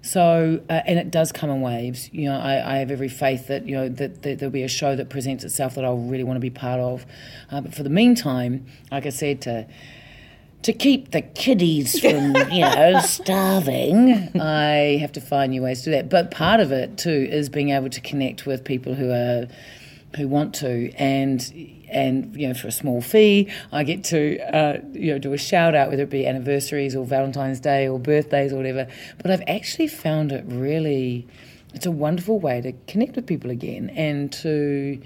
So, 0.03 0.61
uh, 0.71 0.81
and 0.87 0.99
it 0.99 1.11
does 1.11 1.31
come 1.31 1.51
in 1.51 1.61
waves. 1.61 2.09
You 2.13 2.31
know, 2.31 2.39
I, 2.39 2.75
I 2.75 2.79
have 2.79 2.91
every 2.91 3.09
faith 3.09 3.49
that 3.49 3.67
you 3.67 3.75
know 3.75 3.89
that, 3.89 4.23
that 4.23 4.39
there'll 4.39 4.53
be 4.53 4.63
a 4.63 4.69
show 4.69 4.97
that 4.97 5.11
presents 5.11 5.45
itself 5.45 5.75
that 5.75 5.85
I'll 5.85 5.99
really 5.99 6.25
want 6.25 6.37
to 6.37 6.41
be 6.41 6.51
part 6.51 6.81
of. 6.81 7.05
Uh, 7.51 7.61
but 7.61 7.75
for 7.75 7.83
the 7.83 7.91
meantime, 7.91 8.67
like 8.91 9.05
I 9.05 9.11
said, 9.11 9.43
to 9.43 9.67
to 10.63 10.73
keep 10.73 11.11
the 11.11 11.23
kiddies 11.23 11.99
from 11.99 12.37
you 12.53 12.61
know 12.61 13.01
starving, 13.01 14.41
I 14.41 14.99
have 15.01 15.13
to 15.13 15.21
find 15.21 15.51
new 15.51 15.63
ways 15.63 15.81
to 15.81 15.87
do 15.87 15.91
that. 15.93 16.09
But 16.09 16.31
part 16.31 16.61
of 16.61 16.73
it 16.73 16.97
too 16.97 17.29
is 17.31 17.49
being 17.49 17.71
able 17.71 17.91
to 17.91 18.01
connect 18.01 18.47
with 18.47 18.65
people 18.65 18.95
who 18.95 19.11
are 19.11 19.49
who 20.17 20.27
want 20.29 20.55
to 20.57 20.91
and 20.97 21.53
and 21.89 22.35
you 22.37 22.49
know 22.49 22.55
for 22.55 22.69
a 22.69 22.73
small 22.73 23.01
fee 23.01 23.51
I 23.73 23.85
get 23.85 24.05
to 24.05 24.39
uh, 24.55 24.79
you 24.93 25.13
know 25.13 25.19
do 25.19 25.33
a 25.33 25.39
shout 25.39 25.75
out 25.75 25.91
whether 25.91 26.03
it 26.03 26.11
be 26.11 26.27
anniversaries 26.27 26.97
or 26.97 27.05
Valentine's 27.05 27.61
Day 27.61 27.89
or 27.89 27.99
birthdays 27.99 28.53
or 28.53 28.57
whatever. 28.57 28.87
But 29.23 29.31
I've 29.31 29.43
actually 29.47 29.89
found 29.89 30.33
it 30.33 30.45
really 30.47 31.27
it's 31.75 31.87
a 31.87 31.91
wonderful 31.91 32.41
way 32.41 32.61
to 32.61 32.73
connect 32.89 33.17
with 33.17 33.27
people 33.27 33.51
again 33.51 33.91
and 33.91 34.33
to 34.33 35.01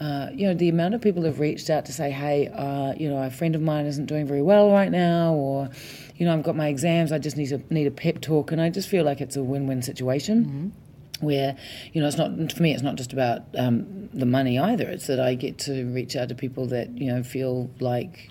uh, 0.00 0.28
you 0.32 0.46
know 0.46 0.54
the 0.54 0.68
amount 0.68 0.94
of 0.94 1.00
people 1.00 1.24
have 1.24 1.40
reached 1.40 1.70
out 1.70 1.84
to 1.86 1.92
say 1.92 2.10
hey 2.10 2.48
uh, 2.48 2.94
you 2.94 3.08
know 3.08 3.22
a 3.22 3.30
friend 3.30 3.54
of 3.54 3.62
mine 3.62 3.86
isn't 3.86 4.06
doing 4.06 4.26
very 4.26 4.42
well 4.42 4.70
right 4.70 4.90
now 4.90 5.32
or 5.32 5.70
you 6.16 6.26
know 6.26 6.32
I've 6.34 6.42
got 6.42 6.56
my 6.56 6.68
exams 6.68 7.12
I 7.12 7.18
just 7.18 7.36
need 7.36 7.48
to 7.48 7.62
need 7.70 7.86
a 7.86 7.90
pep 7.90 8.20
talk 8.20 8.52
and 8.52 8.60
I 8.60 8.70
just 8.70 8.88
feel 8.88 9.04
like 9.04 9.20
it's 9.20 9.36
a 9.36 9.42
win-win 9.42 9.82
situation 9.82 10.72
where 11.20 11.56
you 11.92 12.00
know 12.00 12.06
it's 12.06 12.16
not 12.16 12.30
for 12.52 12.62
me 12.62 12.72
it's 12.72 12.82
not 12.82 12.96
just 12.96 13.12
about 13.12 13.42
um, 13.56 14.08
the 14.12 14.26
money 14.26 14.58
either 14.58 14.88
it's 14.88 15.06
that 15.06 15.20
i 15.20 15.34
get 15.34 15.58
to 15.58 15.84
reach 15.92 16.16
out 16.16 16.28
to 16.28 16.34
people 16.34 16.66
that 16.66 16.90
you 16.98 17.12
know 17.12 17.22
feel 17.22 17.70
like 17.80 18.30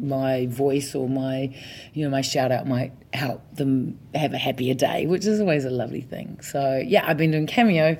my 0.00 0.46
voice 0.46 0.94
or 0.94 1.08
my, 1.08 1.54
you 1.92 2.04
know, 2.04 2.10
my 2.10 2.20
shout 2.20 2.50
out 2.50 2.66
might 2.66 2.92
help 3.12 3.42
them 3.54 3.98
have 4.14 4.32
a 4.32 4.38
happier 4.38 4.74
day, 4.74 5.06
which 5.06 5.26
is 5.26 5.40
always 5.40 5.64
a 5.64 5.70
lovely 5.70 6.00
thing. 6.00 6.40
So 6.42 6.82
yeah, 6.84 7.04
I've 7.06 7.16
been 7.16 7.30
doing 7.30 7.46
Cameo. 7.46 7.96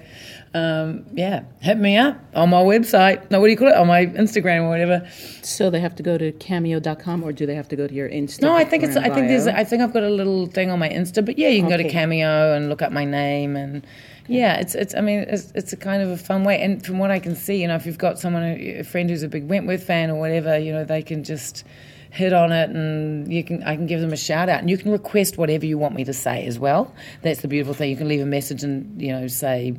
Um, 0.55 1.07
yeah, 1.13 1.45
hit 1.61 1.79
me 1.79 1.97
up 1.97 2.19
on 2.35 2.51
my 2.51 2.63
website. 2.63 3.31
No, 3.31 3.41
what 3.41 3.47
do 3.47 3.51
you 3.53 3.57
call 3.57 3.69
it? 3.69 3.75
On 3.75 3.87
my 3.87 4.07
Instagram 4.07 4.63
or 4.63 4.69
whatever. 4.69 5.09
So 5.43 5.71
they 5.71 5.81
have 5.81 5.95
to 5.97 6.03
go 6.03 6.19
to 6.19 6.33
cameo.com 6.33 7.23
or 7.23 7.33
do 7.33 7.47
they 7.47 7.55
have 7.55 7.69
to 7.69 7.77
go 7.77 7.87
to 7.87 7.95
your 7.95 8.09
Insta? 8.09 8.43
No, 8.43 8.55
I 8.55 8.65
think 8.65 8.83
it's. 8.83 8.97
I 8.97 9.11
think 9.11 9.29
there's. 9.29 9.47
I 9.47 9.65
think 9.65 9.83
I've 9.83 9.93
got 9.93 10.03
a 10.03 10.11
little 10.11 10.47
thing 10.47 10.71
on 10.71 10.79
my 10.79 10.89
Insta, 10.89 11.25
but 11.25 11.39
yeah, 11.39 11.49
you 11.49 11.61
can 11.61 11.69
go 11.69 11.77
to 11.77 11.89
Cameo 11.89 12.55
and 12.55 12.69
look 12.69 12.83
up 12.83 12.93
my 12.93 13.05
name 13.05 13.57
and. 13.57 13.87
Yeah, 14.31 14.61
it's 14.61 14.77
it's. 14.77 14.95
I 14.95 15.01
mean, 15.01 15.21
it's 15.21 15.51
it's 15.57 15.73
a 15.73 15.77
kind 15.77 16.03
of 16.03 16.11
a 16.11 16.17
fun 16.17 16.45
way, 16.45 16.61
and 16.63 16.85
from 16.85 16.99
what 16.99 17.11
I 17.11 17.19
can 17.19 17.35
see, 17.35 17.61
you 17.61 17.67
know, 17.67 17.75
if 17.75 17.85
you've 17.85 17.99
got 17.99 18.19
someone, 18.19 18.45
a 18.45 18.85
friend 18.85 19.11
who's 19.11 19.25
a 19.25 19.29
big 19.29 19.49
Wentworth 19.49 19.83
fan 19.83 20.09
or 20.09 20.15
whatever, 20.15 20.57
you 20.57 20.73
know, 20.73 20.85
they 20.85 21.03
can 21.03 21.25
just 21.25 21.65
hit 22.11 22.33
on 22.33 22.53
it, 22.53 22.71
and 22.71 23.33
you 23.33 23.43
can 23.43 23.63
I 23.65 23.75
can 23.75 23.87
give 23.87 24.01
them 24.01 24.13
a 24.13 24.17
shout 24.17 24.49
out, 24.49 24.61
and 24.61 24.71
you 24.71 24.79
can 24.79 24.93
request 24.93 25.37
whatever 25.37 25.67
you 25.67 25.79
want 25.79 25.97
me 25.97 26.05
to 26.05 26.13
say 26.13 26.47
as 26.47 26.61
well. 26.61 26.95
That's 27.23 27.41
the 27.41 27.49
beautiful 27.49 27.75
thing. 27.75 27.91
You 27.91 27.97
can 27.97 28.07
leave 28.07 28.21
a 28.21 28.27
message 28.27 28.63
and 28.63 29.03
you 29.03 29.11
know 29.11 29.27
say, 29.27 29.75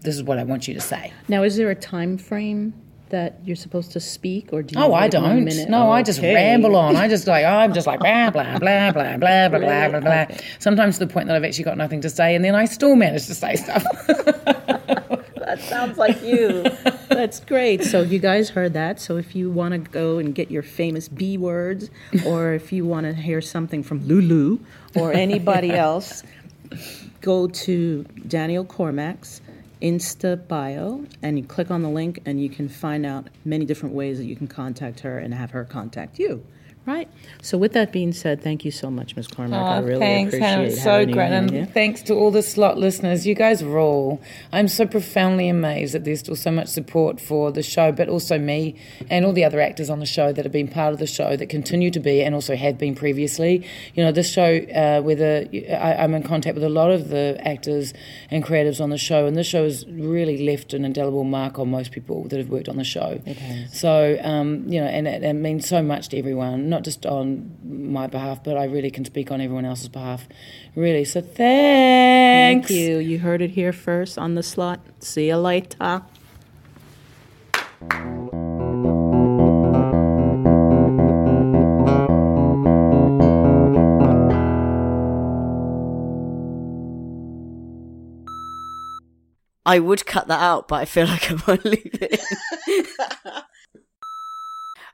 this 0.00 0.16
is 0.16 0.22
what 0.22 0.38
I 0.38 0.44
want 0.44 0.66
you 0.66 0.72
to 0.72 0.80
say. 0.80 1.12
Now, 1.28 1.42
is 1.42 1.56
there 1.56 1.68
a 1.68 1.74
time 1.74 2.16
frame 2.16 2.72
that 3.10 3.38
you're 3.44 3.56
supposed 3.56 3.92
to 3.92 4.00
speak, 4.00 4.52
or 4.52 4.62
do 4.62 4.78
you? 4.78 4.84
Oh, 4.84 4.94
I 4.94 5.08
don't. 5.08 5.44
No, 5.68 5.90
I 5.90 6.02
just 6.02 6.18
Okay. 6.20 6.34
ramble 6.34 6.74
on. 6.76 6.96
I 6.96 7.06
just 7.08 7.26
like 7.26 7.44
I'm 7.44 7.72
just 7.72 7.86
like 7.86 8.00
blah 8.00 8.30
blah 8.30 8.58
blah 8.58 8.90
blah 8.92 9.16
blah 9.16 9.48
blah 9.48 9.58
blah 9.58 9.88
blah 9.90 10.00
blah. 10.00 10.26
Sometimes 10.58 10.98
to 10.98 11.06
the 11.06 11.12
point 11.12 11.26
that 11.28 11.36
I've 11.36 11.44
actually 11.44 11.64
got 11.64 11.76
nothing 11.78 12.00
to 12.00 12.10
say, 12.10 12.34
and 12.34 12.44
then 12.44 12.54
I 12.54 12.64
still 12.64 12.96
manage 12.96 13.26
to 13.26 13.34
say 13.34 13.56
stuff. 13.56 13.84
That 15.50 15.58
sounds 15.62 15.98
like 15.98 16.22
you. 16.22 16.64
That's 17.08 17.40
great. 17.40 17.82
So 17.82 18.02
you 18.02 18.20
guys 18.20 18.50
heard 18.50 18.72
that. 18.74 19.00
So 19.00 19.16
if 19.16 19.34
you 19.34 19.50
want 19.50 19.72
to 19.72 19.78
go 19.78 20.18
and 20.18 20.32
get 20.32 20.48
your 20.48 20.62
famous 20.62 21.08
B 21.08 21.36
words, 21.36 21.90
or 22.24 22.52
if 22.52 22.70
you 22.72 22.84
want 22.86 23.06
to 23.06 23.14
hear 23.14 23.40
something 23.40 23.82
from 23.82 24.06
Lulu 24.06 24.58
or 24.94 25.12
anybody 25.12 25.72
else, 25.86 26.22
go 27.20 27.48
to 27.48 28.04
Danielle 28.28 28.64
Cormack's 28.64 29.40
Insta 29.80 30.46
bio 30.46 31.04
and 31.22 31.38
you 31.38 31.44
click 31.44 31.70
on 31.70 31.82
the 31.82 31.88
link 31.88 32.20
and 32.26 32.42
you 32.42 32.50
can 32.50 32.68
find 32.68 33.06
out 33.06 33.28
many 33.44 33.64
different 33.64 33.94
ways 33.94 34.18
that 34.18 34.26
you 34.26 34.36
can 34.36 34.46
contact 34.46 35.00
her 35.00 35.18
and 35.18 35.32
have 35.32 35.52
her 35.52 35.64
contact 35.64 36.18
you. 36.18 36.44
Right. 36.90 37.08
So 37.40 37.56
with 37.56 37.72
that 37.74 37.92
being 37.92 38.12
said, 38.12 38.42
thank 38.42 38.64
you 38.64 38.72
so 38.72 38.90
much, 38.90 39.14
Ms. 39.14 39.28
Cormack. 39.28 39.62
I 39.62 39.78
really 39.78 39.94
Oh, 39.94 40.00
thanks, 40.00 40.34
appreciate 40.34 40.48
Hana. 40.48 40.62
It's 40.64 40.82
so 40.82 41.06
great. 41.06 41.30
And 41.30 41.50
here. 41.50 41.66
thanks 41.66 42.02
to 42.02 42.14
all 42.14 42.32
the 42.32 42.42
slot 42.42 42.78
listeners. 42.78 43.26
You 43.28 43.34
guys 43.36 43.62
rule. 43.62 44.20
I'm 44.52 44.66
so 44.66 44.86
profoundly 44.86 45.48
amazed 45.48 45.94
that 45.94 46.04
there's 46.04 46.18
still 46.18 46.34
so 46.34 46.50
much 46.50 46.66
support 46.66 47.20
for 47.20 47.52
the 47.52 47.62
show, 47.62 47.92
but 47.92 48.08
also 48.08 48.38
me 48.38 48.74
and 49.08 49.24
all 49.24 49.32
the 49.32 49.44
other 49.44 49.60
actors 49.60 49.88
on 49.88 50.00
the 50.00 50.06
show 50.06 50.32
that 50.32 50.44
have 50.44 50.50
been 50.52 50.66
part 50.66 50.92
of 50.92 50.98
the 50.98 51.06
show 51.06 51.36
that 51.36 51.46
continue 51.46 51.90
to 51.92 52.00
be 52.00 52.22
and 52.22 52.34
also 52.34 52.56
have 52.56 52.76
been 52.76 52.96
previously. 52.96 53.64
You 53.94 54.02
know, 54.04 54.10
this 54.10 54.28
show, 54.30 54.58
uh, 54.74 55.00
whether 55.00 55.46
I, 55.70 55.94
I'm 55.94 56.12
in 56.14 56.24
contact 56.24 56.54
with 56.56 56.64
a 56.64 56.68
lot 56.68 56.90
of 56.90 57.08
the 57.08 57.40
actors 57.44 57.94
and 58.32 58.44
creatives 58.44 58.80
on 58.80 58.90
the 58.90 58.98
show, 58.98 59.26
and 59.26 59.36
this 59.36 59.46
show 59.46 59.62
has 59.62 59.86
really 59.86 60.44
left 60.44 60.74
an 60.74 60.84
indelible 60.84 61.22
mark 61.24 61.58
on 61.60 61.70
most 61.70 61.92
people 61.92 62.24
that 62.28 62.38
have 62.38 62.48
worked 62.48 62.68
on 62.68 62.76
the 62.78 62.84
show. 62.84 63.20
It 63.24 63.36
has. 63.36 63.78
So, 63.78 64.18
um, 64.22 64.64
you 64.66 64.80
know, 64.80 64.88
and 64.88 65.06
it, 65.06 65.22
it 65.22 65.34
means 65.34 65.68
so 65.68 65.82
much 65.82 66.08
to 66.08 66.18
everyone, 66.18 66.68
not 66.80 66.84
just 66.84 67.04
on 67.04 67.58
my 67.92 68.06
behalf, 68.06 68.42
but 68.42 68.56
I 68.56 68.64
really 68.64 68.90
can 68.90 69.04
speak 69.04 69.30
on 69.30 69.40
everyone 69.42 69.66
else's 69.66 69.88
behalf. 69.88 70.26
Really. 70.74 71.04
So 71.04 71.20
thanks. 71.20 72.68
Thank 72.68 72.70
you. 72.70 72.98
You 72.98 73.18
heard 73.18 73.42
it 73.42 73.50
here 73.50 73.72
first 73.72 74.16
on 74.16 74.34
the 74.34 74.42
slot. 74.42 74.80
See 75.00 75.28
you 75.28 75.36
later. 75.36 76.02
I 89.66 89.78
would 89.78 90.06
cut 90.06 90.28
that 90.28 90.40
out, 90.40 90.66
but 90.66 90.76
I 90.76 90.84
feel 90.86 91.06
like 91.06 91.30
I 91.30 91.34
might 91.46 91.64
leave 91.64 91.98
it. 92.00 92.20
in. 92.66 92.86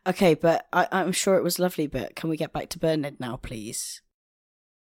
okay, 0.06 0.34
but 0.34 0.66
I, 0.72 0.88
I'm 0.92 1.12
sure 1.12 1.36
it 1.36 1.44
was 1.44 1.58
lovely. 1.58 1.86
But 1.86 2.16
can 2.16 2.30
we 2.30 2.36
get 2.36 2.52
back 2.52 2.68
to 2.70 2.78
Bernard 2.78 3.20
now, 3.20 3.36
please? 3.36 4.02